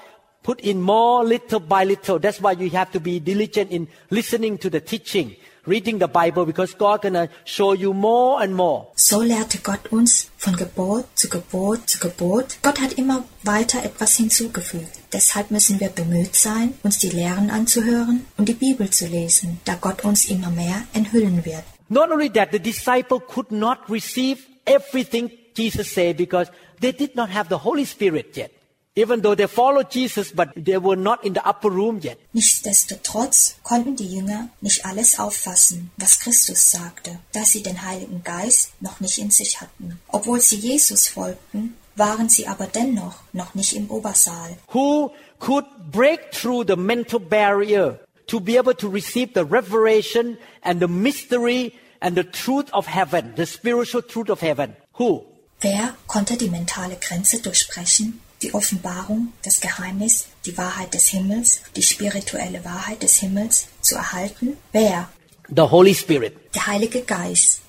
put 0.43 0.61
in 0.61 0.81
more 0.81 1.25
little 1.25 1.61
by 1.61 1.85
little. 1.85 2.19
That's 2.19 2.41
why 2.41 2.53
you 2.53 2.71
have 2.71 2.91
to 2.93 3.01
be 3.01 3.21
diligent 3.21 3.71
in 3.71 3.89
listening 4.11 4.59
to 4.59 4.71
the 4.71 4.81
teaching, 4.81 5.37
reading 5.69 5.99
the 5.99 6.07
Bible, 6.07 6.47
because 6.47 6.75
God 6.77 7.03
gonna 7.03 7.29
show 7.45 7.75
you 7.75 7.93
more 7.93 8.43
and 8.43 8.55
more. 8.55 8.89
So 8.95 9.21
lehrte 9.21 9.59
Gott 9.59 9.93
uns 9.93 10.31
von 10.37 10.57
Gebot 10.57 11.05
zu 11.15 11.29
Gebot 11.29 11.89
zu 11.89 11.99
Gebot. 11.99 12.59
Gott 12.63 12.81
hat 12.81 12.95
immer 12.95 13.25
weiter 13.43 13.85
etwas 13.85 14.17
hinzugefügt. 14.17 15.01
Deshalb 15.13 15.51
müssen 15.51 15.81
wir 15.81 15.89
bemüht 15.89 16.35
sein, 16.35 16.75
uns 16.83 16.99
die 16.99 17.11
Lehren 17.11 17.51
anzuhören 17.51 18.27
und 18.37 18.49
die 18.49 18.55
Bibel 18.55 18.91
zu 18.91 19.07
lesen, 19.07 19.61
da 19.65 19.75
Gott 19.75 20.05
uns 20.05 20.25
immer 20.27 20.51
mehr 20.51 20.83
enthüllen 20.93 21.45
wird. 21.45 21.65
Not 21.89 22.11
only 22.11 22.31
that, 22.31 22.51
the 22.53 22.59
disciple 22.59 23.19
could 23.21 23.51
not 23.51 23.79
receive 23.89 24.39
everything 24.67 25.31
Jesus 25.57 25.93
said 25.93 26.17
because 26.17 26.51
they 26.81 26.93
did 26.93 27.17
not 27.17 27.31
have 27.31 27.49
the 27.49 27.65
Holy 27.65 27.87
Spirit 27.87 28.37
yet. 28.37 28.51
Even 28.99 29.23
though 29.23 29.37
they 29.37 29.47
followed 29.47 29.93
Jesus, 29.93 30.33
but 30.33 30.49
they 30.57 30.77
were 30.77 30.97
not 30.97 31.25
in 31.25 31.33
the 31.33 31.49
upper 31.49 31.71
room 31.71 32.01
yet. 32.03 32.19
Nichtsdestotrotz 32.33 33.55
konnten 33.63 33.95
die 33.95 34.13
Jünger 34.13 34.49
nicht 34.61 34.85
alles 34.85 35.21
auffassen, 35.21 35.93
was 35.97 36.19
Christus 36.19 36.73
sagte, 36.73 37.21
da 37.33 37.45
sie 37.45 37.63
den 37.63 37.81
Heiligen 37.83 38.25
Geist 38.25 38.73
noch 38.81 38.99
nicht 38.99 39.19
in 39.19 39.31
sich 39.31 39.61
hatten. 39.61 40.01
Obwohl 40.09 40.41
sie 40.41 40.57
Jesus 40.57 41.07
folgten, 41.07 41.77
waren 41.95 42.29
sie 42.29 42.49
aber 42.49 42.67
dennoch 42.67 43.23
noch 43.33 43.55
nicht 43.55 43.77
im 43.77 43.89
Obersaal. 43.89 44.57
Who 44.73 45.13
could 45.39 45.67
break 45.93 46.33
through 46.33 46.65
the 46.67 46.77
mental 46.77 47.21
barrier 47.21 48.01
to 48.27 48.41
be 48.41 48.59
able 48.59 48.75
to 48.75 48.89
receive 48.89 49.33
the 49.35 49.45
revelation 49.45 50.39
and 50.63 50.81
the 50.81 50.89
mystery 50.89 51.73
and 52.01 52.17
the 52.17 52.25
truth 52.25 52.69
of 52.73 52.89
heaven, 52.89 53.35
the 53.37 53.47
spiritual 53.47 54.03
truth 54.03 54.29
of 54.29 54.41
heaven? 54.41 54.75
Who? 54.99 55.25
Wer 55.61 55.95
konnte 56.09 56.37
die 56.37 56.51
mentale 56.51 56.97
Grenze 56.97 57.41
durchbrechen, 57.41 58.21
die 58.43 58.55
Offenbarung, 58.55 59.33
das 59.43 59.61
Geheimnis, 59.61 60.29
die 60.47 60.57
Wahrheit 60.57 60.95
des 60.95 61.09
Himmels, 61.09 61.63
die 61.77 61.83
spirituelle 61.83 62.65
Wahrheit 62.65 63.03
des 63.03 63.17
Himmels 63.17 63.69
zu 63.81 63.97
erhalten? 63.97 64.57
Wer? 64.73 65.09
The 65.49 65.63
Holy 65.63 65.95
Spirit. 65.95 66.37
Der 66.55 66.67
Heilige 66.67 67.03
Geist. 67.03 67.63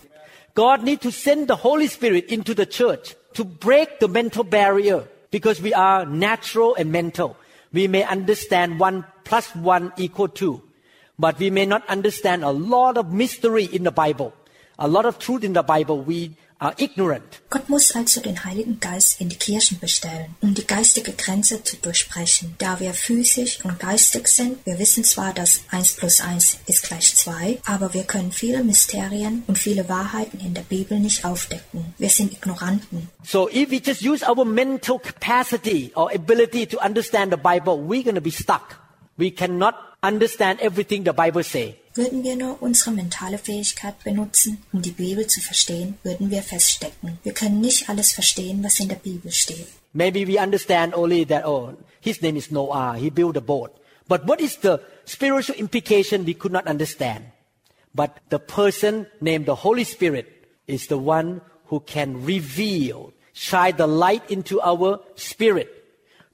God 0.56 0.84
need 0.84 1.02
to 1.02 1.12
send 1.12 1.48
the 1.48 1.64
Holy 1.64 1.88
Spirit 1.88 2.30
into 2.32 2.54
the 2.54 2.66
church 2.66 3.16
to 3.34 3.46
break 3.46 4.00
the 4.00 4.08
mental 4.08 4.44
barrier 4.44 5.08
because 5.32 5.62
we 5.62 5.74
are 5.74 6.06
natural 6.06 6.76
and 6.76 6.92
mental. 6.92 7.36
We 7.72 7.88
may 7.88 8.04
understand 8.04 8.80
one 8.80 9.06
plus 9.24 9.56
one 9.56 9.94
equal 9.98 10.28
two, 10.28 10.62
but 11.18 11.40
we 11.40 11.50
may 11.50 11.66
not 11.66 11.88
understand 11.88 12.44
a 12.44 12.52
lot 12.52 12.98
of 12.98 13.14
mystery 13.14 13.66
in 13.66 13.84
the 13.84 13.92
Bible, 13.92 14.34
a 14.78 14.88
lot 14.88 15.06
of 15.06 15.20
truth 15.20 15.44
in 15.44 15.54
the 15.54 15.64
Bible. 15.64 16.02
We 16.02 16.36
are 16.60 16.74
ignorant. 16.78 17.42
Gott 17.50 17.70
muss 17.70 17.96
also 17.96 18.22
den 18.22 18.44
Heiligen 18.44 18.80
Geist 18.80 19.20
in 19.22 19.30
die 19.30 19.38
Kirchen 19.38 19.80
bestellen, 19.80 20.36
um 20.42 20.54
die 20.54 20.68
geistige 20.68 21.14
Grenze 21.14 21.64
zu 21.64 21.78
durchbrechen. 21.78 22.56
Da 22.58 22.80
wir 22.80 22.94
physisch 22.94 23.64
und 23.64 23.80
geistig 23.80 24.28
sind, 24.28 24.66
wir 24.66 24.78
wissen 24.78 25.04
zwar, 25.04 25.34
dass 25.34 25.62
1 25.72 25.96
plus 25.96 26.22
1 26.22 26.60
ist 26.68 26.84
gleich 26.84 27.16
2, 27.16 27.60
aber 27.66 27.94
wir 27.94 28.04
können 28.04 28.32
viele 28.32 28.64
Mysterien 28.64 29.44
und 29.48 29.58
viele 29.58 29.88
Wahrheiten 29.88 30.40
in 30.40 30.54
der 30.54 30.64
Bibel 30.64 31.00
nicht 31.00 31.26
aufdecken. 31.26 31.94
Wir 31.98 32.10
sind 32.10 32.34
Ignoranten. 32.34 33.10
So 33.24 33.50
if 33.50 33.72
we 33.72 33.82
just 33.84 34.02
use 34.02 34.24
our 34.28 34.46
mental 34.46 35.00
capacity 35.00 35.92
or 35.96 36.12
ability 36.14 36.68
to 36.68 36.78
understand 36.84 37.32
the 37.32 37.38
Bible, 37.38 37.78
we're 37.78 38.04
going 38.04 38.16
to 38.16 38.22
be 38.22 38.32
stuck. 38.32 38.80
We 39.18 39.32
cannot 39.32 39.76
understand 40.02 40.60
everything 40.62 41.04
the 41.06 41.14
Bible 41.14 41.44
say. 41.44 41.76
Würden 42.00 42.24
wir 42.24 42.38
nur 42.38 42.62
unsere 42.62 42.92
mentale 42.92 43.38
Fähigkeit 43.38 44.02
benutzen, 44.06 44.64
um 44.72 44.82
die 44.82 44.92
Bibel 44.92 45.28
zu 45.28 45.42
verstehen, 45.42 45.98
würden 46.02 46.32
wir 46.32 46.42
feststecken. 46.42 47.20
Wir 47.24 47.34
können 47.34 47.60
nicht 47.60 47.90
alles 47.90 48.14
verstehen, 48.14 48.64
was 48.64 48.80
in 48.80 48.88
der 48.88 48.96
Bibel 48.96 49.34
steht. 49.34 49.68
Maybe 49.92 50.26
we 50.26 50.42
understand 50.42 50.96
only 50.96 51.26
that, 51.26 51.46
oh, 51.46 51.74
his 52.00 52.22
name 52.22 52.38
is 52.38 52.52
Noah. 52.52 52.96
He 52.96 53.10
built 53.10 53.36
a 53.36 53.42
boat. 53.42 53.72
But 54.08 54.26
what 54.26 54.40
is 54.40 54.56
the 54.62 54.80
spiritual 55.04 55.58
implication 55.58 56.26
we 56.26 56.36
could 56.36 56.54
not 56.54 56.68
understand? 56.68 57.26
But 57.94 58.12
the 58.30 58.40
person 58.40 59.08
named 59.20 59.46
the 59.46 59.56
Holy 59.56 59.84
Spirit 59.84 60.26
is 60.68 60.88
the 60.88 60.98
one 60.98 61.42
who 61.66 61.82
can 61.82 62.24
reveal, 62.24 63.12
shine 63.34 63.76
the 63.76 63.88
light 63.88 64.24
into 64.32 64.62
our 64.62 65.02
spirit 65.16 65.68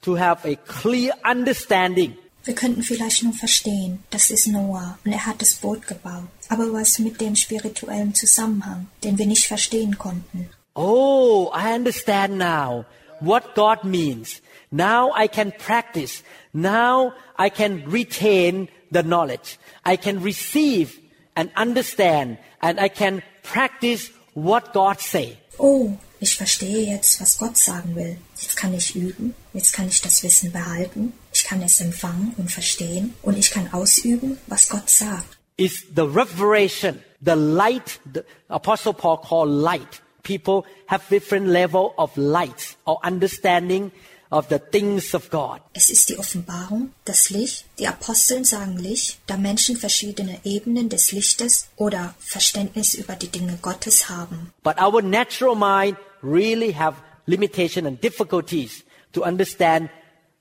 to 0.03 0.13
have 0.13 0.45
a 0.45 0.57
clear 0.57 1.13
understanding 1.24 2.18
Wir 2.46 2.54
könnten 2.54 2.84
vielleicht 2.84 3.24
nur 3.24 3.34
verstehen, 3.34 4.04
das 4.12 4.30
ist 4.30 4.48
Noah 4.48 5.00
und 5.04 5.12
er 5.12 5.26
hat 5.26 5.41
das 5.41 5.56
Boot 5.56 5.88
gebaut. 5.88 6.30
Aber 6.50 6.72
was 6.72 7.00
mit 7.00 7.20
dem 7.20 7.36
spirituellen 7.36 8.14
Zusammenhang, 8.14 8.88
den 9.04 9.18
wir 9.18 9.26
nicht 9.26 9.48
verstehen 9.48 9.98
konnten? 9.98 10.50
Oh, 10.76 11.52
I 11.56 11.74
understand 11.74 12.38
now 12.38 12.86
what 13.20 13.56
God 13.56 13.84
means. 13.84 14.41
Now 14.70 15.12
I 15.18 15.28
can 15.28 15.54
practice. 15.58 16.24
Now 16.54 17.14
I 17.39 17.50
can 17.50 17.84
retain 17.89 18.68
the 18.91 19.02
knowledge. 19.02 19.58
I 19.84 19.98
can 19.98 20.22
receive 20.22 21.00
and 21.36 21.50
understand 21.58 22.38
and 22.62 22.80
I 22.80 22.89
can 22.89 23.24
practice 23.41 24.12
what 24.36 24.72
God 24.72 25.00
say. 25.00 25.38
Oh, 25.58 25.93
ich 26.20 26.36
verstehe 26.36 26.91
jetzt, 26.91 27.20
was 27.22 27.38
Gott 27.38 27.58
sagen 27.58 27.96
will. 27.96 28.18
Jetzt 28.38 28.56
kann 28.56 28.74
ich 28.74 28.96
üben, 28.96 29.34
jetzt 29.54 29.74
kann 29.74 29.88
ich 29.88 30.02
das 30.02 30.24
Wissen 30.24 30.52
behalten, 30.52 31.14
kann 31.46 31.62
es 31.62 31.80
empfangen 31.80 32.34
und 32.38 32.52
verstehen 32.52 33.14
und 33.22 33.38
ich 33.38 33.52
kann 33.52 33.72
ausüben, 33.72 34.38
was 34.48 34.70
Gott 34.70 34.89
sagt. 34.89 35.38
Is 35.58 35.86
the 35.96 36.02
revelation, 36.02 37.00
the 37.22 37.36
light, 37.36 38.00
the 38.14 38.22
Apostle 38.50 38.93
Paul 38.93 39.20
called 39.22 39.50
light. 39.50 40.02
People 40.24 40.64
have 40.88 41.04
different 41.10 41.48
level 41.48 41.93
of 41.98 42.18
light 42.18 42.76
or 42.86 43.00
understanding 43.06 43.91
of 44.32 44.48
the 44.50 44.60
things 44.60 45.14
of 45.14 45.30
God. 45.30 45.62
Es 45.74 45.89
ist 45.89 46.10
die 46.10 46.18
Offenbarung, 46.18 46.89
das 47.06 47.30
Licht. 47.30 47.66
Die 47.78 47.88
Aposteln 47.88 48.43
sagen 48.43 48.78
Licht, 48.78 49.20
da 49.28 49.38
Menschen 49.38 49.78
verschiedene 49.78 50.39
Ebenen 50.43 50.89
des 50.89 51.12
Lichtes 51.12 51.68
oder 51.76 52.16
Verständnis 52.20 52.96
über 52.96 53.16
die 53.16 53.30
Dinge 53.30 53.60
Gottes 53.62 54.10
haben. 54.10 54.52
But 54.64 54.82
our 54.82 55.02
natural 55.02 55.56
mind 55.56 55.98
really 56.24 56.74
have 56.74 56.98
limitation 57.28 57.86
and 57.86 58.02
difficulties 58.04 58.84
to 59.14 59.24
understand 59.24 59.89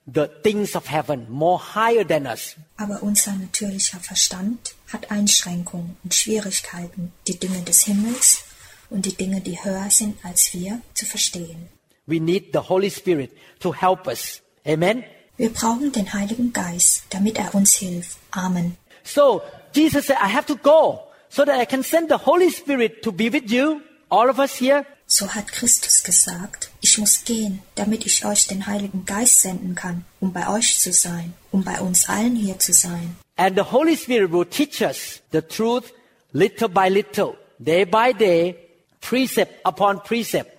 the 0.05 0.27
things 0.43 0.75
of 0.75 0.87
heaven 0.87 1.25
more 1.29 1.59
higher 1.59 2.05
than 2.05 2.25
us. 2.25 2.55
Aber 2.77 3.01
unser 3.01 3.33
natürlicher 3.33 3.99
Verstand 3.99 4.75
hat 4.91 5.11
Einschränkungen 5.11 5.97
und 6.03 6.13
Schwierigkeiten, 6.13 7.11
die 7.27 7.39
Dinge 7.39 7.61
des 7.61 7.83
Himmels 7.83 8.43
und 8.89 9.05
die 9.05 9.15
Dinge, 9.15 9.41
die 9.41 9.63
höher 9.63 9.89
sind 9.89 10.17
als 10.23 10.53
wir, 10.53 10.81
zu 10.93 11.05
verstehen. 11.05 11.69
We 12.05 12.19
need 12.19 12.53
the 12.53 12.59
Holy 12.59 12.91
Spirit 12.91 13.31
to 13.59 13.73
help 13.73 14.07
us. 14.07 14.41
Amen. 14.65 15.03
Wir 15.37 15.51
brauchen 15.51 15.91
den 15.91 16.13
Heiligen 16.13 16.53
Geist, 16.53 17.05
damit 17.09 17.37
er 17.37 17.53
uns 17.55 17.75
hilft. 17.75 18.17
Amen. 18.31 18.77
So 19.03 19.41
Jesus 19.73 20.05
said, 20.07 20.17
I 20.21 20.31
have 20.31 20.45
to 20.47 20.55
go 20.55 21.01
so 21.29 21.43
that 21.43 21.59
I 21.59 21.65
can 21.65 21.83
send 21.83 22.09
the 22.09 22.17
Holy 22.17 22.49
Spirit 22.49 23.01
to 23.03 23.11
be 23.11 23.29
with 23.29 23.51
you, 23.51 23.81
all 24.09 24.29
of 24.29 24.39
us 24.39 24.55
here. 24.55 24.85
So 25.17 25.33
hat 25.33 25.49
Christus 25.53 26.03
gesagt, 26.03 26.71
ich 26.81 26.97
muss 26.97 27.23
gehen, 27.23 27.61
damit 27.75 28.05
ich 28.05 28.25
euch 28.25 28.47
den 28.47 28.67
Heiligen 28.67 29.05
Geist 29.05 29.43
senden 29.43 29.73
kann, 29.73 30.03
um 30.19 30.33
bei 30.33 30.49
euch 30.49 30.77
zu 30.77 30.91
sein, 30.91 31.33
um 31.51 31.63
bei 31.63 31.79
uns 31.79 32.09
allen 32.09 32.35
hier 32.35 32.59
zu 32.59 32.73
sein. 32.73 33.15
And 33.37 33.55
the 33.55 33.63
Holy 33.71 33.95
Spirit 33.95 34.33
will 34.33 34.43
teach 34.45 34.81
us 34.81 35.21
the 35.31 35.41
truth 35.41 35.93
little 36.33 36.67
by 36.67 36.89
little, 36.89 37.37
day 37.59 37.85
by 37.85 38.11
day, 38.11 38.57
precept 38.99 39.53
upon 39.63 40.01
precept. 40.03 40.51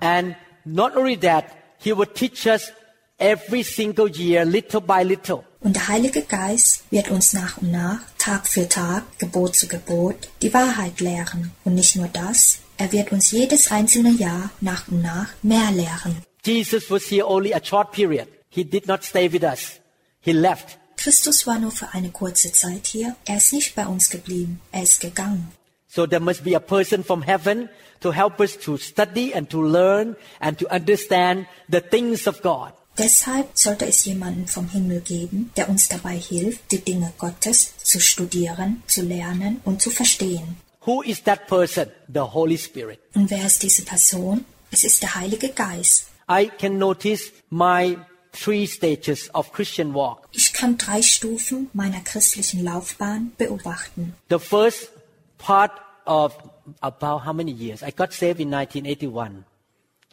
And 0.00 0.36
not 0.66 0.94
only 0.94 1.16
that, 1.20 1.46
He 1.78 1.96
will 1.96 2.12
teach 2.12 2.46
us 2.46 2.70
every 3.18 3.62
single 3.62 4.10
year, 4.10 4.44
little 4.44 4.82
by 4.82 5.04
little. 5.04 5.44
Und 5.60 5.76
der 5.76 5.88
Heilige 5.88 6.20
Geist 6.20 6.82
wird 6.90 7.08
uns 7.10 7.32
nach 7.32 7.56
und 7.62 7.72
nach, 7.72 8.00
Tag 8.18 8.46
für 8.46 8.68
Tag, 8.68 9.04
Gebot 9.18 9.56
zu 9.56 9.68
Gebot, 9.68 10.28
die 10.42 10.52
Wahrheit 10.52 11.00
lehren. 11.00 11.52
Und 11.64 11.76
nicht 11.76 11.96
nur 11.96 12.08
das, 12.08 12.58
er 12.82 12.90
wird 12.90 13.12
uns 13.12 13.30
jedes 13.30 13.70
einzelne 13.70 14.10
Jahr 14.10 14.50
nach 14.60 14.88
und 14.88 15.02
nach 15.02 15.28
mehr 15.42 15.70
lehren. 15.70 16.16
Jesus 16.44 16.90
was 16.90 17.04
here 17.08 17.26
only 17.28 17.54
a 17.54 17.60
short 17.62 17.92
period. 17.92 18.26
He 18.48 18.64
did 18.64 18.86
not 18.88 19.04
stay 19.04 19.32
with 19.32 19.44
us. 19.44 19.80
He 20.20 20.32
left. 20.32 20.78
Christus 20.96 21.46
war 21.46 21.58
nur 21.60 21.70
für 21.70 21.88
eine 21.92 22.10
kurze 22.10 22.50
Zeit 22.50 22.88
hier. 22.88 23.14
Er 23.24 23.36
ist 23.36 23.52
nicht 23.52 23.76
bei 23.76 23.86
uns 23.86 24.10
geblieben. 24.10 24.60
Er 24.72 24.82
ist 24.82 25.00
gegangen. 25.00 25.52
So 25.86 26.06
there 26.06 26.20
must 26.20 26.42
be 26.42 26.56
a 26.56 26.60
person 26.60 27.04
from 27.04 27.22
heaven 27.22 27.68
to 28.00 28.12
help 28.12 28.40
us 28.40 28.58
to 28.58 28.76
study 28.76 29.32
and 29.32 29.48
to 29.50 29.62
learn 29.62 30.16
and 30.40 30.58
to 30.58 30.66
understand 30.68 31.46
the 31.68 31.80
things 31.80 32.26
of 32.26 32.42
God. 32.42 32.72
Deshalb 32.98 33.46
sollte 33.54 33.86
es 33.86 34.04
jemanden 34.04 34.48
vom 34.48 34.68
Himmel 34.68 35.00
geben, 35.02 35.50
der 35.56 35.68
uns 35.68 35.88
dabei 35.88 36.16
hilft, 36.16 36.72
die 36.72 36.80
Dinge 36.80 37.12
Gottes 37.16 37.74
zu 37.78 38.00
studieren, 38.00 38.82
zu 38.86 39.02
lernen 39.02 39.60
und 39.64 39.80
zu 39.80 39.90
verstehen. 39.90 40.56
Who 40.84 41.02
is 41.02 41.22
that 41.22 41.46
person? 41.46 41.90
The 42.12 42.20
Holy 42.20 42.58
Spirit. 42.58 43.00
Und 43.14 43.30
wer 43.30 43.46
ist 43.46 43.62
diese 43.62 43.82
Person? 43.82 44.44
Es 44.70 44.84
ist 44.84 45.02
der 45.02 45.14
Heilige 45.14 45.50
Geist. 45.50 46.08
I 46.28 46.50
can 46.58 46.78
notice 46.78 47.32
my 47.50 47.98
three 48.32 48.66
stages 48.66 49.32
of 49.34 49.52
Christian 49.52 49.94
walk. 49.94 50.28
Ich 50.32 50.52
kann 50.52 50.78
drei 50.78 51.02
Stufen 51.02 51.70
meiner 51.72 52.00
christlichen 52.00 52.64
Laufbahn 52.64 53.32
beobachten. 53.36 54.14
The 54.28 54.38
first 54.38 54.90
part 55.38 55.72
of 56.06 56.34
about 56.80 57.24
how 57.24 57.32
many 57.32 57.52
years? 57.52 57.82
I 57.82 57.92
got 57.92 58.12
saved 58.12 58.40
in 58.40 58.50
1981. 58.50 59.44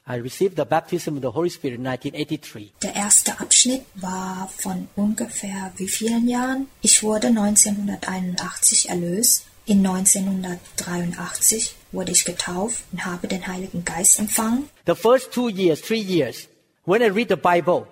I 0.07 0.15
received 0.15 0.55
the 0.57 0.65
baptism 0.65 1.17
of 1.17 1.21
the 1.21 1.31
Holy 1.31 1.49
Spirit 1.49 1.79
in 1.79 1.85
1983. 1.85 2.73
Der 2.81 2.95
erste 2.95 3.39
Abschnitt 3.39 3.85
war 3.93 4.49
von 4.57 4.87
ungefähr 4.95 5.71
wie 5.77 5.87
vielen 5.87 6.27
Jahren? 6.27 6.67
Ich 6.81 7.03
wurde 7.03 7.27
1981 7.27 8.89
erlöst. 8.89 9.45
In 9.69 9.85
1983 9.85 11.75
wurde 11.91 12.11
ich 12.11 12.25
getauft 12.25 12.81
und 12.91 13.05
habe 13.05 13.27
den 13.27 13.45
Heiligen 13.45 13.85
Geist 13.85 14.17
empfangen. 14.17 14.67
The 14.87 14.95
first 14.95 15.31
two 15.31 15.47
years, 15.47 15.79
three 15.79 16.01
years, 16.01 16.47
when 16.85 17.03
I 17.03 17.09
read 17.09 17.29
the 17.29 17.35
Bible, 17.35 17.85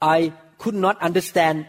I 0.00 0.30
could 0.58 0.76
not 0.76 1.02
understand 1.02 1.66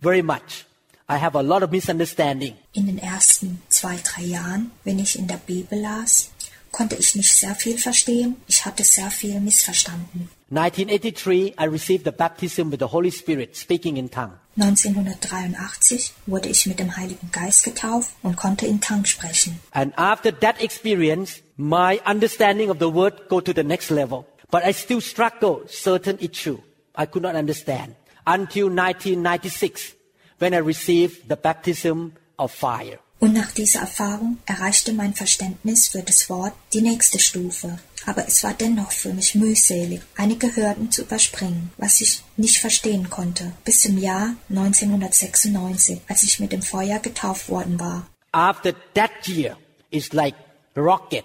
very 0.00 0.22
much. 0.22 0.66
I 1.08 1.16
have 1.16 1.36
a 1.36 1.42
lot 1.42 1.64
of 1.64 1.72
misunderstanding. 1.72 2.54
In 2.74 2.86
den 2.86 2.98
ersten 2.98 3.60
zwei, 3.68 3.98
drei 4.04 4.22
Jahren, 4.22 4.70
wenn 4.84 5.00
ich 5.00 5.18
in 5.18 5.26
der 5.26 5.38
Bibel 5.38 5.80
las, 5.80 6.30
konnte 6.70 6.94
ich 6.94 7.16
nicht 7.16 7.34
sehr 7.34 7.56
viel 7.56 7.78
verstehen. 7.78 8.36
Ich 8.46 8.64
hatte 8.64 8.84
sehr 8.84 9.10
viel 9.10 9.40
missverstanden. 9.40 10.28
1983, 10.52 11.54
I 11.56 11.64
received 11.64 12.04
the 12.04 12.12
baptism 12.12 12.70
with 12.70 12.80
the 12.80 12.88
Holy 12.88 13.10
Spirit, 13.10 13.56
speaking 13.56 13.96
in 13.96 14.10
tongue. 14.10 14.32
1983 14.56 16.12
wurde 16.26 16.50
ich 16.50 16.66
mit 16.66 16.78
dem 16.78 16.94
Heiligen 16.94 17.30
Geist 17.32 17.64
getauft 17.64 18.10
und 18.22 18.36
konnte 18.36 18.66
in 18.66 18.78
Tang 18.78 19.06
sprechen. 19.06 19.58
And 19.72 19.94
after 19.96 20.30
that 20.30 20.60
experience, 20.60 21.40
my 21.56 22.02
understanding 22.04 22.68
of 22.68 22.78
the 22.78 22.90
word 22.90 23.30
go 23.30 23.40
to 23.40 23.54
the 23.54 23.64
next 23.64 23.90
level. 23.90 24.26
But 24.50 24.62
I 24.62 24.74
still 24.74 25.00
struggle 25.00 25.62
certain 25.68 26.18
issue. 26.18 26.58
I 26.94 27.06
could 27.06 27.22
not 27.22 27.34
understand 27.34 27.94
until 28.26 28.66
1996 28.66 29.94
when 30.38 30.52
I 30.52 30.58
received 30.58 31.30
the 31.30 31.36
baptism 31.36 32.12
of 32.38 32.52
fire. 32.52 32.98
Und 33.22 33.34
nach 33.34 33.52
dieser 33.52 33.78
Erfahrung 33.78 34.38
erreichte 34.46 34.92
mein 34.92 35.14
Verständnis 35.14 35.86
für 35.86 36.02
das 36.02 36.28
Wort 36.28 36.54
die 36.72 36.82
nächste 36.82 37.20
Stufe. 37.20 37.78
Aber 38.04 38.26
es 38.26 38.42
war 38.42 38.52
dennoch 38.52 38.90
für 38.90 39.14
mich 39.14 39.36
mühselig, 39.36 40.00
einige 40.16 40.56
Hürden 40.56 40.90
zu 40.90 41.02
überspringen, 41.02 41.70
was 41.76 42.00
ich 42.00 42.24
nicht 42.36 42.58
verstehen 42.58 43.10
konnte, 43.10 43.52
bis 43.64 43.82
zum 43.82 43.96
Jahr 43.96 44.34
1996, 44.48 46.00
als 46.08 46.24
ich 46.24 46.40
mit 46.40 46.50
dem 46.50 46.62
Feuer 46.62 46.98
getauft 46.98 47.48
worden 47.48 47.78
war. 47.78 48.08
After 48.32 48.74
that 48.94 49.12
year, 49.28 49.56
it's 49.92 50.12
like 50.12 50.34
rocket. 50.74 51.24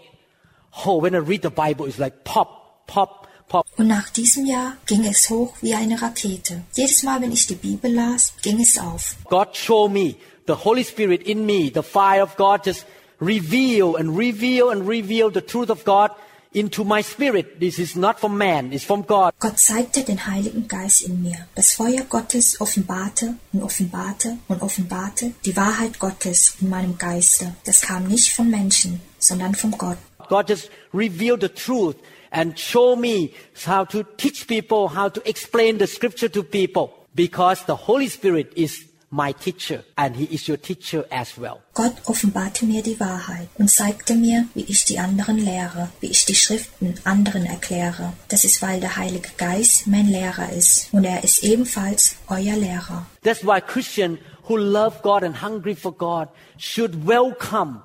Oh, 0.86 1.02
when 1.02 1.16
I 1.16 1.28
read 1.28 1.42
the 1.42 1.50
Bible, 1.50 1.88
it's 1.88 1.98
like 1.98 2.24
pop, 2.24 2.86
pop, 2.86 3.28
pop. 3.50 3.66
Und 3.76 3.88
nach 3.88 4.12
diesem 4.12 4.46
Jahr 4.46 4.78
ging 4.86 5.04
es 5.04 5.32
hoch 5.32 5.56
wie 5.62 5.74
eine 5.74 6.00
Rakete. 6.00 6.62
Jedes 6.76 7.02
Mal, 7.02 7.22
wenn 7.22 7.32
ich 7.32 7.48
die 7.48 7.56
Bibel 7.56 7.92
las, 7.92 8.34
ging 8.44 8.62
es 8.62 8.78
auf. 8.78 9.16
God 9.32 9.58
showed 9.58 9.92
me 9.92 10.16
the 10.48 10.56
Holy 10.56 10.84
Spirit 10.84 11.24
in 11.24 11.46
me, 11.46 11.70
the 11.70 11.84
fire 11.84 12.22
of 12.22 12.36
God 12.38 12.64
just 12.64 12.86
reveal 13.20 13.96
and 13.96 14.18
reveal 14.18 14.72
and 14.72 14.88
reveal 14.88 15.30
the 15.30 15.42
truth 15.42 15.70
of 15.70 15.84
God 15.84 16.12
into 16.54 16.84
my 16.84 17.02
spirit. 17.02 17.60
This 17.60 17.78
is 17.78 17.96
not 17.96 18.20
from 18.20 18.38
man, 18.38 18.72
it's 18.74 18.84
from 18.84 19.04
God. 19.04 19.34
Gott 19.40 19.60
zeigte 19.60 20.00
er 20.00 20.06
den 20.06 20.26
Heiligen 20.26 20.68
Geist 20.68 21.02
in 21.02 21.22
mir. 21.22 21.48
Das 21.56 21.74
Feuer 21.74 22.04
Gottes 22.10 22.60
offenbarte 22.60 23.36
und 23.54 23.62
offenbarte 23.62 24.38
und 24.48 24.62
offenbarte 24.62 25.34
die 25.46 25.56
Wahrheit 25.56 26.00
Gottes 26.00 26.56
in 26.62 26.70
meinem 26.70 26.98
Geiste. 26.98 27.54
Das 27.66 27.82
kam 27.82 28.08
nicht 28.08 28.34
von 28.34 28.50
Menschen, 28.50 29.02
sondern 29.20 29.56
von 29.56 29.72
Gott. 29.72 29.98
God 30.30 30.50
just 30.50 30.70
revealed 30.94 31.42
the 31.42 31.50
truth 31.50 31.96
and 32.32 32.58
show 32.58 32.96
me 32.96 33.32
how 33.66 33.86
to 33.86 34.04
teach 34.18 34.48
people, 34.48 34.90
how 34.96 35.10
to 35.10 35.22
explain 35.26 35.78
the 35.78 35.88
scripture 35.88 36.30
to 36.30 36.44
people 36.44 36.92
because 37.16 37.64
the 37.66 37.76
Holy 37.76 38.08
Spirit 38.08 38.54
is 38.56 38.86
my 39.10 39.34
teacher 39.34 39.84
and 39.96 40.16
he 40.16 40.26
is 40.26 40.48
your 40.48 40.58
teacher 40.58 41.06
as 41.10 41.38
well. 41.38 41.62
Gott 41.74 41.94
offenbarte 42.06 42.66
mir 42.66 42.84
die 42.84 43.00
Wahrheit 43.00 43.48
und 43.58 43.70
zeigte 43.70 44.16
mir, 44.16 44.46
wie 44.54 44.64
ich 44.64 44.86
die 44.86 45.00
anderen 45.00 45.38
lehre, 45.38 45.90
wie 46.02 46.08
ich 46.08 46.26
die 46.26 46.36
Schriften 46.36 46.96
anderen 47.04 47.46
erkläre. 47.46 48.14
Das 48.28 48.44
ist, 48.44 48.62
weil 48.62 48.80
der 48.80 48.98
Heilige 48.98 49.30
Geist 49.38 49.88
mein 49.88 50.08
Lehrer 50.08 50.52
ist 50.52 50.90
und 50.92 51.06
er 51.06 51.24
ist 51.24 51.44
ebenfalls 51.44 52.16
euer 52.28 52.56
Lehrer. 52.56 53.06
That's 53.24 53.44
why 53.44 53.62
Christians 53.62 54.20
who 54.48 54.58
love 54.58 55.02
God 55.02 55.24
and 55.24 55.42
hungry 55.42 55.76
for 55.76 55.94
God 55.94 56.30
should 56.58 57.08
welcome 57.08 57.82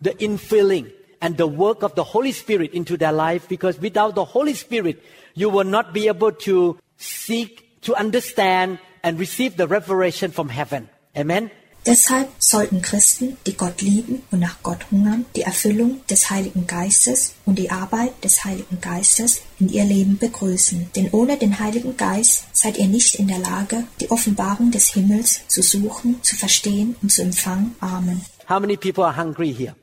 the 0.00 0.10
infilling 0.18 0.86
and 1.20 1.36
the 1.36 1.46
work 1.46 1.82
of 1.82 1.94
the 1.94 2.04
Holy 2.04 2.32
Spirit 2.32 2.72
into 2.72 2.96
their 2.96 3.12
life 3.12 3.48
because 3.48 3.80
without 3.80 4.14
the 4.14 4.24
Holy 4.24 4.54
Spirit, 4.54 5.02
you 5.34 5.50
will 5.50 5.64
not 5.64 5.92
be 5.92 6.08
able 6.08 6.32
to 6.32 6.78
seek, 6.96 7.80
to 7.82 7.94
understand, 7.94 8.78
and 9.02 9.18
receive 9.18 9.56
the 9.56 9.66
revelation 9.66 10.32
from 10.32 10.48
heaven. 10.48 10.88
Amen. 11.16 11.50
Deshalb 11.86 12.28
sollten 12.38 12.82
Christen, 12.82 13.38
die 13.46 13.56
Gott 13.56 13.80
lieben 13.80 14.22
und 14.30 14.40
nach 14.40 14.62
Gott 14.62 14.90
hungern, 14.90 15.24
die 15.34 15.42
Erfüllung 15.42 16.04
des 16.08 16.28
Heiligen 16.28 16.66
Geistes 16.66 17.36
und 17.46 17.58
die 17.58 17.70
Arbeit 17.70 18.22
des 18.22 18.44
Heiligen 18.44 18.82
Geistes 18.82 19.40
in 19.58 19.70
ihr 19.70 19.84
Leben 19.84 20.18
begrüßen. 20.18 20.90
Denn 20.94 21.08
ohne 21.12 21.38
den 21.38 21.58
Heiligen 21.58 21.96
Geist 21.96 22.44
seid 22.52 22.76
ihr 22.76 22.86
nicht 22.86 23.14
in 23.14 23.28
der 23.28 23.38
Lage, 23.38 23.84
die 24.00 24.10
Offenbarung 24.10 24.70
des 24.70 24.92
Himmels 24.92 25.40
zu 25.48 25.62
suchen, 25.62 26.22
zu 26.22 26.36
verstehen 26.36 26.96
und 27.00 27.10
zu 27.10 27.22
empfangen. 27.22 27.74
Amen. 27.80 28.20
How 28.46 28.60
many 28.60 28.76
people 28.76 29.04
are 29.04 29.16
hungry 29.16 29.54
here? 29.54 29.74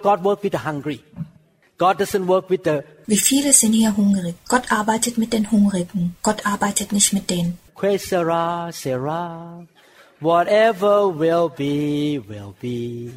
God 0.00 0.24
works 0.24 0.42
with 0.44 0.52
the 0.52 0.66
hungry. 0.66 1.00
God 1.76 2.00
doesn't 2.00 2.26
work 2.26 2.48
with 2.48 2.60
the 2.64 2.80
Wie 3.06 3.18
viele 3.18 3.52
sind 3.52 3.74
hier 3.74 3.94
hungrig? 3.94 4.34
Gott 4.48 4.72
arbeitet 4.72 5.18
mit 5.18 5.34
den 5.34 5.50
Hungrigen. 5.50 6.16
Gott 6.22 6.46
arbeitet 6.46 6.92
nicht 6.92 7.12
mit 7.12 7.28
denen. 7.28 7.58
Que 7.84 7.98
sera, 7.98 8.72
sera. 8.72 9.60
Whatever 10.18 11.06
will 11.08 11.50
be, 11.50 12.16
will 12.16 12.56
be. 12.58 13.12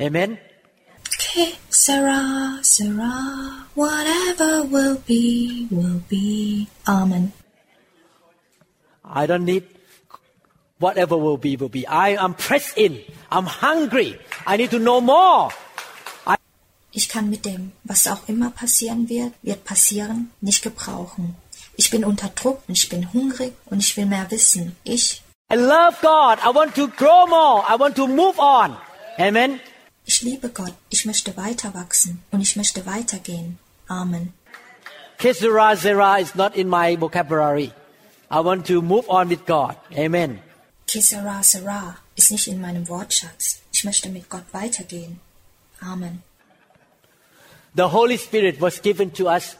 Amen. 0.00 0.38
Sarah, 1.70 2.58
Sarah, 2.62 3.68
whatever 3.76 4.64
will 4.64 4.98
be, 5.06 5.68
will 5.70 6.02
be. 6.08 6.66
Amen. 6.88 7.30
I 9.04 9.26
don't 9.26 9.44
need 9.44 9.62
whatever 10.80 11.16
will 11.16 11.38
be, 11.38 11.56
will 11.56 11.68
be. 11.68 11.86
I 11.86 12.16
am 12.18 12.34
pressed 12.34 12.76
in. 12.76 13.04
I'm 13.30 13.46
hungry. 13.46 14.18
I 14.48 14.56
need 14.56 14.72
to 14.72 14.80
know 14.80 15.00
more. 15.00 15.52
Ich 16.90 17.08
kann 17.08 17.30
mit 17.30 17.44
dem, 17.44 17.70
was 17.84 18.08
auch 18.08 18.26
immer 18.26 18.50
passieren 18.50 19.08
wird, 19.08 19.32
wird 19.42 19.62
passieren, 19.64 20.32
nicht 20.40 20.62
gebrauchen. 20.62 21.36
Ich 21.76 21.90
bin 21.90 22.04
unter 22.04 22.28
Druck 22.28 22.62
und 22.66 22.76
ich 22.76 22.88
bin 22.88 23.12
hungrig 23.12 23.52
und 23.66 23.80
ich 23.80 23.96
will 23.96 24.06
mehr 24.06 24.30
wissen. 24.30 24.76
Ich, 24.84 25.22
I 25.52 25.56
love 25.56 25.96
God. 26.00 26.38
I 26.44 26.54
want 26.54 26.74
to 26.74 26.88
grow 26.88 27.26
more. 27.26 27.64
I 27.68 27.78
want 27.78 27.96
to 27.96 28.06
move 28.06 28.38
on. 28.38 28.76
Amen. 29.18 29.60
ich 30.04 30.22
liebe 30.22 30.48
Gott. 30.48 30.74
Ich 30.90 31.04
möchte 31.04 31.36
weiter 31.36 31.74
wachsen 31.74 32.22
und 32.30 32.40
ich 32.40 32.56
möchte 32.56 32.86
weitergehen. 32.86 33.58
Amen. 33.88 34.32
Kesera 35.18 35.74
Zera 35.76 36.18
is 36.20 36.34
not 36.34 36.54
in 36.54 36.68
my 36.68 36.96
vocabulary. 36.96 37.72
I 38.30 38.40
want 38.40 38.66
to 38.66 38.82
move 38.82 39.08
on 39.08 39.28
with 39.28 39.46
God. 39.46 39.76
Amen. 39.96 40.40
Kisara 40.86 41.42
Sarah 41.42 41.96
ist 42.14 42.30
nicht 42.30 42.48
in 42.48 42.60
meinem 42.60 42.88
Wortschatz. 42.88 43.62
Ich 43.72 43.84
möchte 43.84 44.08
mit 44.08 44.28
Gott 44.28 44.44
weitergehen. 44.52 45.20
Amen. 45.80 46.22
The 47.74 47.90
Holy 47.92 48.18
Spirit 48.18 48.60
was 48.60 48.80
given 48.80 49.12
to 49.14 49.28
us 49.28 49.56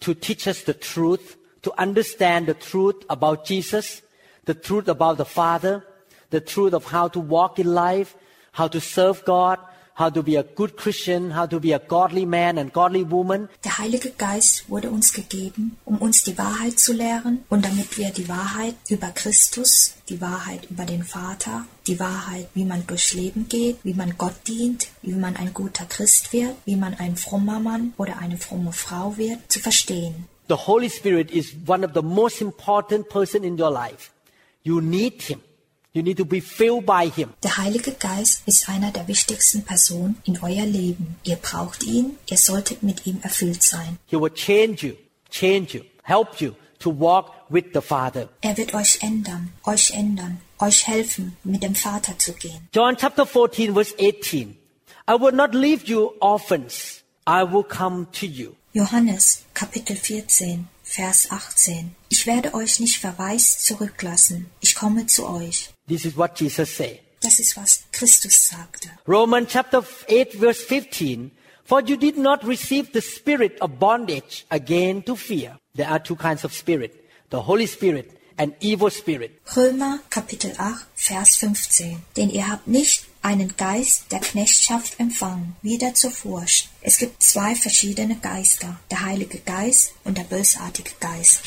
to 0.00 0.14
teach 0.14 0.46
us 0.46 0.64
the 0.64 0.74
truth, 0.74 1.36
to 1.62 1.72
understand 1.78 2.46
the 2.46 2.54
truth 2.54 3.04
about 3.08 3.44
Jesus, 3.44 4.02
the 4.44 4.54
truth 4.54 4.88
about 4.88 5.16
the 5.16 5.24
Father, 5.24 5.84
the 6.30 6.40
truth 6.40 6.74
of 6.74 6.86
how 6.86 7.08
to 7.08 7.20
walk 7.20 7.58
in 7.58 7.72
life, 7.72 8.14
how 8.52 8.68
to 8.68 8.80
serve 8.80 9.24
God, 9.24 9.58
how 9.94 10.08
to 10.08 10.22
be 10.22 10.36
a 10.36 10.42
good 10.42 10.76
Christian, 10.76 11.30
how 11.30 11.46
to 11.46 11.60
be 11.60 11.72
a 11.72 11.78
godly 11.78 12.24
man 12.24 12.58
and 12.58 12.72
godly 12.72 13.04
woman. 13.04 13.48
Der 13.64 13.78
Heilige 13.78 14.10
Geist 14.10 14.68
wurde 14.68 14.90
uns 14.90 15.12
gegeben, 15.12 15.76
um 15.84 15.98
uns 15.98 16.24
die 16.24 16.36
Wahrheit 16.38 16.78
zu 16.78 16.92
lehren 16.92 17.44
und 17.48 17.64
damit 17.64 17.96
wir 17.98 18.10
die 18.10 18.28
Wahrheit 18.28 18.74
über 18.88 19.08
Christus, 19.08 19.94
die 20.08 20.20
Wahrheit 20.20 20.70
über 20.70 20.84
den 20.86 21.04
Vater, 21.04 21.66
die 21.86 22.00
Wahrheit, 22.00 22.48
wie 22.54 22.64
man 22.64 22.86
durchs 22.86 23.12
Leben 23.12 23.48
geht, 23.48 23.78
wie 23.84 23.94
man 23.94 24.16
Gott 24.16 24.34
dient, 24.48 24.88
wie 25.02 25.12
man 25.12 25.36
ein 25.36 25.52
guter 25.52 25.84
Christ 25.84 26.32
wird, 26.32 26.54
wie 26.64 26.76
man 26.76 26.94
ein 26.94 27.16
frommer 27.16 27.60
Mann 27.60 27.92
oder 27.98 28.18
eine 28.18 28.38
fromme 28.38 28.72
Frau 28.72 29.16
wird, 29.16 29.52
zu 29.52 29.60
verstehen. 29.60 30.26
The 30.48 30.56
Holy 30.56 30.88
Spirit 30.88 31.30
is 31.30 31.54
one 31.66 31.84
of 31.84 31.92
the 31.94 32.02
most 32.02 32.40
important 32.40 33.08
person 33.08 33.44
in 33.44 33.56
your 33.56 33.70
life. 33.70 34.10
You 34.64 34.80
need 34.80 35.22
Him. 35.22 35.40
You 35.94 36.02
need 36.02 36.16
to 36.16 36.24
be 36.24 36.40
filled 36.40 36.86
by 36.86 37.08
Him. 37.08 37.34
Der 37.42 37.58
Heilige 37.58 37.92
Geist 37.92 38.42
ist 38.46 38.68
einer 38.68 38.90
der 38.90 39.06
wichtigsten 39.08 39.62
Personen 39.62 40.16
in 40.24 40.38
euer 40.42 40.64
Leben. 40.64 41.16
Ihr 41.22 41.36
braucht 41.36 41.84
ihn, 41.84 42.16
ihr 42.30 42.38
solltet 42.38 42.82
mit 42.82 43.06
ihm 43.06 43.20
erfüllt 43.22 43.62
sein. 43.62 43.98
He 44.06 44.16
will 44.18 44.32
change 44.32 44.86
you, 44.86 44.94
change 45.30 45.76
you, 45.76 45.82
help 46.02 46.40
you 46.40 46.52
to 46.78 46.90
walk 46.90 47.32
with 47.50 47.66
the 47.74 47.80
Father. 47.80 48.28
Er 48.40 48.56
wird 48.56 48.74
euch 48.74 49.02
ändern, 49.02 49.52
euch 49.64 49.90
ändern, 49.92 50.40
euch 50.58 50.86
helfen, 50.86 51.36
mit 51.44 51.62
dem 51.62 51.74
Vater 51.74 52.18
zu 52.18 52.32
gehen. 52.32 52.68
John 52.74 52.96
chapter 52.96 53.26
14 53.26 53.74
verse 53.74 53.94
18. 53.98 54.56
I 55.08 55.20
will 55.20 55.32
not 55.32 55.54
leave 55.54 55.84
you 55.86 56.12
orphans. 56.20 57.02
I 57.26 57.44
will 57.44 57.64
come 57.64 58.06
to 58.12 58.26
you. 58.26 58.56
Johannes 58.74 59.44
Kapitel 59.52 59.96
14, 59.96 60.66
Vers 60.82 61.30
18. 61.30 61.94
Ich 62.08 62.26
werde 62.26 62.54
euch 62.54 62.80
nicht 62.80 62.98
verwaist 62.98 63.66
zurücklassen. 63.66 64.50
Ich 64.60 64.74
komme 64.74 65.06
zu 65.06 65.28
euch. 65.28 65.70
This 65.86 66.06
is 66.06 66.16
what 66.16 66.40
Jesus 66.40 66.74
said. 66.74 67.00
Das 67.20 67.38
ist, 67.38 67.56
was 67.56 67.84
Christus 67.92 68.48
sagte. 68.48 68.88
Romans 69.06 69.50
chapter 69.52 69.84
8 70.08 70.32
verse 70.38 70.62
15. 70.62 71.30
For 71.64 71.82
you 71.82 71.96
did 71.96 72.16
not 72.16 72.44
receive 72.44 72.88
the 72.94 73.02
spirit 73.02 73.60
of 73.60 73.78
bondage 73.78 74.46
again 74.48 75.04
to 75.04 75.16
fear. 75.16 75.58
There 75.74 75.88
are 75.88 76.02
two 76.02 76.16
kinds 76.16 76.42
of 76.44 76.54
spirit. 76.54 76.92
The 77.30 77.46
Holy 77.46 77.66
Spirit 77.66 78.10
and 78.38 78.54
evil 78.60 78.90
spirit. 78.90 79.32
Römer 79.54 80.00
Kapitel 80.08 80.52
8, 80.56 80.86
Vers 80.94 81.36
15. 81.36 82.02
Denn 82.16 82.30
ihr 82.30 82.48
habt 82.48 82.66
nicht 82.66 83.04
einen 83.22 83.56
Geist 83.56 84.10
der 84.12 84.20
Knechtschaft 84.20 84.98
empfangen, 85.00 85.56
wieder 85.62 85.94
zur 85.94 86.10
Furcht. 86.10 86.68
Es 86.80 86.98
gibt 86.98 87.22
zwei 87.22 87.54
verschiedene 87.54 88.16
Geister, 88.16 88.78
der 88.90 89.04
Heilige 89.04 89.38
Geist 89.38 89.92
und 90.04 90.18
der 90.18 90.24
bösartige 90.24 90.90
Geist. 91.00 91.42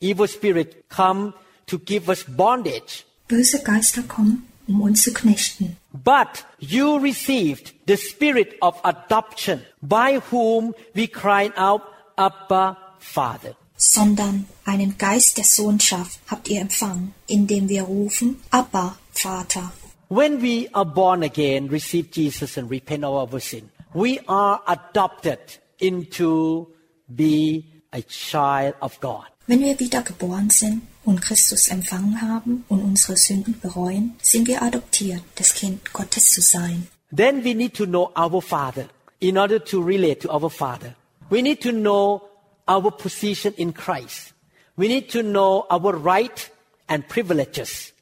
Evil 0.00 0.28
spirit 0.28 0.88
come 0.88 1.34
to 1.66 1.78
give 1.78 2.08
us 2.08 2.24
bondage. 2.26 3.04
Böse 3.28 3.62
Geister 3.62 4.02
kommen, 4.02 4.48
um 4.66 4.80
uns 4.80 5.02
zu 5.02 5.12
knechten. 5.12 5.76
But 5.92 6.46
you 6.58 6.96
received 6.96 7.74
the 7.86 7.96
spirit 7.96 8.56
of 8.60 8.76
adoption 8.84 9.62
by 9.82 10.20
whom 10.30 10.74
we 10.94 11.06
cry 11.06 11.50
out, 11.56 11.82
Abba, 12.16 12.76
Father. 12.98 13.56
sondern 13.76 14.46
einen 14.66 14.98
Geist 14.98 15.38
der 15.38 15.44
Sohnschaft 15.44 16.20
habt 16.26 16.48
ihr 16.48 16.60
empfangen, 16.60 17.14
indem 17.26 17.68
wir 17.70 17.84
rufen, 17.84 18.40
Abba, 18.50 18.98
Vater. 19.12 19.72
When 20.10 20.42
we 20.42 20.66
are 20.74 20.84
born 20.84 21.22
again, 21.22 21.68
receive 21.68 22.10
Jesus 22.10 22.56
and 22.56 22.68
repent 22.68 23.04
of 23.04 23.32
our 23.32 23.38
sin, 23.38 23.70
we 23.94 24.18
are 24.26 24.60
adopted 24.66 25.38
into 25.78 26.66
be 27.14 27.64
a 27.92 28.02
child 28.02 28.74
of 28.82 28.98
God. 28.98 29.26
Wenn 29.46 29.60
wir 29.60 29.78
wieder 29.78 30.02
geboren 30.02 30.50
sind 30.50 30.82
und 31.04 31.22
Christus 31.22 31.68
empfangen 31.68 32.20
haben 32.20 32.64
und 32.68 32.82
unsere 32.82 33.16
Sünden 33.16 33.60
bereuen, 33.60 34.16
sind 34.20 34.48
wir 34.48 34.62
adoptiert, 34.62 35.22
das 35.36 35.54
Kind 35.54 35.92
Gottes 35.92 36.32
zu 36.32 36.40
sein. 36.40 36.88
Then 37.14 37.44
we 37.44 37.54
need 37.54 37.74
to 37.74 37.86
know 37.86 38.10
our 38.16 38.42
Father 38.42 38.86
in 39.20 39.38
order 39.38 39.60
to 39.60 39.80
relate 39.80 40.22
to 40.22 40.30
our 40.32 40.50
Father. 40.50 40.96
We 41.30 41.40
need 41.40 41.62
to 41.62 41.70
know 41.70 42.22
our 42.66 42.90
position 42.90 43.54
in 43.54 43.72
Christ. 43.74 44.34
We 44.76 44.88
need 44.88 45.08
to 45.12 45.22
know 45.22 45.66
our 45.70 45.94
right 45.94 46.50
and 46.88 47.06
privileges 47.06 47.92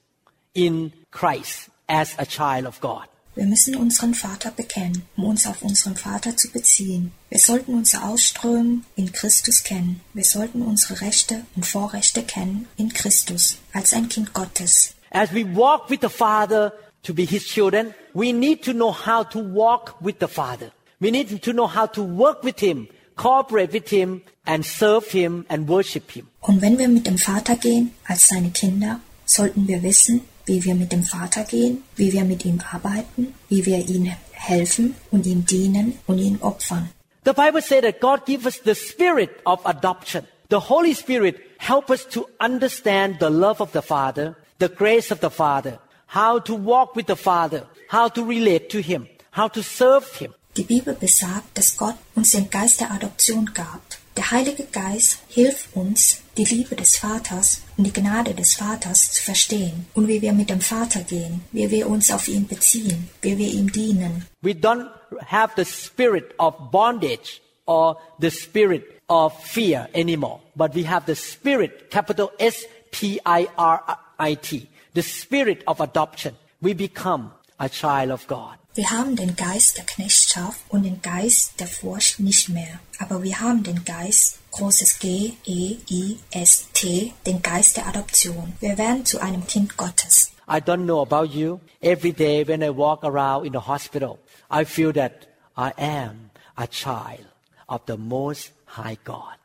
in 0.54 0.94
Christ 1.10 1.68
as 1.88 2.14
a 2.18 2.24
child 2.24 2.66
of 2.66 2.80
God. 2.80 3.08
Wir 3.34 3.46
müssen 3.46 3.76
unseren 3.76 4.14
Vater 4.14 4.50
bekennen, 4.50 5.02
um 5.16 5.26
uns 5.26 5.46
auf 5.46 5.62
unseren 5.62 5.96
Vater 5.96 6.36
zu 6.36 6.50
beziehen. 6.50 7.12
Wir 7.30 7.38
sollten 7.38 7.72
unser 7.74 8.04
Ausströmen 8.04 8.84
in 8.96 9.12
Christus 9.12 9.62
kennen. 9.62 10.00
Wir 10.12 10.24
sollten 10.24 10.60
unsere 10.60 11.00
Rechte 11.02 11.46
und 11.54 11.64
Vorrechte 11.64 12.24
kennen 12.24 12.66
in 12.76 12.92
Christus 12.92 13.58
als 13.72 13.92
ein 13.92 14.08
Kind 14.08 14.34
Gottes. 14.34 14.94
As 15.10 15.32
we 15.32 15.44
walk 15.44 15.88
with 15.88 16.00
the 16.02 16.08
Father 16.08 16.72
to 17.04 17.14
be 17.14 17.24
His 17.24 17.44
children, 17.44 17.94
we 18.12 18.32
need 18.32 18.64
to 18.64 18.72
know 18.72 18.92
how 18.92 19.22
to 19.30 19.38
walk 19.38 19.94
with 20.00 20.16
the 20.20 20.26
Father. 20.26 20.72
We 20.98 21.12
need 21.12 21.40
to 21.42 21.52
know 21.52 21.72
how 21.72 21.86
to 21.86 22.02
work 22.02 22.42
with 22.42 22.58
Him, 22.58 22.88
cooperate 23.14 23.72
with 23.72 23.88
Him, 23.88 24.22
and 24.46 24.66
serve 24.66 25.12
Him 25.12 25.46
and 25.48 25.68
worship 25.68 26.10
Him. 26.10 26.26
Und 26.40 26.60
wenn 26.60 26.76
wir 26.76 26.88
mit 26.88 27.06
dem 27.06 27.18
Vater 27.18 27.54
gehen 27.54 27.92
als 28.04 28.26
seine 28.26 28.50
Kinder, 28.50 28.98
sollten 29.26 29.68
wir 29.68 29.82
wissen, 29.84 30.22
wie 30.48 30.64
wir 30.64 30.74
mit 30.74 30.90
dem 30.90 31.04
Vater 31.04 31.44
gehen, 31.44 31.84
wie 31.96 32.12
wir 32.12 32.24
mit 32.24 32.44
ihm 32.44 32.60
arbeiten, 32.72 33.34
wie 33.48 33.64
wir 33.66 33.78
ihm 33.88 34.12
helfen 34.32 34.94
und 35.10 35.26
ihm 35.26 35.44
dienen 35.44 35.98
und 36.06 36.18
ihn 36.18 36.38
opfern. 36.40 36.90
The 37.24 37.32
Bible 37.32 37.60
says 37.60 37.82
that 37.82 38.00
God 38.00 38.24
gives 38.24 38.46
us 38.46 38.60
the 38.64 38.74
spirit 38.74 39.30
of 39.44 39.60
adoption. 39.64 40.24
The 40.48 40.60
Holy 40.70 40.94
Spirit 40.94 41.36
help 41.58 41.90
us 41.90 42.06
to 42.08 42.26
understand 42.40 43.18
the 43.20 43.28
love 43.28 43.60
of 43.60 43.72
the 43.72 43.82
Father, 43.82 44.34
the 44.58 44.68
grace 44.68 45.10
of 45.10 45.20
the 45.20 45.28
Father, 45.28 45.78
how 46.06 46.38
to 46.40 46.54
walk 46.54 46.96
with 46.96 47.06
the 47.06 47.16
Father, 47.16 47.66
how 47.90 48.08
to 48.08 48.24
relate 48.24 48.70
to 48.70 48.80
Him, 48.80 49.08
how 49.32 49.48
to 49.48 49.62
serve 49.62 50.06
Him. 50.18 50.32
Die 50.56 50.64
Bibel 50.64 50.94
besagt, 50.94 51.58
dass 51.58 51.76
Gott 51.76 51.96
uns 52.14 52.30
den 52.30 52.48
Geist 52.48 52.80
der 52.80 52.90
Adoption 52.92 53.52
gab. 53.52 53.82
Der 54.18 54.32
Heilige 54.32 54.64
Geist 54.64 55.20
hilft 55.28 55.76
uns, 55.76 56.22
die 56.36 56.44
Liebe 56.44 56.74
des 56.74 56.96
Vaters 56.96 57.62
und 57.76 57.84
die 57.84 57.92
Gnade 57.92 58.34
des 58.34 58.56
Vaters 58.56 59.12
zu 59.12 59.22
verstehen 59.22 59.86
und 59.94 60.08
wie 60.08 60.20
wir 60.20 60.32
mit 60.32 60.50
dem 60.50 60.60
Vater 60.60 61.04
gehen, 61.04 61.44
wie 61.52 61.70
wir 61.70 61.88
uns 61.88 62.10
auf 62.10 62.26
ihn 62.26 62.48
beziehen, 62.48 63.08
wie 63.22 63.38
wir 63.38 63.46
ihm 63.46 63.70
dienen. 63.70 64.26
We 64.40 64.54
don't 64.54 64.90
have 65.24 65.52
the 65.56 65.64
spirit 65.64 66.34
of 66.40 66.52
bondage 66.72 67.40
or 67.66 67.96
the 68.18 68.32
spirit 68.32 68.82
of 69.06 69.32
fear 69.44 69.88
anymore, 69.94 70.40
but 70.56 70.74
we 70.74 70.84
have 70.84 71.06
the 71.06 71.14
spirit, 71.14 71.88
capital 71.88 72.32
S 72.40 72.66
P 72.90 73.20
I 73.24 73.46
R 73.56 73.84
I 74.18 74.34
T, 74.34 74.66
the 74.94 75.02
spirit 75.02 75.62
of 75.68 75.80
adoption. 75.80 76.34
We 76.60 76.74
become 76.74 77.30
a 77.60 77.68
child 77.68 78.10
of 78.10 78.26
God. 78.26 78.56
Wir 78.78 78.92
haben 78.92 79.16
den 79.16 79.34
Geist 79.34 79.76
der 79.76 79.86
Knechtschaft 79.86 80.60
und 80.68 80.84
den 80.84 81.02
Geist 81.02 81.58
der 81.58 81.66
Furcht 81.66 82.20
nicht 82.20 82.48
mehr, 82.48 82.78
aber 83.00 83.24
wir 83.24 83.40
haben 83.40 83.64
den 83.64 83.84
Geist, 83.84 84.38
großes 84.52 85.00
G, 85.00 85.32
E, 85.44 85.78
I, 85.90 86.20
S, 86.30 86.68
T, 86.74 87.12
den 87.26 87.42
Geist 87.42 87.76
der 87.76 87.88
Adoption. 87.88 88.52
Wir 88.60 88.78
werden 88.78 89.04
zu 89.04 89.18
einem 89.18 89.44
Kind 89.48 89.76
Gottes. 89.76 90.30
I 90.48 90.60
don't 90.60 90.84
know 90.84 91.02
about 91.02 91.36
you. 91.36 91.58
Every 91.80 92.12
day 92.12 92.46
when 92.46 92.62
I 92.62 92.70
walk 92.70 93.02
around 93.02 93.46
in 93.46 93.52
the 93.52 93.66
hospital, 93.66 94.20
I 94.48 94.64
feel 94.64 94.92
that 94.92 95.26
I 95.56 95.72
am 95.76 96.30
a 96.54 96.68
child 96.68 97.26
of 97.66 97.80
the 97.88 97.96
Most 97.96 98.52
High 98.76 98.98
God. 99.04 99.38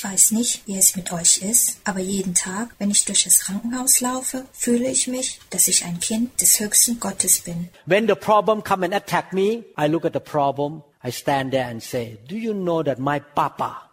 Ich 0.00 0.04
weiß 0.04 0.30
nicht, 0.30 0.66
wie 0.66 0.78
es 0.78 0.96
mit 0.96 1.12
euch 1.12 1.42
ist, 1.42 1.76
aber 1.84 1.98
jeden 1.98 2.34
Tag, 2.34 2.74
wenn 2.78 2.90
ich 2.90 3.04
durch 3.04 3.24
das 3.24 3.40
Krankenhaus 3.40 4.00
laufe, 4.00 4.46
fühle 4.50 4.88
ich 4.88 5.08
mich, 5.08 5.38
dass 5.50 5.68
ich 5.68 5.84
ein 5.84 6.00
Kind 6.00 6.40
des 6.40 6.58
höchsten 6.58 6.98
Gottes 6.98 7.40
bin. 7.40 7.68
When 7.84 8.08
the 8.08 8.14
problem 8.14 8.64
come 8.64 8.86
and 8.86 8.94
attack 8.94 9.34
me, 9.34 9.62
I 9.78 9.88
look 9.88 10.06
at 10.06 10.14
the 10.14 10.20
problem, 10.20 10.82
I 11.04 11.12
stand 11.12 11.50
there 11.50 11.66
and 11.66 11.82
say, 11.82 12.16
do 12.26 12.34
you 12.34 12.54
know 12.54 12.82
that 12.82 12.98
my 12.98 13.20
papa 13.20 13.90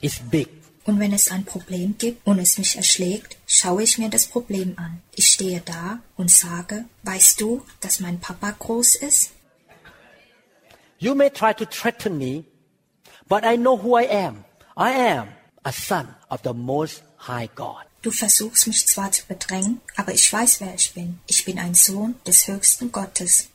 is 0.00 0.20
big? 0.30 0.48
Und 0.86 1.00
wenn 1.00 1.12
es 1.12 1.30
ein 1.30 1.44
Problem 1.44 1.98
gibt 1.98 2.26
und 2.26 2.38
es 2.38 2.56
mich 2.56 2.76
erschlägt, 2.76 3.36
schaue 3.46 3.82
ich 3.82 3.98
mir 3.98 4.08
das 4.08 4.26
Problem 4.26 4.72
an. 4.78 5.02
Ich 5.14 5.26
stehe 5.26 5.60
da 5.60 5.98
und 6.16 6.30
sage, 6.30 6.86
weißt 7.02 7.42
du, 7.42 7.60
dass 7.82 8.00
mein 8.00 8.20
Papa 8.20 8.52
groß 8.58 8.94
ist? 8.94 9.32
You 10.98 11.14
may 11.14 11.28
try 11.28 11.52
to 11.52 11.66
threaten 11.66 12.16
me, 12.16 12.44
but 13.28 13.44
I 13.44 13.58
know 13.58 13.76
who 13.82 13.98
I 13.98 14.08
am. 14.08 14.45
I 14.78 14.90
am 14.90 15.28
a 15.64 15.72
son 15.72 16.14
of 16.30 16.42
the 16.42 16.52
Most 16.52 17.02
High 17.26 17.48
God. 17.54 17.84
Du 18.02 18.10
versuchst 18.10 18.66
mich 18.66 18.86
zwar 18.86 19.10
zu 19.10 19.24
bedrängen, 19.26 19.80
aber 19.96 20.12
ich 20.12 20.30
weiß, 20.30 20.60
wer 20.60 20.74
ich 20.74 20.92
bin. 20.92 21.18
Ich 21.26 21.46
bin 21.46 21.58
ein 21.58 21.74
Sohn 21.74 22.14
des 22.26 22.46
höchsten 22.46 22.92
Gottes. 22.92 23.48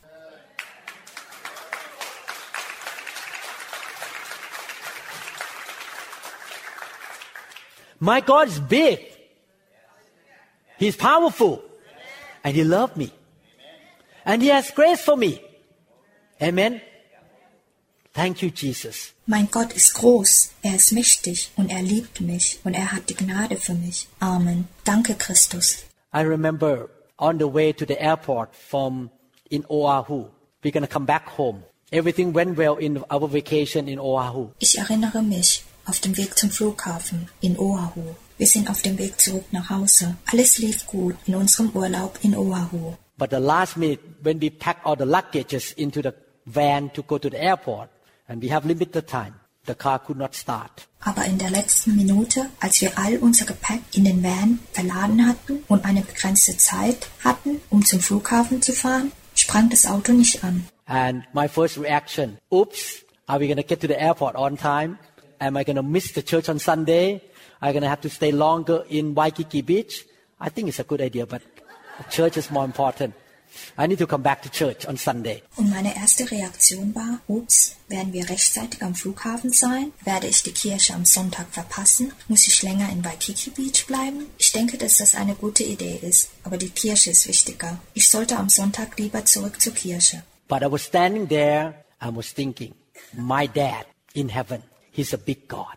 My 8.00 8.20
God 8.20 8.48
is 8.48 8.58
big. 8.58 8.98
He's 10.76 10.96
powerful. 10.96 11.62
And 12.42 12.56
He 12.56 12.64
loves 12.64 12.96
me. 12.96 13.12
And 14.24 14.42
He 14.42 14.50
has 14.50 14.74
grace 14.74 15.00
for 15.00 15.16
me. 15.16 15.40
Amen. 16.40 16.80
Thank 18.14 18.42
you, 18.42 18.50
Jesus. 18.54 19.14
Mein 19.26 19.48
Gott 19.50 19.72
ist 19.72 19.94
groß, 19.94 20.50
er 20.62 20.76
ist 20.76 20.92
mächtig 20.92 21.50
und 21.56 21.70
er 21.70 21.80
liebt 21.80 22.20
mich 22.20 22.60
und 22.62 22.74
er 22.74 22.92
hat 22.92 23.08
die 23.08 23.14
Gnade 23.14 23.56
für 23.56 23.74
mich. 23.74 24.06
Amen. 24.20 24.68
Danke, 24.84 25.14
Christus. 25.14 25.84
I 26.14 26.20
remember 26.20 26.90
on 27.18 27.38
the 27.38 27.46
way 27.46 27.72
to 27.72 27.86
the 27.86 27.98
airport 27.98 28.54
from 28.54 29.10
in 29.50 29.64
Oahu. 29.70 30.26
We're 30.62 30.72
going 30.72 30.86
to 30.86 30.92
come 30.92 31.06
back 31.06 31.26
home. 31.38 31.62
Everything 31.90 32.34
went 32.34 32.58
well 32.58 32.76
in 32.76 33.02
our 33.10 33.28
vacation 33.28 33.88
in 33.88 33.98
Oahu. 33.98 34.50
Ich 34.58 34.78
erinnere 34.78 35.22
mich 35.22 35.64
auf 35.86 36.00
dem 36.00 36.16
Weg 36.16 36.36
zum 36.36 36.50
Flughafen 36.50 37.28
in 37.40 37.58
Oahu. 37.58 38.14
Wir 38.36 38.46
sind 38.46 38.68
auf 38.68 38.82
dem 38.82 38.98
Weg 38.98 39.20
zurück 39.20 39.44
nach 39.52 39.70
Hause. 39.70 40.16
Alles 40.30 40.58
lief 40.58 40.86
gut 40.86 41.16
in 41.26 41.34
unserem 41.34 41.70
Urlaub 41.74 42.18
in 42.22 42.34
Oahu. 42.36 42.94
But 43.16 43.30
the 43.30 43.38
last 43.38 43.76
minute, 43.76 44.00
when 44.22 44.40
we 44.40 44.50
packed 44.50 44.84
all 44.84 44.96
the 44.96 45.04
luggages 45.04 45.72
into 45.76 46.02
the 46.02 46.12
van 46.44 46.90
to 46.92 47.02
go 47.02 47.18
to 47.18 47.30
the 47.30 47.38
airport, 47.40 47.88
and 48.28 48.42
we 48.42 48.48
have 48.48 48.66
limited 48.66 49.06
time, 49.06 49.34
the 49.66 49.74
car 49.74 49.98
could 49.98 50.18
not 50.18 50.34
start. 50.34 50.88
Aber 51.00 51.24
in 51.24 51.38
der 51.38 51.50
letzten 51.50 51.96
Minute, 51.96 52.48
als 52.60 52.80
wir 52.80 52.96
all 52.96 53.18
unser 53.18 53.44
Gepäck 53.44 53.80
in 53.92 54.04
den 54.04 54.22
Van 54.22 54.60
verladen 54.72 55.26
hatten 55.26 55.64
und 55.68 55.84
eine 55.84 56.02
begrenzte 56.02 56.56
Zeit 56.56 57.08
hatten, 57.24 57.60
um 57.70 57.84
zum 57.84 58.00
Flughafen 58.00 58.62
zu 58.62 58.72
fahren, 58.72 59.12
sprang 59.34 59.68
das 59.68 59.86
Auto 59.86 60.12
nicht 60.12 60.44
an. 60.44 60.66
And 60.86 61.24
my 61.32 61.48
first 61.48 61.78
reaction, 61.78 62.38
oops, 62.50 63.04
are 63.26 63.40
we 63.40 63.46
going 63.46 63.56
to 63.56 63.62
get 63.62 63.80
to 63.80 63.86
the 63.86 64.00
airport 64.00 64.36
on 64.36 64.56
time? 64.56 64.98
Am 65.40 65.56
I 65.56 65.64
going 65.64 65.76
to 65.76 65.82
miss 65.82 66.12
the 66.12 66.22
church 66.22 66.48
on 66.48 66.58
Sunday? 66.58 67.20
Am 67.60 67.68
I 67.68 67.72
going 67.72 67.82
to 67.82 67.88
have 67.88 68.00
to 68.02 68.08
stay 68.10 68.30
longer 68.30 68.84
in 68.88 69.14
Waikiki 69.14 69.62
Beach? 69.62 70.04
I 70.40 70.48
think 70.48 70.68
it's 70.68 70.80
a 70.80 70.84
good 70.84 71.00
idea, 71.00 71.26
but 71.26 71.42
church 72.10 72.36
is 72.36 72.50
more 72.50 72.64
important. 72.64 73.14
I 73.78 73.86
need 73.86 73.98
to 73.98 74.06
come 74.06 74.22
back 74.22 74.42
to 74.42 74.48
church 74.48 74.86
on 74.88 74.96
Sunday. 74.96 75.42
Und 75.56 75.70
meine 75.70 75.94
erste 75.96 76.30
Reaktion 76.30 76.94
war, 76.94 77.20
ups, 77.28 77.76
werden 77.88 78.12
wir 78.12 78.28
rechtzeitig 78.28 78.82
am 78.82 78.94
Flughafen 78.94 79.52
sein? 79.52 79.92
Werde 80.04 80.26
ich 80.26 80.42
die 80.42 80.52
Kirche 80.52 80.94
am 80.94 81.04
Sonntag 81.04 81.46
verpassen? 81.50 82.12
Muss 82.28 82.46
ich 82.46 82.62
länger 82.62 82.88
in 82.90 83.04
Waikiki 83.04 83.50
Beach 83.50 83.86
bleiben? 83.86 84.26
Ich 84.38 84.52
denke, 84.52 84.78
dass 84.78 84.98
das 84.98 85.14
eine 85.14 85.34
gute 85.34 85.64
Idee 85.64 85.98
ist, 86.02 86.30
aber 86.44 86.56
die 86.56 86.70
Kirche 86.70 87.10
ist 87.10 87.28
wichtiger. 87.28 87.78
Ich 87.94 88.08
sollte 88.08 88.36
am 88.36 88.48
Sonntag 88.48 88.98
lieber 88.98 89.24
zurück 89.24 89.60
zur 89.60 89.74
Kirche. 89.74 90.22
But 90.48 90.62
I 90.62 90.70
was 90.70 90.84
standing 90.84 91.28
there, 91.28 91.74
I 92.02 92.08
was 92.14 92.32
thinking, 92.32 92.74
my 93.12 93.46
dad 93.46 93.86
in 94.14 94.28
heaven, 94.28 94.62
he's 94.90 95.14
a 95.14 95.18
big 95.18 95.48
God. 95.48 95.76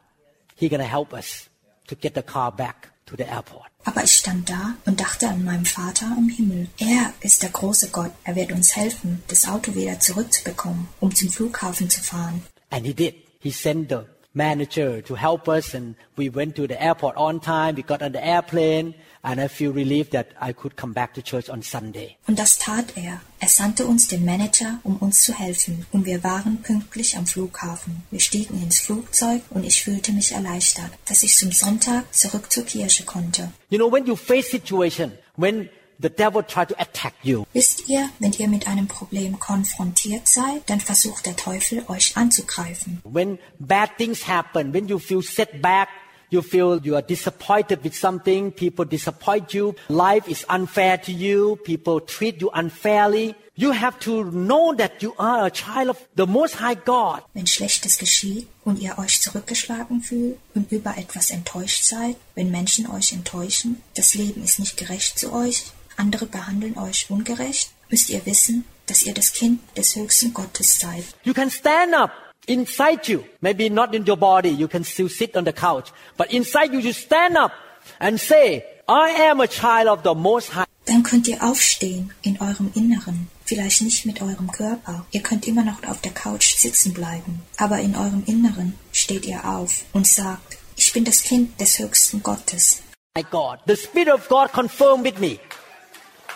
He's 0.58 0.70
to 0.70 0.84
help 0.84 1.14
us 1.14 1.50
to 1.88 1.96
get 1.96 2.16
the 2.16 2.24
car 2.24 2.52
back 2.52 2.92
to 3.06 3.16
the 3.16 3.24
airport. 3.24 3.66
Aber 3.84 4.04
ich 4.04 4.14
stand 4.14 4.50
da 4.50 4.76
und 4.86 5.00
dachte 5.00 5.28
an 5.28 5.44
meinen 5.44 5.66
Vater 5.66 6.08
im 6.18 6.30
Himmel. 6.30 6.68
Er 6.80 7.14
ist 7.22 7.44
der 7.44 7.50
große 7.50 7.90
Gott. 7.90 8.12
Er 8.24 8.36
wird 8.36 8.52
uns 8.52 8.76
helfen, 8.76 9.24
das 9.28 9.48
Auto 9.48 9.76
wieder 9.76 10.00
zurückzubekommen, 10.00 10.88
um 11.00 11.14
zum 11.14 11.30
Flughafen 11.30 11.90
zu 11.90 12.02
fahren. 12.02 12.44
And 12.72 12.86
he 12.86 12.94
did. 12.94 13.16
He 13.40 13.52
sent 13.52 13.90
the 13.90 14.06
manager 14.34 15.04
to 15.04 15.16
help 15.16 15.48
us 15.48 15.76
and 15.76 15.96
we 16.18 16.34
went 16.34 16.56
to 16.56 16.68
the 16.68 16.82
airport 16.82 17.16
on 17.16 17.40
time. 17.40 17.76
We 17.78 17.84
got 17.84 18.02
on 18.02 18.14
the 18.14 18.24
airplane 18.24 18.96
and 19.26 19.40
I 19.42 19.48
feel 19.48 19.72
relieved 19.74 20.12
that 20.12 20.28
I 20.40 20.54
could 20.54 20.78
come 20.78 20.94
back 20.94 21.14
to 21.16 21.22
church 21.22 21.50
on 21.50 21.62
Sunday. 21.64 22.16
Und 22.28 22.38
das 22.38 22.58
tat 22.60 22.94
er. 22.96 23.20
Er 23.40 23.50
sandte 23.50 23.86
uns 23.86 24.08
den 24.08 24.24
Manager, 24.24 24.80
um 24.84 24.98
uns 24.98 25.24
zu 25.24 25.34
helfen. 25.38 25.86
Und 25.92 26.06
wir 26.06 26.24
waren 26.24 26.62
pünktlich 26.62 27.18
am 27.18 27.26
Flughafen. 27.26 28.04
Wir 28.12 28.20
stiegen 28.20 28.62
ins 28.62 28.80
Flugzeug 28.80 29.42
und 29.50 29.64
ich 29.66 29.84
fühlte 29.84 30.12
mich 30.14 30.32
erleichtert, 30.32 30.92
dass 31.06 31.24
ich 31.24 31.36
zum 31.38 31.52
Sonntag 31.52 32.04
zurück 32.14 32.52
zur 32.52 32.66
Kirche 32.66 33.04
konnte. 33.04 33.52
You 33.70 33.78
know, 33.80 33.92
when 33.92 34.06
you 34.06 34.16
face 34.16 34.50
situation, 34.52 35.12
when 35.36 35.70
the 36.00 36.10
devil 36.10 36.44
try 36.44 36.66
to 36.66 36.76
attack 36.78 37.14
you, 37.24 37.46
Wisst 37.54 37.88
ihr, 37.90 38.10
wenn 38.20 38.34
ihr 38.34 38.48
mit 38.48 38.68
einem 38.68 38.88
Problem 38.88 39.40
konfrontiert 39.40 40.28
seid, 40.28 40.62
dann 40.68 40.80
versucht 40.82 41.26
der 41.26 41.36
Teufel 41.36 41.84
euch 41.88 42.16
anzugreifen. 42.16 43.02
when 43.04 43.40
bad 43.60 43.90
things 43.98 44.28
happen, 44.28 44.74
when 44.74 44.88
you 44.88 45.00
feel 45.00 45.22
set 45.22 45.62
back, 45.62 45.88
you 46.30 46.42
feel 46.42 46.80
you 46.84 46.96
are 46.96 47.02
disappointed 47.02 47.84
with 47.84 47.96
something, 47.96 48.52
people 48.52 48.86
disappoint 48.86 49.54
you, 49.54 49.76
life 49.90 50.28
is 50.28 50.46
unfair 50.50 50.98
to 50.98 51.12
you, 51.12 51.58
people 51.64 52.00
treat 52.00 52.42
you 52.42 52.50
unfairly, 52.54 53.36
you 53.56 53.72
have 53.72 53.98
to 54.00 54.24
know 54.32 54.74
that 54.74 55.02
you 55.02 55.14
are 55.18 55.46
a 55.46 55.50
child 55.50 55.90
of 55.90 56.08
the 56.16 56.26
Most 56.26 56.60
High 56.60 56.76
God. 56.76 57.22
Wenn 57.34 57.48
Schlechtes 57.48 57.98
geschieht 57.98 58.48
und 58.64 58.80
ihr 58.80 58.98
euch 58.98 59.22
zurückgeschlagen 59.22 60.02
fühlt 60.02 60.38
und 60.54 60.72
über 60.72 60.98
etwas 60.98 61.30
enttäuscht 61.30 61.84
seid, 61.86 62.18
wenn 62.36 62.52
Menschen 62.52 62.90
euch 62.90 63.14
enttäuschen, 63.14 63.82
das 63.96 64.14
Leben 64.16 64.44
ist 64.44 64.60
nicht 64.60 64.78
gerecht 64.78 65.18
zu 65.18 65.32
euch, 65.32 65.66
andere 65.96 66.26
behandeln 66.26 66.78
euch 66.78 67.06
ungerecht, 67.10 67.72
müsst 67.90 68.10
ihr 68.10 68.26
wissen, 68.26 68.66
dass 68.88 69.04
ihr 69.04 69.14
das 69.14 69.34
Kind 69.34 69.62
des 69.78 69.96
höchsten 69.96 70.34
Gottes 70.34 70.80
seid. 70.80 71.06
You 71.24 71.34
can 71.34 71.50
stand 71.50 71.94
up 71.94 72.12
inside 72.48 73.08
you, 73.08 73.26
maybe 73.42 73.70
not 73.70 73.94
in 73.94 74.06
your 74.06 74.18
body, 74.18 74.50
you 74.50 74.68
can 74.68 74.84
still 74.84 75.10
sit 75.10 75.36
on 75.36 75.46
the 75.46 75.54
couch, 75.54 75.92
but 76.18 76.32
inside 76.32 76.74
you, 76.74 76.80
you 76.80 76.94
stand 76.94 77.38
up 77.38 77.52
and 78.00 78.20
say, 78.20 78.64
I 78.88 79.10
am 79.30 79.42
a 79.42 79.48
child 79.48 79.88
of 79.88 80.04
the 80.04 80.14
Most 80.14 80.54
High. 80.54 80.66
Dann 80.86 81.02
könnt 81.02 81.28
ihr 81.28 81.42
aufstehen 81.42 82.14
in 82.22 82.40
eurem 82.40 82.72
Inneren, 82.76 83.28
vielleicht 83.44 83.82
nicht 83.82 84.06
mit 84.06 84.22
eurem 84.22 84.52
Körper. 84.52 85.06
Ihr 85.12 85.22
könnt 85.22 85.48
immer 85.48 85.64
noch 85.64 85.84
auf 85.88 86.00
der 86.02 86.14
Couch 86.14 86.56
sitzen 86.56 86.94
bleiben, 86.94 87.42
aber 87.58 87.80
in 87.80 87.96
eurem 87.96 88.24
Inneren 88.28 88.78
steht 88.92 89.26
ihr 89.26 89.46
auf 89.46 89.86
und 89.94 90.06
sagt, 90.08 90.58
ich 90.76 90.94
bin 90.94 91.04
das 91.04 91.24
Kind 91.24 91.60
des 91.60 91.80
höchsten 91.80 92.22
Gottes. 92.22 92.84
My 93.16 93.24
God, 93.24 93.60
the 93.66 93.76
Spirit 93.76 94.14
of 94.14 94.28
God 94.28 94.52
confirmed 94.52 95.06
with 95.06 95.20
me. 95.20 95.40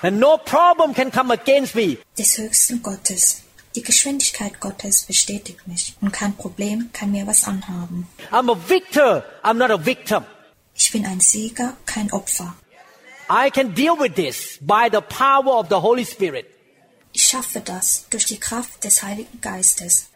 And 0.01 0.19
no 0.19 0.37
problem 0.37 0.93
can 0.93 1.11
come 1.11 1.31
against 1.31 1.75
me. 1.75 1.97
Des 2.17 2.37
höchsten 2.37 2.81
Gottes. 2.81 3.43
Die 3.75 3.83
Geschwindigkeit 3.83 4.59
Gottes 4.59 5.03
bestätigt 5.03 5.67
mich 5.67 5.95
und 6.01 6.11
kein 6.11 6.35
Problem 6.35 6.89
kann 6.91 7.11
mir 7.11 7.27
was 7.27 7.43
anhaben. 7.43 8.07
I'm 8.31 8.51
a 8.51 8.57
victor. 8.67 9.23
I'm 9.43 9.55
not 9.55 9.69
a 9.69 9.85
victim. 9.85 10.25
Ich 10.73 10.91
bin 10.91 11.05
ein 11.05 11.19
Sieger, 11.19 11.77
kein 11.85 12.11
Opfer. 12.11 12.55
I 13.29 13.51
can 13.51 13.75
deal 13.75 13.95
with 13.99 14.15
this 14.15 14.57
by 14.61 14.89
the 14.91 15.01
power 15.01 15.59
of 15.59 15.67
the 15.69 15.75
Holy 15.75 16.05
Spirit. 16.05 16.47
Ich 17.11 17.25
schaffe 17.25 17.59
das 17.59 18.05
durch 18.09 18.25
die 18.25 18.39
Kraft 18.39 18.83
des 18.83 19.03
Heiligen 19.03 19.39
Geistes. 19.41 20.09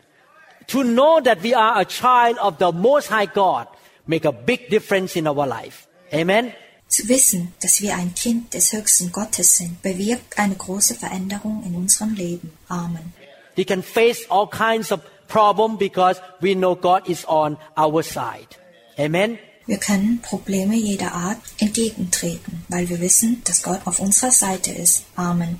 To 0.67 0.81
know 0.81 1.19
that 1.21 1.43
we 1.43 1.55
are 1.55 1.79
a 1.79 1.85
child 1.85 2.39
of 2.39 2.55
the 2.59 2.71
Most 2.71 3.11
High 3.11 3.27
God 3.27 3.67
make 4.07 4.27
a 4.27 4.31
big 4.31 4.69
difference 4.69 5.15
in 5.15 5.27
our 5.27 5.45
life. 5.45 5.87
Amen. 6.11 6.53
Zu 6.87 7.07
wissen, 7.07 7.53
dass 7.61 7.81
wir 7.81 7.95
ein 7.95 8.13
Kind 8.13 8.53
des 8.53 8.71
höchsten 8.71 9.11
Gottes 9.11 9.57
sind, 9.57 9.81
bewirkt 9.81 10.37
eine 10.37 10.55
große 10.55 10.95
Veränderung 10.95 11.63
in 11.65 11.75
unserem 11.75 12.13
Leben. 12.13 12.53
Amen. 12.67 13.13
We 13.55 13.65
can 13.65 13.83
face 13.83 14.25
all 14.29 14.47
kinds 14.47 14.91
of 14.91 15.01
problem 15.27 15.77
because 15.77 16.21
we 16.41 16.53
know 16.55 16.75
God 16.75 17.07
is 17.09 17.25
on 17.25 17.57
our 17.77 18.03
side. 18.03 18.57
Amen. 18.97 19.37
Wir 19.65 19.77
können 19.77 20.21
Probleme 20.21 20.75
jeder 20.75 21.13
Art 21.13 21.37
entgegentreten, 21.59 22.65
weil 22.67 22.89
wir 22.89 22.99
wissen, 22.99 23.41
dass 23.45 23.63
Gott 23.63 23.79
auf 23.85 23.99
unserer 23.99 24.31
Seite 24.31 24.71
ist. 24.71 25.05
Amen. 25.15 25.59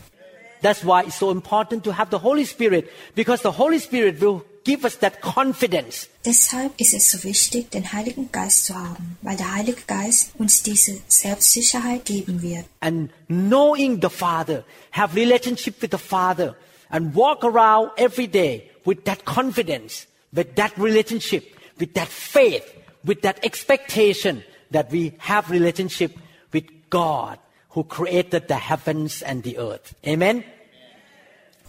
That's 0.62 0.84
why 0.84 1.04
it's 1.06 1.20
so 1.20 1.32
important 1.32 1.84
to 1.86 1.98
have 1.98 2.10
the 2.12 2.22
Holy 2.22 2.46
Spirit 2.46 2.90
because 3.16 3.42
the 3.42 3.58
Holy 3.58 3.80
Spirit 3.80 4.22
will 4.22 4.44
give 4.64 4.86
us 4.86 4.98
that 5.00 5.22
confidence. 5.22 6.08
Deshalb 6.26 6.72
ist 6.80 6.94
es 6.94 7.12
so 7.12 7.24
wichtig, 7.24 7.72
den 7.72 7.92
Heiligen 7.92 8.32
Geist 8.32 8.66
zu 8.66 8.76
haben, 8.76 9.18
weil 9.22 9.36
der 9.36 9.54
Heilige 9.54 9.82
Geist 9.88 10.32
uns 10.38 10.64
diese 10.64 11.02
Selbstsicherheit 11.08 12.06
geben 12.06 12.42
wird. 12.42 12.66
And 12.80 13.12
knowing 13.28 14.00
the 14.02 14.10
Father, 14.10 14.64
have 14.92 15.16
relationship 15.16 15.82
with 15.82 15.92
the 15.92 15.98
Father, 15.98 16.56
and 16.94 17.14
walk 17.14 17.44
around 17.44 17.92
every 17.98 18.28
day 18.28 18.70
with 18.86 19.04
that 19.04 19.26
confidence, 19.26 20.08
with 20.32 20.56
that 20.56 20.78
relationship, 20.78 21.44
with 21.80 21.94
that 21.96 22.08
faith, 22.08 22.64
with 23.04 23.22
that 23.24 23.44
expectation 23.44 24.44
that 24.72 24.90
we 24.92 25.14
have 25.18 25.50
relationship 25.50 26.16
with 26.54 26.66
God 26.90 27.40
who 27.70 27.84
created 27.84 28.48
the 28.48 28.56
heavens 28.56 29.22
and 29.24 29.44
the 29.44 29.58
earth. 29.58 29.94
Amen. 30.08 30.44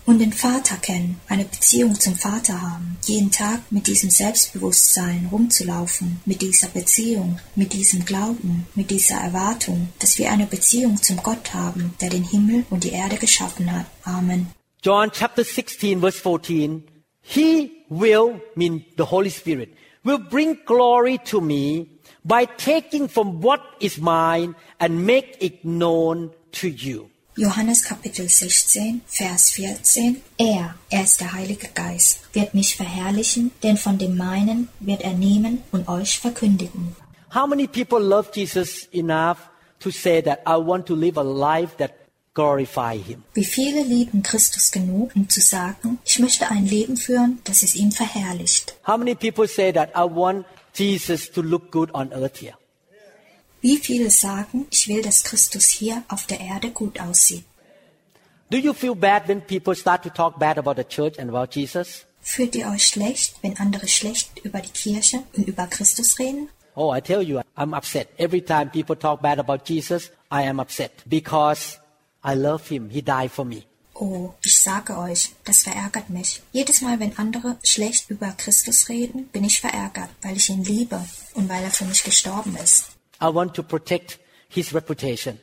Und 0.07 0.19
den 0.19 0.35
Vater 0.35 0.77
kennen, 0.77 1.19
eine 1.29 1.47
Beziehung 1.47 1.99
zum 1.99 2.15
Vater 2.15 2.61
haben, 2.61 2.99
jeden 3.07 3.31
Tag 3.31 3.61
mit 3.71 3.87
diesem 3.87 4.11
Selbstbewusstsein 4.11 5.31
rumzulaufen, 5.33 6.21
mit 6.27 6.43
dieser 6.43 6.69
Beziehung, 6.69 7.41
mit 7.57 7.73
diesem 7.73 8.05
Glauben, 8.05 8.67
mit 8.75 8.91
dieser 8.91 9.17
Erwartung, 9.17 9.89
dass 10.01 10.19
wir 10.19 10.31
eine 10.31 10.45
Beziehung 10.45 11.03
zum 11.03 11.17
Gott 11.23 11.55
haben, 11.55 11.95
der 12.03 12.11
den 12.11 12.25
Himmel 12.25 12.67
und 12.69 12.85
die 12.85 12.93
Erde 12.93 13.17
geschaffen 13.17 13.73
hat. 13.73 13.87
Amen. 14.05 14.49
John 14.85 15.11
chapter 15.11 15.45
16 15.45 15.99
verse 15.99 16.21
14. 16.21 16.85
He 17.23 17.87
will, 17.89 18.39
mean 18.55 18.85
the 18.97 19.07
Holy 19.07 19.31
Spirit, 19.31 19.73
will 20.05 20.19
bring 20.19 20.61
glory 20.67 21.17
to 21.33 21.41
me 21.41 21.89
by 22.23 22.45
taking 22.45 23.09
from 23.09 23.41
what 23.41 23.63
is 23.81 23.97
mine 23.97 24.55
and 24.79 25.07
make 25.07 25.39
it 25.41 25.65
known 25.65 26.33
to 26.61 26.69
you. 26.69 27.09
Johannes 27.39 27.83
Kapitel 27.83 28.29
16, 28.29 29.01
Vers 29.07 29.53
14. 29.53 30.23
Er, 30.39 30.75
er 30.91 31.03
ist 31.03 31.19
der 31.19 31.33
Heilige 31.33 31.69
Geist, 31.69 32.21
wird 32.35 32.53
mich 32.53 32.77
verherrlichen, 32.77 33.53
denn 33.63 33.79
von 33.79 33.97
dem 33.97 34.19
meinen 34.19 34.69
wird 34.81 35.01
er 35.01 35.15
nehmen 35.15 35.63
und 35.73 35.89
euch 35.89 36.19
verkündigen. 36.19 36.95
How 37.35 37.47
many 37.47 37.67
people 37.67 38.01
love 38.01 38.29
Jesus 38.35 38.87
enough 38.93 39.49
to 39.81 39.91
say 39.91 40.21
that 40.21 40.41
I 40.47 40.59
want 40.59 40.85
to 40.89 40.95
live 40.95 41.17
a 41.17 41.23
life 41.23 41.79
that 41.79 42.04
glorify 42.35 42.99
him? 42.99 43.23
Wie 43.35 43.45
viele 43.45 43.83
lieben 43.83 44.23
Christus 44.23 44.71
genug, 44.71 45.13
um 45.15 45.29
zu 45.29 45.41
sagen, 45.41 45.99
ich 46.05 46.19
möchte 46.19 46.51
ein 46.51 46.67
Leben 46.67 46.97
führen, 46.97 47.41
das 47.45 47.63
es 47.63 47.75
ihm 47.75 47.93
verherrlicht. 47.93 48.77
How 48.87 48.99
many 48.99 49.15
people 49.15 49.49
say 49.49 49.73
that 49.73 49.91
I 49.97 50.03
want 50.03 50.45
Jesus 50.75 51.31
to 51.31 51.43
look 51.43 51.71
good 51.71 51.95
on 51.95 52.13
earth 52.13 52.41
here? 52.41 52.55
Wie 53.61 53.79
viele 53.79 54.11
sagen, 54.11 54.67
ich 54.71 54.89
will, 54.89 55.01
dass 55.01 55.25
Christus 55.25 55.65
hier 55.65 56.03
auf 56.09 56.27
der 56.27 56.41
Erde 56.41 56.71
gut 56.71 57.01
aussieht. 57.01 57.45
Do 58.51 58.59
you 58.59 58.75
feel 58.75 58.95
bad 58.95 59.27
when 59.27 59.41
people 59.41 59.75
start 59.75 60.03
to 60.03 60.11
talk 60.11 60.39
bad 60.39 60.59
about 60.59 60.75
the 60.77 60.85
church 60.85 61.19
and 61.19 61.31
about 61.31 61.59
Jesus? 61.59 62.05
Fühlt 62.21 62.55
ihr 62.55 62.69
euch 62.69 62.87
schlecht, 62.87 63.37
wenn 63.43 63.57
andere 63.59 63.89
schlecht 63.89 64.39
über 64.45 64.61
die 64.61 64.71
Kirche 64.71 65.23
und 65.37 65.49
über 65.49 65.67
Christus 65.67 66.19
reden? 66.19 66.49
Oh, 66.75 66.93
I 66.95 67.01
tell 67.01 67.23
you, 67.23 67.41
I'm 67.57 67.75
upset. 67.75 68.09
Every 68.19 68.43
time 68.43 68.71
people 68.71 68.97
talk 68.97 69.23
bad 69.23 69.39
about 69.39 69.61
Jesus, 69.65 70.11
I 70.31 70.43
am 70.49 70.61
upset 70.61 70.91
because 71.07 71.79
I 72.25 72.35
love 72.35 72.69
him. 72.69 72.91
He 72.91 73.03
died 73.03 73.31
for 73.31 73.45
me. 73.45 73.65
Oh, 73.95 74.35
ich 74.43 74.61
sage 74.61 74.99
euch, 74.99 75.31
das 75.45 75.63
verärgert 75.63 76.11
mich. 76.11 76.43
Jedes 76.53 76.81
Mal, 76.81 76.99
wenn 76.99 77.17
andere 77.17 77.59
schlecht 77.63 78.11
über 78.11 78.33
Christus 78.33 78.89
reden, 78.89 79.29
bin 79.29 79.45
ich 79.45 79.61
verärgert, 79.61 80.09
weil 80.23 80.37
ich 80.37 80.51
ihn 80.51 80.65
liebe 80.65 81.01
und 81.35 81.49
weil 81.49 81.63
er 81.63 81.71
für 81.71 81.85
mich 81.85 82.03
gestorben 82.03 82.57
ist. 82.57 82.87
I 83.23 83.27
want 83.27 83.55
to 83.55 83.63
protect 83.63 84.19
his 84.49 84.75
reputation. 84.75 85.39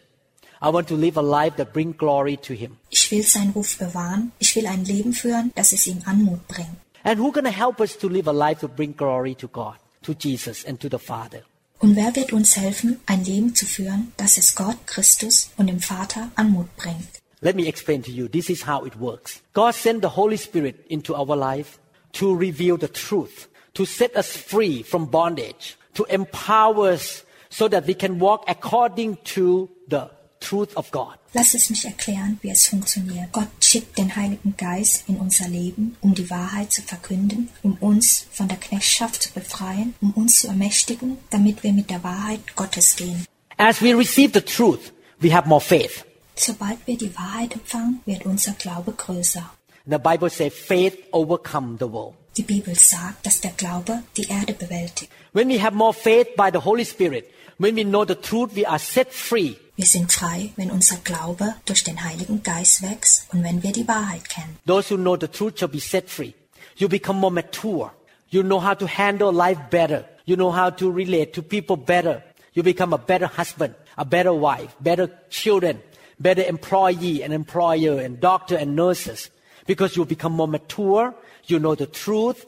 I 0.61 0.67
want 0.67 0.89
to 0.89 0.95
live 0.95 1.17
a 1.17 1.21
life 1.21 1.55
that 1.57 1.71
brings 1.71 1.97
glory 1.97 2.37
to 2.37 2.53
him. 2.53 2.77
Ich 2.89 3.09
will 3.09 3.23
seinen 3.23 3.51
Ruf 3.51 3.77
bewahren. 3.77 4.31
Ich 4.39 4.55
will 4.55 4.67
ein 4.67 4.83
Leben 4.83 5.13
führen, 5.13 5.51
das 5.55 5.71
es 5.71 5.87
ihm 5.87 6.01
Anmut 6.05 6.45
bringt. 6.47 6.75
And 7.03 7.19
who 7.19 7.31
gonna 7.31 7.49
help 7.49 7.79
us 7.79 7.97
to 7.97 8.07
live 8.07 8.27
a 8.27 8.33
life 8.33 8.59
to 8.59 8.67
bring 8.67 8.95
glory 8.95 9.33
to 9.35 9.47
God, 9.47 9.75
to 10.03 10.13
Jesus, 10.13 10.65
and 10.65 10.79
to 10.79 10.89
the 10.89 10.99
Father? 10.99 11.43
Und 11.81 11.95
wer 11.95 12.15
wird 12.15 12.31
uns 12.31 12.55
helfen, 12.57 12.99
ein 13.07 13.25
Leben 13.25 13.55
zu 13.55 13.65
führen, 13.65 14.11
das 14.15 14.37
es 14.37 14.55
Gott, 14.55 14.77
Christus 14.85 15.49
und 15.57 15.65
dem 15.65 15.79
Vater 15.79 16.29
Anmut 16.35 16.67
bringt? 16.77 17.21
Let 17.41 17.55
me 17.55 17.67
explain 17.67 18.03
to 18.03 18.11
you. 18.11 18.27
This 18.27 18.49
is 18.49 18.67
how 18.67 18.85
it 18.85 18.99
works. 18.99 19.41
God 19.53 19.73
sent 19.73 20.03
the 20.03 20.15
Holy 20.15 20.37
Spirit 20.37 20.85
into 20.89 21.15
our 21.15 21.35
life 21.35 21.79
to 22.13 22.35
reveal 22.35 22.77
the 22.77 22.87
truth, 22.87 23.49
to 23.73 23.85
set 23.85 24.15
us 24.15 24.27
free 24.27 24.83
from 24.83 25.09
bondage, 25.09 25.75
to 25.95 26.05
empower 26.05 26.93
us 26.93 27.25
so 27.49 27.67
that 27.67 27.87
we 27.87 27.95
can 27.95 28.19
walk 28.19 28.43
according 28.47 29.17
to 29.33 29.67
the 29.87 30.11
truth 30.41 30.75
of 30.75 30.91
God. 30.91 31.15
Lass 31.33 31.53
es 31.53 31.69
mich 31.69 31.85
erklären, 31.85 32.37
wie 32.41 32.49
es 32.49 32.67
funktioniert. 32.67 33.31
Gott 33.31 33.47
schickt 33.61 33.97
den 33.97 34.13
Heiligen 34.15 34.57
Geist 34.57 35.05
in 35.07 35.15
unser 35.15 35.47
Leben, 35.47 35.95
um 36.01 36.13
die 36.13 36.29
Wahrheit 36.29 36.73
zu 36.73 36.81
verkünden, 36.81 37.49
um 37.63 37.77
uns 37.79 38.25
von 38.31 38.49
der 38.49 38.57
Knechtschaft 38.57 39.23
zu 39.23 39.31
befreien, 39.31 39.93
um 40.01 40.11
uns 40.11 40.41
zu 40.41 40.47
ermächtigen, 40.47 41.17
damit 41.29 41.63
wir 41.63 41.71
mit 41.71 41.89
der 41.89 42.03
Wahrheit 42.03 42.55
Gottes 42.57 42.97
gehen. 42.97 43.25
As 43.57 43.81
we 43.81 43.97
receive 43.97 44.31
the 44.33 44.41
truth, 44.41 44.91
we 45.19 45.33
have 45.33 45.47
more 45.47 45.61
faith. 45.61 46.03
Sobald 46.35 46.79
wir 46.85 46.97
die 46.97 47.15
Wahrheit 47.15 47.53
empfangen, 47.53 48.01
wird 48.05 48.25
unser 48.25 48.53
Glaube 48.53 48.91
größer. 48.91 49.49
The 49.85 49.97
Bible 49.97 50.29
says 50.29 50.53
faith 50.53 50.97
overcome 51.11 51.77
the 51.79 51.91
world. 51.91 52.15
Die 52.37 52.43
Bibel 52.43 52.73
sagt, 52.75 53.25
dass 53.25 53.41
der 53.41 53.51
Glaube 53.51 54.03
die 54.15 54.27
Erde 54.27 54.53
bewältigt. 54.53 55.11
When 55.33 55.49
we 55.49 55.61
have 55.61 55.75
more 55.75 55.93
faith 55.93 56.35
by 56.35 56.49
the 56.51 56.59
Holy 56.59 56.85
Spirit, 56.85 57.25
when 57.61 57.75
we 57.75 57.83
know 57.83 58.03
the 58.05 58.15
truth, 58.15 58.55
we 58.55 58.65
are 58.65 58.79
set 58.79 59.13
free. 59.13 59.55
Wir 59.75 59.85
sind 59.85 60.11
frei, 60.11 60.51
wenn 60.55 60.71
unser 60.71 60.97
Glaube 61.03 61.55
durch 61.65 61.83
den 61.83 62.03
Heiligen 62.03 62.41
Geist 62.41 62.81
wächst 62.81 63.27
und 63.31 63.43
wenn 63.43 63.61
wir 63.61 63.71
die 63.71 63.87
Wahrheit 63.87 64.27
kennen. 64.29 64.57
Those 64.65 64.89
who 64.89 64.97
know 64.97 65.15
the 65.15 65.27
truth 65.27 65.59
shall 65.59 65.69
be 65.69 65.79
set 65.79 66.09
free. 66.09 66.33
You 66.75 66.89
become 66.89 67.19
more 67.19 67.31
mature. 67.31 67.91
You 68.29 68.41
know 68.41 68.59
how 68.59 68.73
to 68.73 68.87
handle 68.87 69.31
life 69.31 69.59
better. 69.69 70.05
You 70.25 70.37
know 70.37 70.51
how 70.51 70.71
to 70.71 70.89
relate 70.89 71.33
to 71.33 71.43
people 71.43 71.77
better. 71.77 72.23
You 72.53 72.63
become 72.63 72.93
a 72.93 72.97
better 72.97 73.27
husband, 73.27 73.75
a 73.95 74.05
better 74.05 74.33
wife, 74.33 74.75
better 74.79 75.09
children, 75.29 75.81
better 76.19 76.43
employee 76.43 77.23
and 77.23 77.31
employer 77.31 77.99
and 78.01 78.19
doctor 78.19 78.57
and 78.57 78.75
nurses. 78.75 79.29
Because 79.67 79.95
you 79.95 80.05
become 80.05 80.33
more 80.33 80.47
mature. 80.47 81.13
You 81.45 81.59
know 81.59 81.75
the 81.75 81.85
truth. 81.85 82.43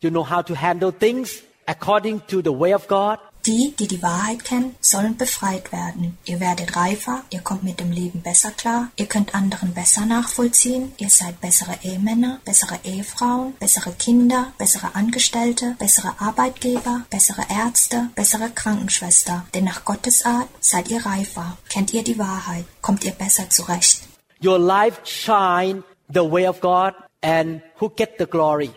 You 0.00 0.10
know 0.10 0.24
how 0.24 0.42
to 0.42 0.54
handle 0.54 0.90
things 0.90 1.42
according 1.68 2.20
to 2.28 2.42
the 2.42 2.52
way 2.52 2.72
of 2.72 2.86
God. 2.88 3.18
Die, 3.46 3.76
die 3.78 3.86
die 3.86 4.02
Wahrheit 4.02 4.44
kennen, 4.44 4.74
sollen 4.80 5.16
befreit 5.16 5.70
werden. 5.70 6.18
Ihr 6.24 6.40
werdet 6.40 6.74
reifer, 6.74 7.22
ihr 7.30 7.38
kommt 7.38 7.62
mit 7.62 7.78
dem 7.78 7.92
Leben 7.92 8.20
besser 8.20 8.50
klar, 8.50 8.90
ihr 8.96 9.06
könnt 9.06 9.36
anderen 9.36 9.72
besser 9.72 10.04
nachvollziehen, 10.04 10.92
ihr 10.98 11.10
seid 11.10 11.40
bessere 11.40 11.78
Ehemänner, 11.84 12.40
bessere 12.44 12.80
Ehefrauen, 12.82 13.54
bessere 13.60 13.92
Kinder, 13.92 14.52
bessere 14.58 14.96
Angestellte, 14.96 15.76
bessere 15.78 16.14
Arbeitgeber, 16.18 17.06
bessere 17.08 17.42
Ärzte, 17.48 18.10
bessere 18.16 18.50
Krankenschwester. 18.50 19.46
Denn 19.54 19.62
nach 19.62 19.84
Gottes 19.84 20.24
Art 20.24 20.48
seid 20.58 20.90
ihr 20.90 21.06
reifer, 21.06 21.56
kennt 21.68 21.94
ihr 21.94 22.02
die 22.02 22.18
Wahrheit, 22.18 22.64
kommt 22.82 23.04
ihr 23.04 23.12
besser 23.12 23.48
zurecht. 23.48 24.02
Your 24.44 24.58
life 24.58 24.98
shine 25.04 25.84
the 26.12 26.28
way 26.28 26.48
of 26.48 26.60
God 26.60 26.94
and 27.22 27.62
who 27.80 27.90
get 27.90 28.18
the 28.18 28.26
glory. 28.26 28.72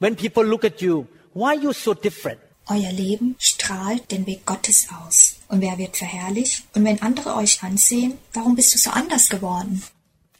When 0.00 0.16
people 0.16 0.44
look 0.44 0.66
at 0.66 0.82
you, 0.82 1.06
why 1.32 1.54
you 1.54 1.72
so 1.72 1.94
different? 1.94 2.41
Euer 2.68 2.92
Leben 2.92 3.34
strahlt 3.38 4.10
den 4.10 4.26
Weg 4.26 4.46
Gottes 4.46 4.88
aus. 5.02 5.36
Und 5.48 5.60
wer 5.60 5.78
wird 5.78 5.96
verherrlicht? 5.96 6.64
Und 6.74 6.84
wenn 6.84 7.02
andere 7.02 7.34
euch 7.36 7.62
ansehen, 7.62 8.18
warum 8.32 8.54
bist 8.54 8.74
du 8.74 8.78
so 8.78 8.90
anders 8.90 9.28
geworden? 9.28 9.82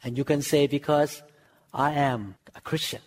And 0.03 0.17
you 0.17 0.25
can 0.25 0.43
say, 0.43 0.67
because 0.67 1.23
I 1.73 1.91
am 1.97 2.35
a 2.55 2.61
Christian. 2.61 3.03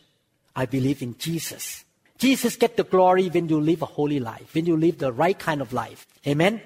I 0.56 0.66
believe 0.66 1.04
in 1.04 1.16
Jesus. 1.20 1.84
Jesus 2.18 2.58
get 2.58 2.78
the 2.78 2.84
glory 2.84 3.30
when 3.34 3.50
you 3.50 3.60
live 3.60 3.82
a 3.82 3.86
holy 3.98 4.20
life, 4.20 4.54
when 4.54 4.66
you 4.66 4.78
live 4.78 5.00
the 5.00 5.12
right 5.12 5.38
kind 5.38 5.62
of 5.62 5.74
life. 5.74 6.06
Amen? 6.26 6.62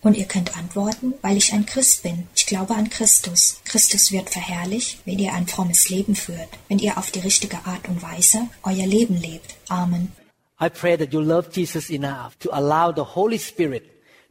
Und 0.00 0.16
ihr 0.16 0.26
könnt 0.26 0.56
antworten, 0.56 1.14
weil 1.22 1.36
ich 1.36 1.52
ein 1.52 1.66
Christ 1.66 2.04
bin. 2.04 2.28
Ich 2.34 2.46
glaube 2.46 2.74
an 2.74 2.88
Christus. 2.88 3.60
Christus 3.64 4.12
wird 4.12 4.30
verherrlicht, 4.30 5.00
wenn 5.04 5.18
ihr 5.18 5.32
ein 5.32 5.48
frommes 5.48 5.88
Leben 5.88 6.14
führt, 6.14 6.48
wenn 6.68 6.78
ihr 6.78 6.98
auf 6.98 7.10
die 7.10 7.20
richtige 7.20 7.64
Art 7.64 7.88
und 7.88 8.00
Weise 8.02 8.48
euer 8.62 8.86
Leben 8.86 9.16
lebt. 9.16 9.56
Amen. 9.68 10.12
I 10.60 10.68
pray 10.68 10.96
that 10.96 11.12
you 11.12 11.22
love 11.22 11.52
Jesus 11.52 11.90
enough 11.90 12.38
to 12.40 12.50
allow 12.52 12.90
the 12.90 13.04
Holy 13.04 13.38
Spirit 13.38 13.84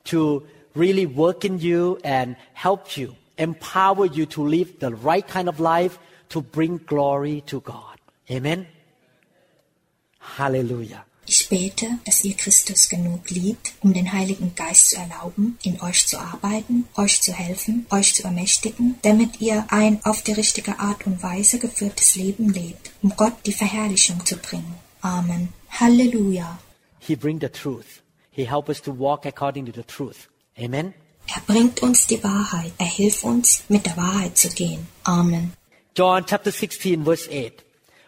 to 0.05 0.43
really 0.75 1.05
work 1.05 1.45
in 1.45 1.59
you 1.59 1.99
and 2.03 2.36
help 2.53 2.97
you, 2.97 3.15
empower 3.38 4.05
you 4.05 4.25
to 4.28 4.43
live 4.43 4.80
the 4.80 4.93
right 4.93 5.25
kind 5.25 5.47
of 5.47 5.59
life 5.59 5.97
to 6.30 6.41
bring 6.41 6.80
glory 6.86 7.41
to 7.47 7.61
God. 7.61 7.97
Amen. 8.30 8.67
Hallelujah. 10.19 11.05
Ich 11.30 11.49
bete, 11.49 11.99
dass 12.05 12.23
ihr 12.23 12.36
Christus 12.36 12.88
genug 12.88 13.30
liebt, 13.30 13.73
um 13.82 13.93
den 13.93 14.13
Heiligen 14.13 14.55
Geist 14.55 14.91
zu 14.91 14.95
erlauben, 14.95 15.57
in 15.61 15.82
euch 15.82 16.07
zu 16.07 16.17
arbeiten, 16.17 16.88
euch 16.95 17.21
zu 17.21 17.34
helfen, 17.34 17.86
euch 17.89 18.15
zu 18.15 18.23
ermächtigen, 18.23 18.95
damit 19.01 19.41
ihr 19.41 19.65
ein 19.67 19.99
auf 20.05 20.21
die 20.21 20.32
richtige 20.32 20.80
Art 20.80 21.05
und 21.05 21.21
Weise 21.21 21.59
geführtes 21.59 22.15
Leben 22.15 22.49
lebt, 22.49 22.91
um 23.01 23.13
Gott 23.17 23.34
die 23.45 23.51
Verherrlichung 23.51 24.25
zu 24.25 24.38
bringen. 24.38 24.75
Amen. 25.08 25.53
Halleluja. 25.80 26.58
He 26.99 27.16
bring 27.16 27.39
the 27.39 27.49
truth. 27.49 28.01
He 28.30 28.43
help 28.45 28.70
us 28.70 28.82
to 28.82 28.91
walk 28.91 29.26
according 29.26 29.66
to 29.68 29.72
the 29.72 29.84
truth. 29.84 30.28
Amen. 30.60 30.93
Er 31.34 31.41
bringt 31.45 31.82
uns 31.82 32.08
die 32.08 32.24
Wahrheit. 32.24 32.74
Er 32.78 32.86
hilft 32.86 33.24
uns, 33.24 33.64
mit 33.70 33.86
der 33.86 33.95
Wahrheit 33.97 34.38
zu 34.38 34.49
gehen. 34.49 34.88
Amen. 35.03 35.53
John 35.95 36.26
chapter 36.26 36.51
16 36.51 37.03
verse 37.03 37.28
8. 37.30 37.64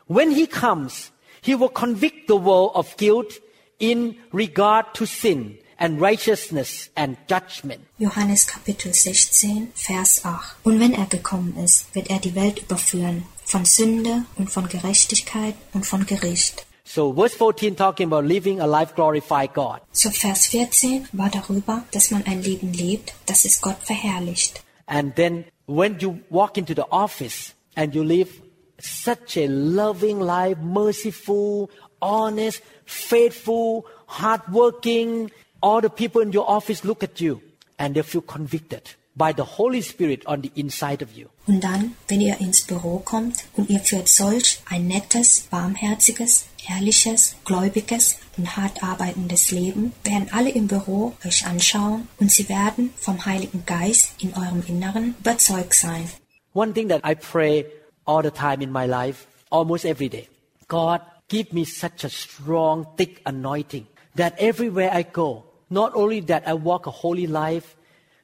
When 0.08 0.32
he 0.32 0.48
comes, 0.48 1.12
he 1.42 1.56
will 1.56 1.70
convict 1.70 2.28
the 2.28 2.36
world 2.36 2.76
of 2.76 2.98
guilt 2.98 3.42
in 3.80 4.16
regard 4.34 4.94
to 4.94 5.06
sin 5.06 5.58
and 5.78 6.02
righteousness 6.02 6.90
and 6.96 7.18
judgment. 7.28 7.82
Johannes 7.98 8.46
Kapitel 8.46 8.94
16, 8.94 9.72
Vers 9.74 10.26
8. 10.26 10.58
Und 10.64 10.80
wenn 10.80 10.94
er 10.94 11.06
gekommen 11.06 11.58
ist, 11.58 11.94
wird 11.96 12.10
er 12.10 12.20
die 12.20 12.36
Welt 12.36 12.60
überführen 12.60 13.24
von 13.46 13.66
Sünde 13.66 14.26
und 14.36 14.52
von 14.52 14.68
Gerechtigkeit 14.68 15.56
und 15.74 15.86
von 15.86 16.06
Gericht. 16.06 16.66
So 16.92 17.12
verse 17.12 17.36
14 17.36 17.76
talking 17.76 18.08
about 18.08 18.26
living 18.26 18.60
a 18.60 18.66
life 18.66 18.96
glorify 18.96 19.46
God. 19.46 19.80
So 19.92 20.10
Vers 20.10 20.48
14 20.48 21.08
war 21.14 21.30
darüber, 21.30 21.84
dass 21.92 22.10
man 22.10 22.26
ein 22.26 22.42
Leben 22.42 22.74
lebt, 22.74 23.14
das 23.28 23.46
es 23.46 23.62
Gott 23.62 23.78
verherrlicht. 23.84 24.64
And 24.88 25.16
then 25.16 25.46
when 25.68 26.00
you 26.00 26.22
walk 26.32 26.58
into 26.58 26.74
the 26.74 26.90
office 26.90 27.54
and 27.76 27.94
you 27.94 28.02
live 28.02 28.42
such 28.80 29.38
a 29.38 29.46
loving 29.46 30.20
life, 30.20 30.58
merciful, 30.64 31.70
honest, 32.02 32.64
faithful, 32.86 33.86
hardworking, 34.08 35.30
all 35.62 35.82
the 35.82 35.90
people 35.90 36.24
in 36.24 36.36
your 36.36 36.50
office 36.50 36.84
look 36.84 37.04
at 37.04 37.22
you 37.22 37.40
and 37.78 37.94
they 37.94 38.02
feel 38.02 38.24
convicted 38.24 38.96
by 39.16 39.32
the 39.32 39.44
Holy 39.44 39.82
Spirit 39.82 40.24
on 40.26 40.42
the 40.42 40.52
inside 40.56 41.04
of 41.04 41.16
you. 41.16 41.28
Und 41.46 41.64
dann, 41.64 41.96
wenn 42.08 42.20
ihr 42.20 42.40
ins 42.40 42.64
Büro 42.64 42.98
kommt 42.98 43.46
und 43.56 43.70
ihr 43.70 43.80
führt 43.80 44.08
solch 44.08 44.62
ein 44.68 44.88
nettes, 44.88 45.46
warmherziges, 45.52 46.49
ehrliches, 46.70 47.36
gläubiges 47.46 48.20
und 48.38 48.56
hart 48.56 48.84
arbeitendes 48.84 49.52
Leben, 49.52 49.94
werden 50.04 50.30
alle 50.32 50.50
im 50.52 50.68
Büro 50.68 51.14
euch 51.26 51.46
anschauen 51.46 52.08
und 52.20 52.32
sie 52.32 52.48
werden 52.48 52.94
vom 52.98 53.26
Heiligen 53.26 53.66
Geist 53.66 54.12
in 54.20 54.34
eurem 54.36 54.64
Inneren 54.68 55.16
überzeugt 55.20 55.74
sein. 55.74 56.10
One 56.54 56.74
thing 56.74 56.90
that 56.90 57.02
I 57.06 57.16
pray 57.16 57.66
all 58.06 58.24
the 58.24 58.32
time 58.32 58.64
in 58.64 58.72
my 58.72 58.86
life, 58.86 59.28
almost 59.50 59.86
every 59.86 60.10
day. 60.10 60.28
God, 60.68 61.02
give 61.28 61.54
me 61.54 61.66
such 61.66 62.04
a 62.04 62.10
strong, 62.10 62.86
thick 62.98 63.22
anointing 63.26 63.86
that 64.16 64.34
everywhere 64.40 64.92
I 64.94 65.04
go, 65.04 65.46
not 65.70 65.96
only 65.96 66.22
that 66.22 66.48
I 66.48 66.54
walk 66.54 66.88
a 66.88 66.92
holy 66.92 67.28
life 67.28 67.76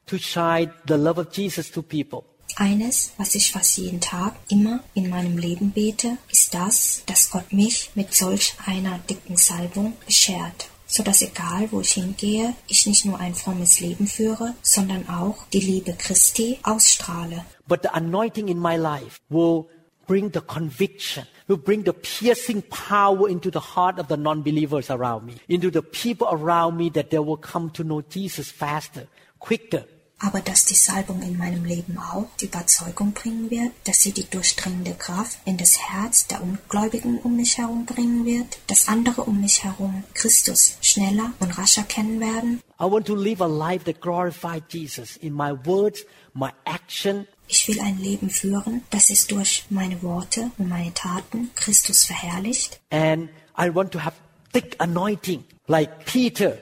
to 0.07 0.17
shine 0.17 0.71
the 0.85 0.97
love 0.97 1.17
of 1.17 1.31
Jesus 1.31 1.69
to 1.71 1.81
people, 1.81 2.25
Eines, 2.57 3.11
was 3.17 3.35
ich 3.35 3.51
fast 3.51 3.77
jeden 3.77 3.99
Tag 3.99 4.33
immer 4.49 4.79
in 4.93 5.09
meinem 5.09 5.37
Leben 5.37 5.71
bete, 5.71 6.17
ist 6.31 6.53
das, 6.53 7.03
dass 7.05 7.29
Gott 7.29 7.51
mich 7.51 7.91
mit 7.95 8.13
solch 8.15 8.53
einer 8.65 8.97
dicken 9.09 9.35
Salbung 9.35 9.93
beschert, 10.05 10.69
so 10.87 11.03
dass 11.03 11.21
egal 11.21 11.67
wo 11.71 11.81
ich 11.81 11.91
hingehe, 11.91 12.55
ich 12.67 12.85
nicht 12.85 13.03
nur 13.03 13.19
ein 13.19 13.35
frommes 13.35 13.81
Leben 13.81 14.07
führe, 14.07 14.53
sondern 14.61 15.09
auch 15.09 15.45
die 15.51 15.59
Liebe 15.59 15.93
Christi 15.97 16.59
ausstrahle. 16.63 17.43
but 17.67 17.81
the 17.81 17.89
anointing 17.93 18.47
in 18.47 18.59
my 18.59 18.77
life 18.77 19.19
will 19.29 19.67
bring 20.07 20.31
the 20.31 20.41
conviction, 20.41 21.25
will 21.47 21.57
bring 21.57 21.83
the 21.83 21.93
piercing 21.93 22.61
power 22.69 23.27
into 23.27 23.49
the 23.51 23.59
heart 23.59 23.99
of 23.99 24.07
the 24.07 24.15
non-believers 24.15 24.89
around 24.89 25.25
me, 25.25 25.33
into 25.49 25.69
the 25.69 25.81
people 25.81 26.27
around 26.31 26.77
me 26.77 26.89
that 26.89 27.09
they 27.09 27.19
will 27.19 27.37
come 27.37 27.69
to 27.71 27.83
know 27.83 28.01
Jesus 28.01 28.49
faster, 28.49 29.07
quicker. 29.39 29.83
Aber 30.20 30.39
dass 30.39 30.66
die 30.66 30.76
Salbung 30.76 31.22
in 31.22 31.38
meinem 31.38 31.66
Leben 31.66 31.97
auch 31.97 32.28
die 32.39 32.45
Überzeugung 32.45 33.11
bringen 33.11 33.49
wird, 33.51 33.72
dass 33.84 33.99
sie 34.01 34.11
die 34.13 34.24
durchdringende 34.30 34.93
Kraft 34.93 35.38
in 35.45 35.57
das 35.57 35.78
Herz 35.78 36.26
der 36.28 36.41
Ungläubigen 36.41 37.20
um 37.20 37.36
mich 37.36 37.57
herum 37.57 37.86
bringen 37.86 38.26
wird, 38.26 38.57
dass 38.68 38.88
andere 38.88 39.24
um 39.24 39.41
mich 39.41 39.63
herum 39.66 40.03
Christus 40.13 40.78
schneller 40.82 41.34
und 41.39 41.57
rascher 41.57 41.84
kennen 41.84 42.20
werden. 42.22 42.61
I 42.80 42.84
want 42.86 43.05
to 43.07 43.16
live 43.16 43.41
a 43.41 43.45
life 43.47 43.84
that 43.86 43.99
glorifies 44.01 44.61
Jesus 44.70 45.18
in 45.18 45.34
my 45.34 45.51
words, 45.66 46.05
my 46.34 46.49
action, 46.66 47.28
Ich 47.47 47.68
will 47.68 47.80
ein 47.80 47.99
Leben 47.99 48.30
führen, 48.32 48.84
das 48.89 49.09
es 49.11 49.28
durch 49.28 49.66
meine 49.70 50.01
Worte 50.01 50.49
und 50.57 50.68
meine 50.70 50.93
Taten 50.93 51.51
Christus 51.55 52.05
verherrlicht. 52.05 52.80
and 52.89 53.30
I 53.57 53.70
want 53.74 53.91
to 53.91 53.99
have 54.03 54.16
thick 54.51 54.76
anointing 54.80 55.43
like 55.68 56.05
Peter, 56.05 56.57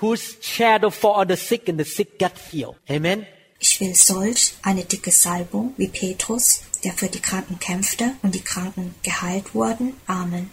whose 0.00 0.36
shadow 0.40 0.90
fall 0.90 1.14
on 1.14 1.28
the 1.28 1.36
sick 1.36 1.68
and 1.68 1.78
the 1.78 1.84
sick 1.84 2.18
get 2.18 2.38
healed. 2.38 2.76
Amen. 2.88 3.26
Ich 3.60 3.80
will 3.80 3.94
solch 3.94 4.54
eine 4.62 4.84
dicke 4.84 5.10
Salbung 5.10 5.74
wie 5.76 5.88
Petrus, 5.88 6.62
der 6.84 6.92
für 6.92 7.08
die 7.08 7.20
Kranken 7.20 7.58
kämpfte 7.58 8.12
und 8.22 8.34
die 8.34 8.40
Kranken 8.40 8.94
geheilt 9.02 9.54
wurden. 9.54 9.94
Amen. 10.06 10.50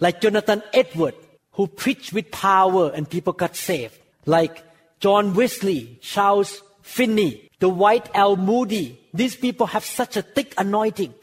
like 0.00 0.20
Jonathan 0.20 0.62
Edward, 0.72 1.14
who 1.52 1.66
preached 1.66 2.12
with 2.12 2.30
power 2.30 2.90
and 2.94 3.08
people 3.08 3.32
got 3.32 3.56
saved, 3.56 3.98
like 4.26 4.64
John 5.00 5.34
Wesley, 5.34 5.98
Charles 6.00 6.62
Finney, 6.82 7.50
the 7.58 7.68
White 7.68 8.08
L. 8.14 8.36
Moody. 8.36 8.98
These 9.12 9.36
people 9.36 9.66
have 9.66 9.84
such 9.84 10.16
a 10.16 10.22
thick 10.22 10.54
anointing. 10.58 11.14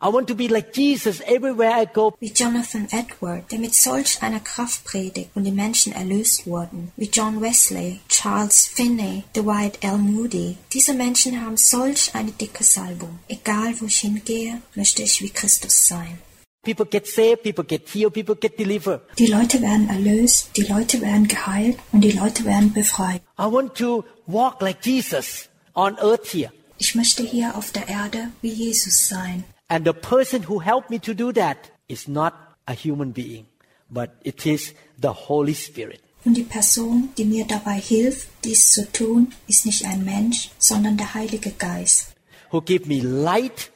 I 0.00 0.08
want 0.08 0.28
to 0.28 0.34
be 0.34 0.48
like 0.48 0.74
Jesus 0.74 1.22
everywhere 1.26 1.72
I 1.74 1.86
go. 1.86 2.14
Wie 2.20 2.32
Jonathan 2.32 2.86
Edward, 2.90 3.50
der 3.50 3.58
mit 3.58 3.74
solch 3.74 4.22
einer 4.22 4.40
Kraft 4.40 4.84
predigt 4.84 5.30
und 5.34 5.44
die 5.44 5.52
Menschen 5.52 5.92
erlöst 5.92 6.46
wurden. 6.46 6.92
Wie 6.96 7.08
John 7.08 7.40
Wesley, 7.40 8.00
Charles 8.08 8.66
Finney, 8.66 9.24
Dwight 9.34 9.78
L. 9.82 9.96
Moody. 9.96 10.58
Diese 10.72 10.92
Menschen 10.92 11.40
haben 11.40 11.56
solch 11.56 12.14
eine 12.14 12.32
dicke 12.32 12.62
Salbung. 12.62 13.18
Egal 13.28 13.74
wo 13.80 13.86
ich 13.86 14.00
hingehe, 14.00 14.60
möchte 14.74 15.02
ich 15.02 15.22
wie 15.22 15.30
Christus 15.30 15.88
sein. 15.88 16.18
People 16.62 16.84
get 16.84 17.06
saved, 17.06 17.42
people 17.44 17.64
get 17.64 17.88
healed, 17.88 18.12
people 18.12 18.34
get 18.34 18.58
delivered. 18.58 19.00
Die 19.18 19.28
Leute 19.28 19.62
werden 19.62 19.88
erlöst, 19.88 20.50
die 20.56 20.64
Leute 20.64 21.00
werden 21.00 21.28
geheilt 21.28 21.78
und 21.92 22.02
die 22.02 22.10
Leute 22.10 22.44
werden 22.44 22.72
befreit. 22.72 23.22
I 23.38 23.44
want 23.44 23.76
to 23.76 24.04
walk 24.26 24.60
like 24.60 24.84
Jesus 24.84 25.48
on 25.74 25.96
earth 25.98 26.26
here. 26.26 26.52
Ich 26.78 26.94
möchte 26.94 27.22
hier 27.22 27.56
auf 27.56 27.70
der 27.70 27.88
Erde 27.88 28.30
wie 28.42 28.50
Jesus 28.50 29.08
sein. 29.08 29.44
And 29.68 29.84
the 29.84 29.94
person 29.94 30.42
who 30.42 30.60
helped 30.60 30.90
me 30.90 30.98
to 31.00 31.14
do 31.14 31.32
that 31.32 31.70
is 31.88 32.06
not 32.06 32.34
a 32.68 32.72
human 32.72 33.12
being, 33.12 33.46
but 33.90 34.14
it 34.22 34.46
is 34.46 34.74
the 34.98 35.12
Holy 35.12 35.54
Spirit. 35.54 36.00
Und 36.24 36.36
die 36.36 36.42
Person, 36.42 37.10
die 37.16 37.24
mir 37.24 37.46
dabei 37.46 37.78
hilft, 37.78 38.28
dies 38.44 38.70
zu 38.72 38.90
tun, 38.90 39.32
ist 39.46 39.64
nicht 39.64 39.84
ein 39.84 40.04
Mensch, 40.04 40.50
sondern 40.58 40.96
der 40.96 41.14
Heilige 41.14 41.52
Geist, 41.52 42.16
who 42.50 42.60
give 42.60 42.86
me 42.88 43.00
light, 43.00 43.70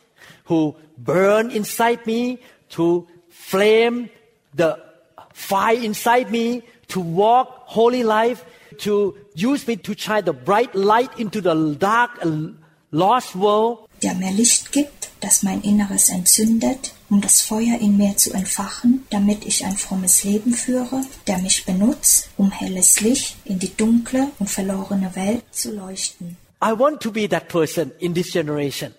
who 0.48 0.74
burn 0.96 1.50
inside 1.50 2.00
me 2.06 2.38
to 2.68 3.06
flame 3.28 4.10
the 4.56 4.74
fire 5.32 5.76
inside 5.76 6.30
me, 6.30 6.62
to 6.88 7.00
walk 7.00 7.48
holy 7.66 8.02
life, 8.02 8.44
to 8.78 9.14
use 9.34 9.68
me 9.68 9.76
to 9.76 9.94
shine 9.96 10.24
the 10.24 10.32
bright 10.32 10.74
light 10.74 11.10
into 11.18 11.40
the 11.40 11.76
dark 11.78 12.20
and 12.20 12.58
lost 12.90 13.36
world. 13.36 13.88
der 14.02 14.14
mir 14.14 14.32
Licht 14.32 14.72
gibt, 14.72 14.99
das 15.20 15.42
mein 15.42 15.62
Inneres 15.62 16.08
entzündet, 16.08 16.92
um 17.08 17.20
das 17.20 17.42
Feuer 17.42 17.78
in 17.80 17.96
mir 17.96 18.16
zu 18.16 18.32
entfachen, 18.32 19.06
damit 19.10 19.44
ich 19.44 19.64
ein 19.64 19.76
frommes 19.76 20.24
Leben 20.24 20.54
führe, 20.54 21.02
der 21.26 21.38
mich 21.38 21.64
benutzt, 21.64 22.30
um 22.36 22.50
helles 22.50 23.00
Licht 23.00 23.36
in 23.44 23.58
die 23.58 23.76
dunkle 23.76 24.28
und 24.38 24.48
verlorene 24.48 25.14
Welt 25.14 25.44
zu 25.50 25.72
leuchten. 25.72 26.36
I 26.62 26.72
want 26.78 27.00
to 27.02 27.10
be 27.10 27.28
that 27.28 27.48
person 27.48 27.92
in 28.00 28.14
this 28.14 28.32
generation. 28.32 28.94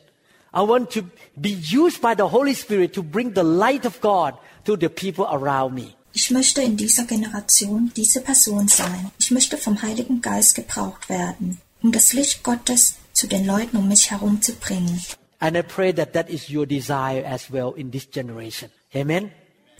I 0.53 0.61
want 0.61 0.91
to 0.91 1.03
be 1.35 1.55
used 1.71 2.01
by 2.01 2.13
the 2.17 2.23
Holy 2.23 2.53
Spirit 2.55 2.93
to 2.93 3.03
bring 3.03 3.33
the 3.33 3.43
light 3.43 3.85
of 3.85 4.01
God 4.01 4.33
to 4.65 4.75
the 4.75 4.89
people 4.89 5.25
around 5.25 5.75
me. 5.75 5.93
Ich 6.13 6.29
möchte 6.29 6.61
in 6.61 6.75
dieser 6.75 7.05
Generation 7.05 7.91
diese 7.95 8.19
Person 8.19 8.67
sein. 8.67 9.11
Ich 9.17 9.31
möchte 9.31 9.57
vom 9.57 9.81
Heiligen 9.81 10.21
Geist 10.21 10.55
gebraucht 10.55 11.07
werden, 11.07 11.61
um 11.81 11.93
das 11.93 12.11
Licht 12.11 12.43
Gottes 12.43 12.95
zu 13.13 13.27
den 13.27 13.45
Leuten 13.45 13.77
um 13.77 13.87
mich 13.87 14.11
herum 14.11 14.41
zu 14.41 14.53
bringen. 14.53 15.01
And 15.41 15.57
I 15.57 15.63
pray 15.63 15.91
that 15.93 16.13
that 16.13 16.29
is 16.29 16.49
your 16.49 16.67
desire 16.67 17.25
as 17.25 17.51
well 17.51 17.73
in 17.75 17.89
this 17.89 18.05
generation. 18.09 18.69
Amen. 18.95 19.31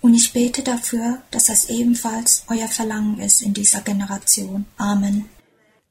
Und 0.02 0.16
ich 0.16 0.34
bete 0.34 0.64
dafür, 0.64 1.22
dass 1.30 1.46
das 1.46 1.70
ebenfalls 1.70 2.44
euer 2.50 2.68
Verlangen 2.68 3.20
ist 3.20 3.44
in 3.44 3.54
dieser 3.54 3.82
Generation. 3.82 4.66
Amen. 4.78 5.30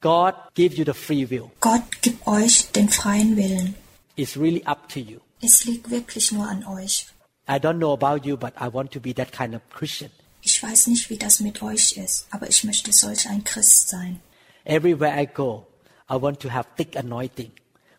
God 0.01 0.35
give 0.55 0.75
you 0.75 0.85
the 0.85 0.93
free 0.93 1.31
will. 1.31 1.51
Gott 1.61 2.03
gibt 2.03 2.27
euch 2.27 2.73
den 2.73 2.89
freien 2.89 3.37
Willen. 3.37 3.77
It's 4.17 4.37
really 4.37 4.65
up 4.65 4.89
to 4.89 4.99
you. 4.99 5.21
Es 5.41 5.65
liegt 5.65 5.89
wirklich 5.91 6.33
nur 6.33 6.49
an 6.49 6.67
euch. 6.67 7.07
I 7.49 7.55
don't 7.55 7.79
know 7.79 7.93
about 7.93 8.27
you, 8.29 8.37
but 8.37 8.55
I 8.61 8.73
want 8.73 8.91
to 8.93 9.01
be 9.01 9.15
that 9.15 9.31
kind 9.31 9.55
of 9.55 9.63
Christian. 9.71 10.11
Ich 10.43 10.61
weiß 10.61 10.89
nicht, 10.89 11.11
wie 11.11 11.19
das 11.19 11.39
mit 11.39 11.63
euch 11.63 11.97
ist, 11.97 12.27
aber 12.31 12.49
ich 12.49 12.65
möchte 12.65 12.93
solch 12.93 13.29
ein 13.29 13.45
Christ 13.45 13.89
sein. 13.89 14.21
Everywhere 14.65 15.15
I 15.17 15.27
go, 15.27 15.67
I 16.11 16.15
want 16.21 16.41
to 16.41 16.51
have 16.51 16.67
thick 16.77 16.97
anointing, 16.97 17.53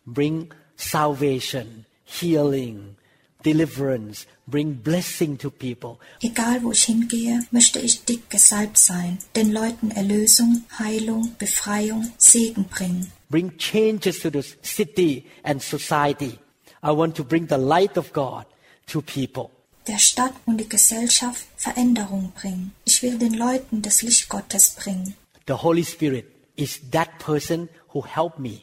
bring 0.04 0.52
salvation, 0.82 1.84
healing, 2.04 2.96
deliverance, 3.42 4.26
bring 4.46 4.74
blessing 4.74 5.36
to 5.38 5.50
people. 5.50 5.98
Egal 6.20 6.62
wo 6.62 6.72
ich 6.72 6.84
hingehe, 6.84 7.40
möchte 7.50 7.78
ich 7.78 8.04
dick 8.04 8.28
gesalbt 8.30 8.78
sein, 8.78 9.18
den 9.34 9.52
Leuten 9.52 9.90
Erlösung, 9.90 10.64
Heilung, 10.78 11.34
Befreiung, 11.38 12.12
Segen 12.18 12.64
bringen. 12.64 13.10
bring 13.30 13.56
changes 13.56 14.20
to 14.20 14.30
the 14.30 14.42
city 14.62 15.24
and 15.42 15.62
society. 15.62 16.38
I 16.82 16.92
want 16.92 17.16
to 17.16 17.24
bring 17.24 17.46
the 17.46 17.56
light 17.56 17.96
of 17.96 18.12
God 18.12 18.44
to 18.88 19.00
people. 19.00 19.50
Der 19.86 19.98
Stadt 19.98 20.34
und 20.46 20.58
die 20.58 20.68
Gesellschaft 20.68 21.46
Veränderung 21.56 22.32
bringen. 22.36 22.72
Ich 22.84 23.02
will 23.02 23.18
den 23.18 23.34
Leuten 23.34 23.82
das 23.82 24.02
Licht 24.02 24.28
Gottes 24.28 24.76
bringen. 24.76 25.16
The 25.48 25.54
Holy 25.54 25.84
Spirit 25.84 26.26
is 26.56 26.78
that 26.90 27.18
person 27.18 27.68
who 27.92 28.04
helped 28.04 28.38
me 28.38 28.62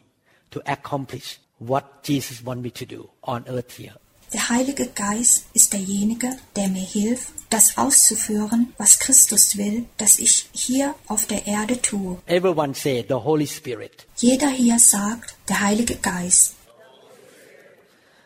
to 0.52 0.62
accomplish 0.66 1.40
what 1.60 1.84
Jesus 2.04 2.44
wanted 2.46 2.64
me 2.64 2.72
to 2.72 2.86
do 2.86 3.10
on 3.24 3.46
earth 3.48 3.78
here. 3.78 3.96
Der 4.32 4.50
Heilige 4.50 4.88
Geist 4.88 5.46
ist 5.54 5.74
derjenige, 5.74 6.38
der 6.56 6.68
mir 6.70 6.86
hilft, 6.86 7.34
das 7.50 7.78
auszuführen, 7.80 8.74
was 8.78 9.00
Christus 9.00 9.58
will, 9.58 9.86
dass 9.98 10.20
ich 10.20 10.50
hier 10.52 10.94
auf 11.08 11.26
der 11.26 11.48
Erde 11.48 11.82
tue. 11.82 12.20
Everyone 12.28 12.76
say 12.76 13.04
the 13.08 13.16
Holy 13.16 13.48
Spirit. 13.48 14.06
Jeder 14.18 14.50
hier 14.50 14.78
sagt, 14.78 15.36
der 15.48 15.62
Heilige 15.62 15.96
Geist. 15.96 16.54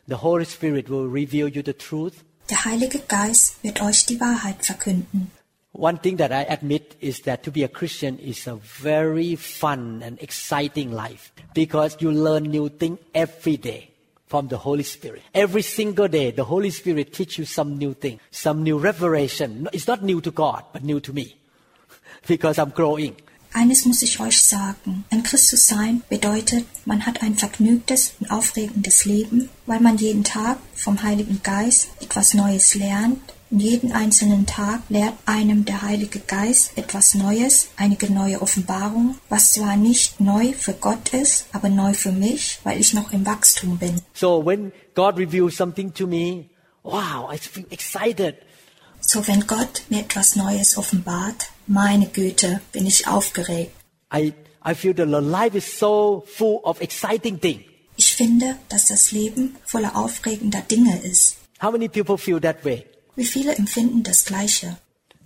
The 0.08 0.16
Holy 0.16 0.46
Spirit 0.46 0.90
will 0.90 1.08
reveal 1.08 1.48
you 1.48 1.62
the 1.66 1.74
truth. 1.74 2.16
Der 2.50 2.66
Heilige 2.66 3.00
Geist 3.00 3.64
wird 3.64 3.82
euch 3.82 4.06
die 4.06 4.20
Wahrheit 4.20 4.66
verkünden. 4.66 5.32
One 5.74 5.98
thing 5.98 6.18
that 6.18 6.32
I 6.32 6.44
admit 6.44 6.96
is 7.02 7.22
that 7.22 7.42
to 7.44 7.52
be 7.52 7.64
a 7.64 7.68
Christian 7.68 8.20
is 8.20 8.46
a 8.46 8.56
very 8.56 9.36
fun 9.36 10.04
and 10.04 10.22
exciting 10.22 10.92
life 10.92 11.34
because 11.56 11.98
you 12.00 12.12
learn 12.12 12.44
new 12.44 12.70
things 12.70 13.00
every 13.14 13.58
day 13.58 13.90
from 14.28 14.50
the 14.50 14.58
Holy 14.58 14.84
Spirit. 14.84 15.24
Every 15.34 15.64
single 15.64 16.08
day, 16.08 16.30
the 16.30 16.46
Holy 16.46 16.70
Spirit 16.70 17.12
teach 17.12 17.40
you 17.40 17.46
some 17.46 17.80
new 17.80 17.96
thing, 17.96 18.20
some 18.30 18.62
new 18.62 18.78
revelation. 18.78 19.68
It's 19.74 19.88
not 19.88 20.04
new 20.04 20.22
to 20.22 20.30
God, 20.30 20.64
but 20.74 20.84
new 20.84 21.00
to 21.00 21.12
me 21.12 21.38
because 22.28 22.60
I'm 22.60 22.70
growing. 22.70 23.16
Eines 23.52 23.86
muss 23.86 24.04
ich 24.04 24.20
euch 24.20 24.42
sagen. 24.42 25.06
Ein 25.10 25.24
Christus 25.24 25.68
sein 25.68 26.04
bedeutet, 26.08 26.66
man 26.86 27.06
hat 27.06 27.24
ein 27.24 27.36
vergnügtes 27.36 28.14
und 28.20 28.32
aufregendes 28.32 29.06
Leben, 29.06 29.50
weil 29.66 29.80
man 29.80 29.98
jeden 29.98 30.24
Tag 30.24 30.58
vom 30.76 31.02
Heiligen 31.02 31.42
Geist 31.42 31.90
etwas 32.00 32.36
Neues 32.36 32.76
lernt. 32.76 33.33
Jeden 33.60 33.92
einzelnen 33.92 34.48
Tag 34.48 34.82
lehrt 34.90 35.14
einem 35.28 35.64
der 35.64 35.84
Heilige 35.84 36.20
Geist 36.20 36.76
etwas 36.76 37.14
Neues, 37.14 37.68
einige 37.78 38.12
neue 38.12 38.42
Offenbarungen, 38.42 39.20
was 39.30 39.54
zwar 39.54 39.76
nicht 39.76 40.20
neu 40.20 40.54
für 40.54 40.74
Gott 40.74 41.14
ist, 41.14 41.46
aber 41.52 41.70
neu 41.70 41.94
für 41.94 42.12
mich, 42.12 42.58
weil 42.64 42.82
ich 42.82 42.96
noch 42.96 43.12
im 43.12 43.28
Wachstum 43.28 43.78
bin. 43.78 44.02
So 44.16 44.44
when 44.44 44.72
God 44.96 45.18
reveals 45.18 45.56
something 45.56 45.94
to 45.94 46.08
me, 46.08 46.46
wow, 46.82 47.32
I 47.32 47.38
feel 47.38 47.68
excited. 47.70 48.38
So 49.02 49.28
wenn 49.28 49.46
Gott 49.46 49.84
mir 49.90 50.00
etwas 50.00 50.36
Neues 50.36 50.76
offenbart, 50.76 51.52
meine 51.68 52.08
Güte, 52.08 52.60
bin 52.72 52.88
ich 52.88 53.08
aufgeregt. 53.08 53.72
I, 54.12 54.34
I 54.66 54.74
feel 54.74 54.96
that 54.96 55.08
life 55.08 55.56
is 55.56 55.78
so 55.78 56.26
full 56.26 56.60
of 56.64 56.82
exciting 56.82 57.40
things. 57.40 57.62
Ich 57.98 58.16
finde, 58.16 58.56
dass 58.70 58.86
das 58.88 59.12
Leben 59.12 59.58
voller 59.64 59.96
aufregender 59.96 60.62
Dinge 60.62 61.00
ist. 61.04 61.38
How 61.62 61.72
many 61.72 61.88
people 61.88 62.18
feel 62.18 62.42
that 62.42 62.66
way? 62.66 62.84
Wie 63.16 63.26
viele 63.26 63.56
empfinden 63.56 64.04
das 64.04 64.26
Gleiche? 64.26 64.78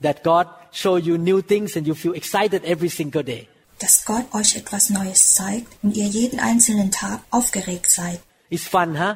That 0.01 0.23
God 0.23 0.47
show 0.71 0.97
you 0.97 1.17
new 1.17 1.41
things 1.41 1.75
and 1.75 1.87
you 1.87 1.95
feel 1.95 2.13
excited 2.13 2.63
every 2.63 2.89
single 2.89 3.23
day. 3.23 3.47
Dass 3.79 4.05
Gott 4.05 4.25
euch 4.33 4.55
etwas 4.55 4.89
Neues 4.89 5.33
zeigt 5.35 5.67
und 5.83 5.95
ihr 5.95 6.05
jeden 6.07 6.39
einzelnen 6.39 6.91
Tag 6.91 7.21
aufgeregt 7.29 7.89
seid. 7.89 8.19
It's 8.49 8.67
fun, 8.67 8.97
huh? 8.99 9.15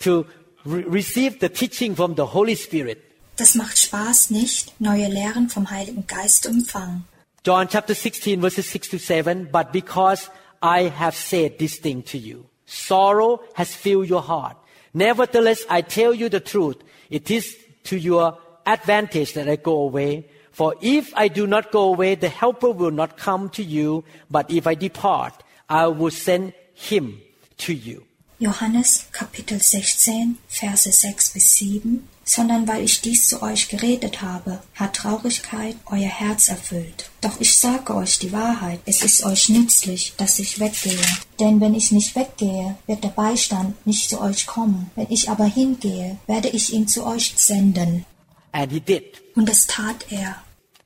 To 0.00 0.26
re- 0.66 0.84
receive 0.90 1.38
the 1.40 1.48
teaching 1.48 1.96
from 1.96 2.14
the 2.16 2.22
Holy 2.22 2.56
Spirit. 2.56 2.98
Das 3.36 3.54
macht 3.54 3.78
Spaß, 3.78 4.30
nicht 4.30 4.78
neue 4.80 5.08
Lehren 5.08 5.48
vom 5.48 5.70
Heiligen 5.70 6.06
Geist 6.06 6.42
zu 6.44 6.50
empfangen. 6.50 7.04
John 7.44 7.66
chapter 7.68 7.94
16 7.94 8.40
verses 8.40 8.70
6 8.70 8.90
to 8.90 8.98
7. 8.98 9.48
But 9.50 9.72
because 9.72 10.30
I 10.62 10.90
have 10.90 11.16
said 11.16 11.58
this 11.58 11.80
thing 11.80 12.04
to 12.04 12.18
you, 12.18 12.44
sorrow 12.66 13.40
has 13.54 13.74
filled 13.74 14.10
your 14.10 14.28
heart. 14.28 14.56
Nevertheless, 14.92 15.64
I 15.70 15.82
tell 15.82 16.12
you 16.14 16.28
the 16.28 16.40
truth. 16.40 16.76
It 17.08 17.30
is 17.30 17.56
to 17.84 17.96
your 17.96 18.38
advantage 18.66 19.34
that 19.34 19.48
I 19.48 19.56
go 19.56 19.78
away. 19.82 20.26
For 20.50 20.74
if 20.80 21.12
I 21.16 21.28
do 21.28 21.46
not 21.46 21.72
go 21.72 21.84
away, 21.84 22.14
the 22.14 22.28
helper 22.28 22.70
will 22.70 22.90
not 22.90 23.16
come 23.16 23.48
to 23.50 23.62
you. 23.62 24.04
But 24.30 24.50
if 24.50 24.66
I 24.66 24.74
depart, 24.74 25.42
I 25.68 25.86
will 25.86 26.10
send 26.10 26.52
him 26.74 27.20
to 27.58 27.72
you. 27.72 28.04
Johannes 28.40 29.08
Kapitel 29.12 29.60
16, 29.60 30.36
Verse 30.48 30.90
6 30.90 31.32
bis 31.32 31.46
7. 31.46 32.08
Sondern 32.24 32.68
weil 32.68 32.84
ich 32.84 33.00
dies 33.00 33.28
zu 33.28 33.42
euch 33.42 33.68
geredet 33.68 34.22
habe, 34.22 34.62
hat 34.74 34.94
Traurigkeit 34.94 35.76
euer 35.86 36.08
Herz 36.08 36.48
erfüllt. 36.48 37.10
Doch 37.20 37.40
ich 37.40 37.56
sage 37.56 37.94
euch 37.94 38.18
die 38.18 38.32
Wahrheit, 38.32 38.80
es 38.86 39.02
ist 39.02 39.24
euch 39.24 39.48
nützlich, 39.48 40.14
dass 40.16 40.38
ich 40.38 40.60
weggehe. 40.60 41.02
Denn 41.40 41.60
wenn 41.60 41.74
ich 41.74 41.90
nicht 41.90 42.14
weggehe, 42.14 42.76
wird 42.86 43.02
der 43.02 43.08
Beistand 43.08 43.84
nicht 43.86 44.08
zu 44.08 44.20
euch 44.20 44.46
kommen. 44.46 44.90
Wenn 44.94 45.10
ich 45.10 45.28
aber 45.30 45.46
hingehe, 45.46 46.18
werde 46.26 46.48
ich 46.48 46.72
ihn 46.72 46.86
zu 46.86 47.04
euch 47.04 47.34
senden. 47.36 48.04
And 48.52 48.70
he 48.70 48.80
did. 48.80 49.20
Und 49.34 49.48
das 49.48 49.66
tat 49.66 50.06
er. 50.10 50.36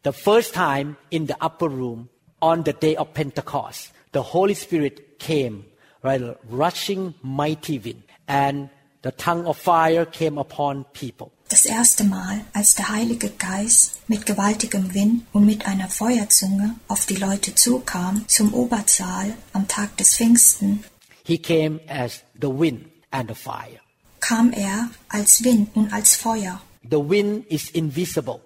The 0.04 0.12
first 0.12 0.54
time 0.54 0.96
in 1.10 1.26
the 1.26 1.34
upper 1.40 1.68
room 1.68 2.08
on 2.40 2.64
the 2.64 2.72
day 2.72 2.96
of 2.96 3.12
Pentecost, 3.12 3.90
the 4.12 4.22
Holy 4.22 4.54
Spirit 4.54 5.18
came, 5.18 5.64
right, 6.02 6.22
a 6.22 6.36
rushing 6.48 7.14
mighty 7.22 7.78
wind, 7.82 8.04
and 8.28 8.70
the 9.06 9.12
tongue 9.12 9.46
of 9.46 9.56
fire 9.56 10.04
came 10.04 10.36
upon 10.38 10.84
people. 10.92 11.30
Das 11.48 11.64
erste 11.64 12.02
Mal, 12.02 12.40
als 12.52 12.74
der 12.74 12.88
Heilige 12.88 13.30
Geist 13.30 14.00
mit 14.08 14.26
gewaltigem 14.26 14.92
Wind 14.94 15.22
und 15.32 15.46
mit 15.46 15.64
einer 15.64 15.88
Feuerzunge 15.88 16.74
auf 16.88 17.06
die 17.06 17.14
Leute 17.14 17.54
zukam 17.54 18.24
zum 18.26 18.52
Obersaal 18.52 19.32
am 19.52 19.68
Tag 19.68 19.96
des 19.96 20.16
Pfingsten, 20.16 20.82
He 21.24 21.38
came 21.38 21.80
as 21.88 22.22
the 22.40 22.48
wind 22.48 22.86
and 23.12 23.28
the 23.28 23.34
fire. 23.34 23.80
kam 24.20 24.52
er 24.52 24.90
als 25.08 25.44
Wind 25.44 25.68
und 25.76 25.92
als 25.92 26.16
Feuer. 26.16 26.60
The 26.90 26.98
wind 26.98 27.46
is 27.48 27.70
invisible, 27.70 28.40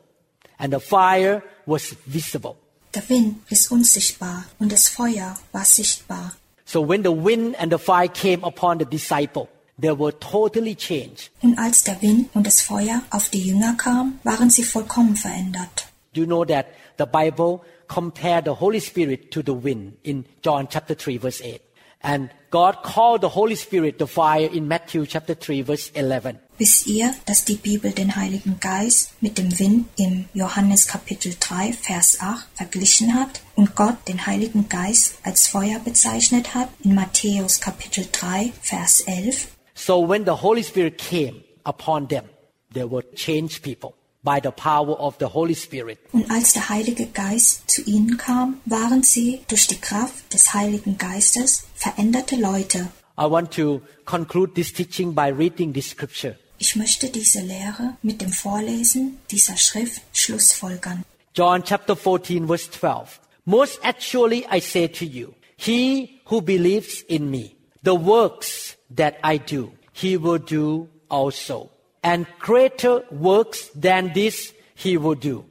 and 0.59 0.75
the 0.75 0.81
fire 0.81 1.43
was 1.67 1.97
visible. 2.07 2.57
Der 2.95 3.09
Wind 3.09 3.37
ist 3.51 3.71
unsichtbar 3.71 4.45
und 4.59 4.73
das 4.73 4.89
Feuer 4.89 5.39
war 5.53 5.65
sichtbar. 5.65 6.33
So 6.67 6.87
when 6.87 7.03
the 7.03 7.11
wind 7.11 7.59
and 7.59 7.73
the 7.73 7.79
fire 7.79 8.09
came 8.09 8.45
upon 8.45 8.79
the 8.79 8.85
disciple, 8.85 9.49
Und 9.83 11.59
als 11.59 11.85
der 11.85 12.03
Wind 12.03 12.29
und 12.35 12.47
das 12.47 12.61
Feuer 12.61 13.03
auf 13.11 13.29
die 13.29 13.43
Jünger 13.43 13.75
kam, 13.77 14.19
waren 14.25 14.51
sie 14.51 14.65
vollkommen 14.65 15.17
verändert. 15.17 15.87
Do 16.13 16.23
you 16.23 16.27
know 16.27 16.45
that 16.45 16.67
the 16.99 17.07
Bible 17.07 17.61
compared 17.87 18.45
the 18.45 18.51
Holy 18.59 18.81
Spirit 18.81 19.31
to 19.31 19.43
the 19.43 19.53
wind 19.53 19.95
in 20.03 20.25
John 20.43 20.69
chapter 20.69 20.97
3 20.97 21.19
verse 21.21 21.41
8? 21.41 21.61
And 22.03 22.31
God 22.51 22.83
called 22.83 23.21
the 23.21 23.29
Holy 23.29 23.55
Spirit 23.55 23.99
the 23.99 24.07
fire 24.07 24.47
in 24.47 24.67
Matthew 24.67 25.07
chapter 25.07 25.35
3 25.35 25.63
verse 25.65 25.93
11. 25.95 26.39
Wisst 26.59 26.87
ihr, 26.87 27.15
dass 27.27 27.45
die 27.45 27.55
Bibel 27.55 27.93
den 27.93 28.17
Heiligen 28.17 28.59
Geist 28.59 29.13
mit 29.21 29.39
dem 29.39 29.59
Wind 29.59 29.87
im 29.97 30.27
Johannes 30.35 30.87
Kapitel 30.87 31.35
3, 31.39 31.73
Vers 31.73 32.19
8 32.21 32.47
verglichen 32.55 33.15
hat 33.15 33.41
und 33.55 33.77
Gott 33.77 33.97
den 34.09 34.27
Heiligen 34.27 34.69
Geist 34.69 35.15
als 35.23 35.47
Feuer 35.47 35.79
bezeichnet 35.79 36.55
hat 36.55 36.69
in 36.83 36.95
Matthäus 36.95 37.61
Kapitel 37.61 38.07
3, 38.11 38.53
Vers 38.61 39.01
11? 39.03 39.49
So 39.83 39.99
when 39.99 40.25
the 40.27 40.37
Holy 40.37 40.63
Spirit 40.63 40.99
came 40.99 41.43
upon 41.65 42.09
them, 42.09 42.27
they 42.71 42.85
were 42.85 43.03
changed 43.15 43.63
people 43.63 43.95
by 44.23 44.39
the 44.39 44.53
power 44.53 44.93
of 44.93 45.17
the 45.19 45.29
Holy 45.29 45.55
Spirit. 45.55 45.99
Und 46.13 46.31
als 46.31 46.53
der 46.53 46.69
Heilige 46.69 47.07
Geist 47.07 47.71
zu 47.71 47.81
ihnen 47.85 48.19
kam, 48.19 48.61
waren 48.67 49.03
sie 49.03 49.41
durch 49.49 49.69
die 49.69 49.81
Kraft 49.81 50.35
des 50.35 50.53
Heiligen 50.53 50.99
Geistes 50.99 51.65
veränderte 51.75 52.37
Leute. 52.37 52.89
I 53.19 53.25
want 53.25 53.55
to 53.55 53.81
conclude 54.05 54.53
this 54.53 54.71
teaching 54.71 55.15
by 55.15 55.31
reading 55.31 55.73
this 55.73 55.89
scripture. 55.89 56.37
Ich 56.59 56.77
möchte 56.77 57.09
diese 57.09 57.41
Lehre 57.41 57.97
mit 58.03 58.21
dem 58.21 58.33
Vorlesen 58.33 59.19
dieser 59.31 59.57
Schrift 59.57 60.03
schlussfolgern. 60.13 61.05
John 61.35 61.65
chapter 61.65 61.97
14 61.97 62.47
verse 62.47 62.71
12. 62.71 63.19
Most 63.47 63.81
actually 63.83 64.47
I 64.53 64.61
say 64.61 64.89
to 64.89 65.07
you, 65.07 65.33
he 65.57 66.21
who 66.27 66.43
believes 66.43 67.01
in 67.09 67.31
me, 67.31 67.53
the 67.83 67.95
works 67.95 68.77
that 68.91 69.19
I 69.23 69.39
do, 69.39 69.73
he 69.93 70.17
will 70.17 70.39
do 70.39 70.89
also. 71.09 71.71
And 72.03 72.27
greater 72.39 73.05
works 73.11 73.69
than 73.75 74.13
this 74.13 74.53
he 74.75 74.97
will 74.97 75.15
do, 75.15 75.45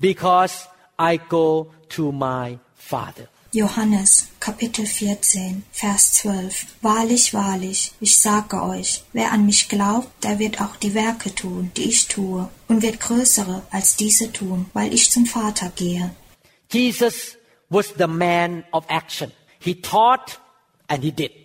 because 0.00 0.66
I 0.98 1.16
go 1.16 1.72
to 1.90 2.12
my 2.12 2.58
Father. 2.74 3.28
Johannes 3.54 4.30
Kapitel 4.40 4.86
14 4.86 5.64
Vers 5.72 6.14
12 6.14 6.76
Wahrlich, 6.80 7.34
wahrlich, 7.34 7.92
ich 8.00 8.16
sage 8.16 8.62
euch, 8.62 9.04
wer 9.12 9.30
an 9.30 9.44
mich 9.44 9.68
glaubt, 9.68 10.24
der 10.24 10.38
wird 10.38 10.62
auch 10.62 10.76
die 10.76 10.94
Werke 10.94 11.34
tun, 11.34 11.70
die 11.76 11.90
ich 11.90 12.08
tue, 12.08 12.48
und 12.68 12.80
wird 12.80 13.00
größere 13.00 13.62
als 13.70 13.96
diese 13.96 14.32
tun, 14.32 14.70
weil 14.72 14.94
ich 14.94 15.10
zum 15.10 15.26
Vater 15.26 15.70
gehe. 15.76 16.14
Jesus 16.70 17.36
was 17.68 17.92
the 17.98 18.06
man 18.06 18.64
of 18.72 18.86
action. 18.88 19.32
He 19.58 19.74
taught 19.74 20.38
and 20.88 21.02
he 21.02 21.10
did. 21.10 21.41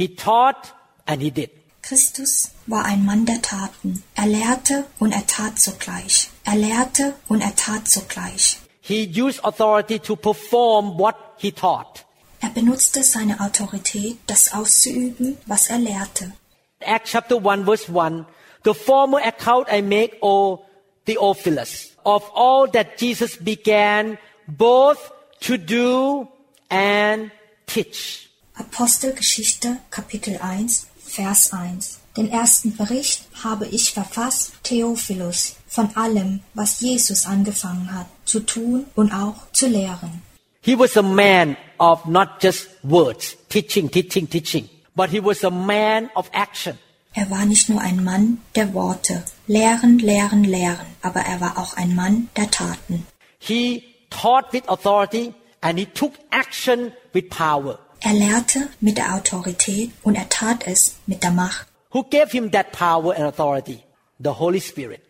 He 0.00 0.08
taught 0.08 0.72
and 1.06 1.20
he 1.20 1.30
did. 1.30 1.50
Christus 1.82 2.52
war 2.66 2.86
ein 2.86 3.04
Mann 3.04 3.26
der 3.26 3.42
Taten. 3.42 4.02
Er 4.14 4.26
lehrte 4.26 4.86
und 4.98 5.12
er 5.12 5.26
tat 5.26 5.58
sogleich. 5.58 6.30
Er 6.42 6.56
lehrte 6.56 7.14
und 7.28 7.42
er 7.42 7.54
tat 7.54 7.86
sogleich. 7.86 8.60
He 8.80 9.04
used 9.04 9.44
authority 9.44 9.98
to 9.98 10.16
perform 10.16 10.98
what 10.98 11.16
he 11.36 11.52
taught. 11.52 12.06
Er 12.40 12.48
benutzte 12.48 13.02
seine 13.02 13.40
Autorität, 13.40 14.16
das 14.26 14.54
auszuüben, 14.54 15.36
was 15.44 15.68
er 15.68 15.78
lehrte. 15.78 16.32
Acts 16.78 17.10
chapter 17.10 17.36
1 17.36 17.66
verse 17.66 17.92
1 17.92 18.24
The 18.64 18.72
former 18.72 19.18
account 19.18 19.68
I 19.70 19.82
make, 19.82 20.16
O 20.22 20.64
Theophilus, 21.04 21.94
of 22.06 22.22
all 22.34 22.66
that 22.72 22.98
Jesus 22.98 23.36
began 23.36 24.16
both 24.46 25.12
to 25.40 25.58
do 25.58 26.26
and 26.70 27.30
teach. 27.66 28.29
Apostelgeschichte 28.60 29.78
Kapitel 29.90 30.36
1 30.36 30.86
Vers 31.02 31.54
1 31.54 32.00
Den 32.18 32.30
ersten 32.30 32.76
Bericht 32.76 33.22
habe 33.42 33.66
ich 33.66 33.92
verfasst, 33.92 34.52
Theophilus, 34.64 35.56
von 35.66 35.96
allem, 35.96 36.40
was 36.52 36.80
Jesus 36.80 37.24
angefangen 37.24 37.94
hat, 37.94 38.06
zu 38.26 38.40
tun 38.40 38.84
und 38.94 39.12
auch 39.12 39.50
zu 39.52 39.66
lehren. 39.66 40.20
He 40.60 40.78
was 40.78 40.94
a 40.98 41.02
man 41.02 41.56
of 41.78 42.04
not 42.04 42.42
just 42.42 42.68
words, 42.82 43.34
teaching, 43.48 43.90
teaching, 43.90 44.28
teaching, 44.28 44.68
but 44.94 45.08
he 45.08 45.24
was 45.24 45.42
a 45.42 45.50
man 45.50 46.10
of 46.14 46.28
action. 46.32 46.76
Er 47.14 47.30
war 47.30 47.46
nicht 47.46 47.70
nur 47.70 47.80
ein 47.80 48.04
Mann 48.04 48.42
der 48.54 48.74
Worte, 48.74 49.24
lehren, 49.46 49.98
lehren, 49.98 50.44
lehren, 50.44 50.86
aber 51.00 51.20
er 51.20 51.40
war 51.40 51.56
auch 51.56 51.78
ein 51.78 51.94
Mann 51.94 52.28
der 52.36 52.50
Taten. 52.50 53.06
He 53.38 53.82
taught 54.10 54.52
with 54.52 54.68
authority 54.68 55.32
and 55.62 55.78
he 55.78 55.86
took 55.86 56.12
action 56.30 56.92
with 57.14 57.30
power. 57.30 57.78
Er 58.00 58.14
lehrte 58.14 58.68
mit 58.80 58.96
der 58.96 59.14
Autorität 59.14 59.90
und 60.02 60.14
er 60.14 60.28
tat 60.28 60.66
es 60.66 60.96
mit 61.06 61.22
der 61.22 61.32
Macht. 61.32 61.66
Who 61.92 62.02
gave 62.04 62.30
him 62.30 62.50
that 62.52 62.72
power 62.72 63.14
and 63.14 63.24
authority? 63.24 63.84
The 64.18 64.38
Holy 64.38 64.60
Spirit. 64.60 65.02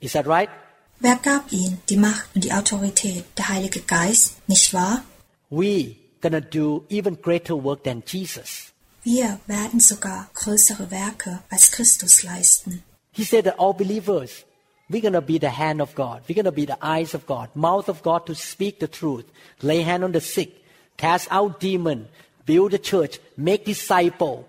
Is 0.00 0.12
that 0.12 0.26
right? 0.26 0.48
Wer 1.00 1.16
gab 1.16 1.50
ihm 1.50 1.78
die 1.88 1.96
Macht 1.96 2.28
und 2.34 2.44
die 2.44 2.52
Autorität? 2.52 3.24
Der 3.36 3.48
Heilige 3.48 3.80
Geist, 3.80 4.36
nicht 4.48 4.72
wahr? 4.72 5.02
We 5.50 5.96
gonna 6.20 6.40
do 6.40 6.84
even 6.88 7.16
greater 7.20 7.56
work 7.56 7.84
than 7.84 8.02
Jesus. 8.06 8.72
Wir 9.02 9.40
werden 9.46 9.80
sogar 9.80 10.28
größere 10.34 10.90
Werke 10.90 11.42
als 11.50 11.70
Christus 11.70 12.22
leisten. 12.22 12.82
He 13.12 13.24
said 13.24 13.44
that 13.44 13.58
all 13.58 13.72
believers, 13.72 14.44
we're 14.88 15.00
gonna 15.00 15.22
be 15.22 15.38
the 15.38 15.50
hand 15.50 15.80
of 15.80 15.94
God. 15.94 16.22
We're 16.28 16.36
gonna 16.36 16.52
be 16.52 16.66
the 16.66 16.78
eyes 16.82 17.14
of 17.14 17.26
God, 17.26 17.48
mouth 17.54 17.88
of 17.88 18.02
God 18.02 18.26
to 18.26 18.34
speak 18.34 18.78
the 18.78 18.88
truth, 18.88 19.24
lay 19.62 19.82
hand 19.82 20.04
on 20.04 20.12
the 20.12 20.20
sick, 20.20 20.62
cast 20.96 21.28
out 21.30 21.60
demon, 21.60 22.08
build 22.50 22.72
the 22.72 22.78
church, 22.78 23.20
make 23.36 23.64
disciple, 23.64 24.44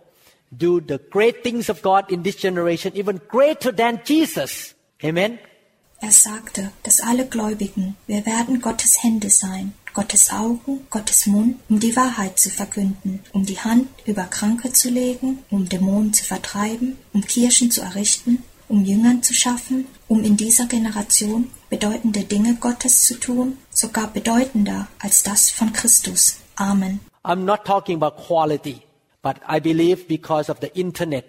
do 0.49 0.81
the 0.81 0.99
great 1.11 1.43
things 1.43 1.69
of 1.69 1.81
God 1.83 2.11
in 2.11 2.23
this 2.23 2.35
generation, 2.35 2.91
even 2.95 3.21
greater 3.27 3.71
than 3.71 4.01
Jesus. 4.03 4.73
Amen. 5.03 5.37
Er 6.01 6.11
sagte, 6.11 6.71
dass 6.81 6.99
alle 6.99 7.27
Gläubigen, 7.27 7.95
wir 8.07 8.25
werden 8.25 8.59
Gottes 8.59 9.03
Hände 9.03 9.29
sein, 9.29 9.73
Gottes 9.93 10.31
Augen, 10.31 10.87
Gottes 10.89 11.27
Mund, 11.27 11.59
um 11.69 11.79
die 11.79 11.95
Wahrheit 11.95 12.39
zu 12.39 12.49
verkünden, 12.49 13.19
um 13.33 13.45
die 13.45 13.59
Hand 13.59 13.87
über 14.07 14.23
Kranke 14.23 14.73
zu 14.73 14.89
legen, 14.89 15.43
um 15.51 15.69
Dämonen 15.69 16.11
zu 16.11 16.23
vertreiben, 16.23 16.97
um 17.13 17.21
Kirchen 17.21 17.69
zu 17.69 17.81
errichten, 17.81 18.41
um 18.67 18.83
Jüngern 18.83 19.21
zu 19.21 19.35
schaffen, 19.35 19.85
um 20.07 20.23
in 20.23 20.37
dieser 20.37 20.65
Generation 20.65 21.51
bedeutende 21.69 22.21
Dinge 22.21 22.55
Gottes 22.55 23.03
zu 23.03 23.19
tun, 23.19 23.59
sogar 23.69 24.07
bedeutender 24.07 24.87
als 24.97 25.21
das 25.21 25.51
von 25.51 25.71
Christus. 25.71 26.37
Amen. 26.55 26.99
I'm 27.23 27.45
not 27.45 27.65
talking 27.65 27.95
about 27.95 28.17
quality, 28.17 28.83
but 29.21 29.37
I 29.45 29.59
believe 29.59 30.07
because 30.07 30.49
of 30.49 30.59
the 30.59 30.75
internet 30.75 31.25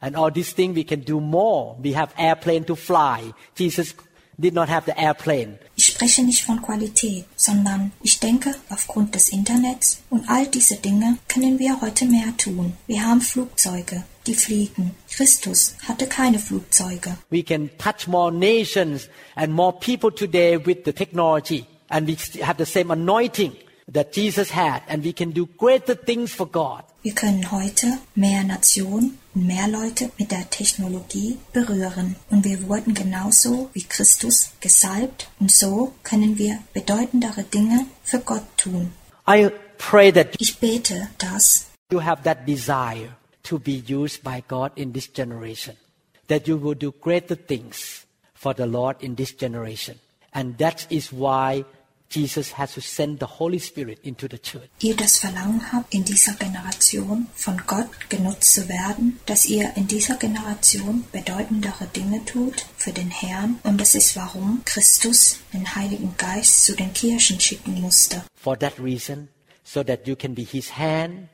and 0.00 0.14
all 0.14 0.30
these 0.30 0.52
things 0.52 0.76
we 0.76 0.84
can 0.84 1.00
do 1.00 1.20
more. 1.20 1.76
We 1.82 1.92
have 1.92 2.14
airplane 2.16 2.64
to 2.64 2.76
fly. 2.76 3.32
Jesus 3.56 3.94
did 4.38 4.54
not 4.54 4.68
have 4.68 4.84
the 4.86 4.98
airplane. 4.98 5.58
Ich 5.76 5.86
spreche 5.86 6.22
nicht 6.22 6.42
von 6.44 6.62
Qualität, 6.62 7.24
sondern 7.36 7.92
ich 8.02 8.20
denke, 8.20 8.54
aufgrund 8.70 9.14
des 9.14 9.30
Internets 9.30 10.02
und 10.10 10.28
all 10.28 10.46
diese 10.46 10.76
Dinge 10.76 11.18
können 11.28 11.58
wir 11.58 11.80
heute 11.80 12.04
mehr 12.04 12.36
tun. 12.36 12.74
Wir 12.86 13.04
haben 13.04 13.20
Flugzeuge, 13.20 14.04
die 14.26 14.34
fliegen. 14.34 14.94
Christus 15.10 15.76
hatte 15.88 16.06
keine 16.06 16.38
Flugzeuge. 16.38 17.16
We 17.30 17.42
can 17.42 17.70
touch 17.78 18.06
more 18.06 18.30
nations 18.30 19.08
and 19.34 19.52
more 19.52 19.72
people 19.72 20.12
today 20.12 20.56
with 20.64 20.84
the 20.84 20.92
technology 20.92 21.66
and 21.88 22.06
we 22.06 22.16
have 22.44 22.58
the 22.58 22.70
same 22.70 22.92
anointing 22.92 23.52
that 23.92 24.12
Jesus 24.12 24.50
had 24.50 24.82
and 24.88 25.04
we 25.04 25.12
can 25.12 25.32
do 25.32 25.46
greater 25.46 25.94
things 25.94 26.32
for 26.32 26.46
God. 26.46 26.84
Wir 27.02 27.14
können 27.14 27.50
heute 27.50 27.98
mehr 28.14 28.44
Nationen 28.44 29.18
und 29.34 29.46
mehr 29.46 29.68
Leute 29.68 30.10
mit 30.18 30.30
der 30.30 30.48
Technologie 30.48 31.38
berühren. 31.52 32.16
Und 32.30 32.44
wir 32.44 32.66
wurden 32.68 32.94
genauso 32.94 33.70
wie 33.74 33.82
Christus 33.82 34.52
gesalbt 34.60 35.28
und 35.38 35.50
so 35.50 35.92
können 36.02 36.38
wir 36.38 36.60
bedeutendere 36.72 37.42
Dinge 37.42 37.86
für 38.02 38.20
Gott 38.20 38.44
tun. 38.56 38.92
I 39.28 39.50
pray 39.78 40.12
that 40.12 40.36
Ich 40.38 40.58
bete, 40.58 41.08
dass 41.18 41.66
you 41.92 42.02
have 42.02 42.22
that 42.24 42.46
desire 42.46 43.16
to 43.42 43.58
be 43.58 43.82
used 43.86 44.22
by 44.22 44.42
God 44.48 44.72
in 44.76 44.92
this 44.92 45.06
generation, 45.12 45.76
that 46.28 46.48
you 46.48 46.56
will 46.56 46.74
do 46.74 46.92
greater 46.92 47.36
things 47.36 48.06
for 48.34 48.54
the 48.54 48.66
Lord 48.66 49.02
in 49.02 49.16
this 49.16 49.32
generation. 49.36 49.98
And 50.32 50.58
that 50.58 50.86
is 50.90 51.12
why 51.12 51.64
Jesus 52.14 52.56
has 52.58 52.74
to 52.74 52.80
send 52.80 53.18
the 53.18 53.26
Holy 53.26 53.58
Spirit 53.58 53.98
into 54.02 54.26
the 54.30 54.38
church. 54.38 54.68
ihr 54.80 54.94
das 54.94 55.18
Verlangen 55.18 55.72
habt, 55.72 55.92
in 55.92 56.04
dieser 56.04 56.34
Generation 56.34 57.26
von 57.34 57.60
Gott 57.66 57.88
genutzt 58.08 58.54
zu 58.54 58.68
werden, 58.68 59.18
dass 59.26 59.46
ihr 59.46 59.76
in 59.76 59.88
dieser 59.88 60.16
Generation 60.16 61.04
bedeutendere 61.10 61.86
Dinge 61.96 62.24
tut 62.24 62.66
für 62.76 62.92
den 62.92 63.10
Herrn 63.10 63.58
und 63.64 63.80
das 63.80 63.94
ist 63.94 64.16
warum 64.16 64.62
Christus 64.64 65.38
den 65.52 65.74
Heiligen 65.74 66.14
Geist 66.16 66.64
zu 66.64 66.76
den 66.76 66.92
Kirchen 66.92 67.40
schicken 67.40 67.80
musste. 67.80 68.22
For 68.36 68.58
that 68.58 68.78
reason, 68.78 69.28
so 69.64 69.82
that 69.82 70.06
you 70.06 70.14
can 70.14 70.34
be 70.34 70.42
his 70.42 70.76
hand, 70.78 71.28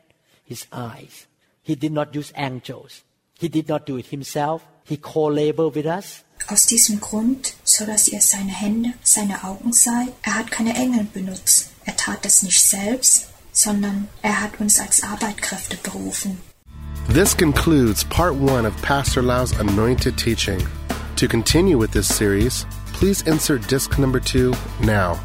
his 0.44 0.66
eyes. 0.72 1.26
He 1.62 1.76
did 1.76 1.92
not 1.92 2.16
use 2.16 2.32
angels. 2.36 3.02
He 3.38 3.48
did 3.48 3.68
not 3.68 3.86
do 3.86 3.98
it 3.98 4.06
himself. 4.06 4.62
He 4.84 4.96
co-labor 4.96 5.74
with 5.74 5.86
us. 5.86 6.24
Aus 6.48 6.66
diesem 6.66 7.00
Grund, 7.00 7.54
so 7.64 7.86
dass 7.86 8.08
ihr 8.08 8.20
seine 8.20 8.52
Hände, 8.52 8.92
seine 9.02 9.44
Augen 9.44 9.72
seid, 9.72 10.08
er 10.22 10.34
hat 10.36 10.50
keine 10.50 10.74
Engel 10.74 11.06
benutzt. 11.12 11.70
Er 11.84 11.96
tat 11.96 12.26
es 12.26 12.42
nicht 12.42 12.60
selbst, 12.60 13.28
sondern 13.52 14.08
er 14.22 14.40
hat 14.40 14.60
uns 14.60 14.78
als 14.78 15.02
Arbeitkräfte 15.02 15.76
berufen. 15.82 16.38
This 17.12 17.36
concludes 17.36 18.04
part 18.04 18.34
one 18.34 18.66
of 18.66 18.74
Pastor 18.82 19.22
Lau's 19.22 19.58
anointed 19.58 20.16
teaching. 20.16 20.60
To 21.16 21.26
continue 21.26 21.76
with 21.76 21.92
this 21.92 22.08
series, 22.08 22.66
please 22.92 23.22
insert 23.26 23.66
disc 23.68 23.98
number 23.98 24.20
two 24.20 24.54
now. 24.80 25.18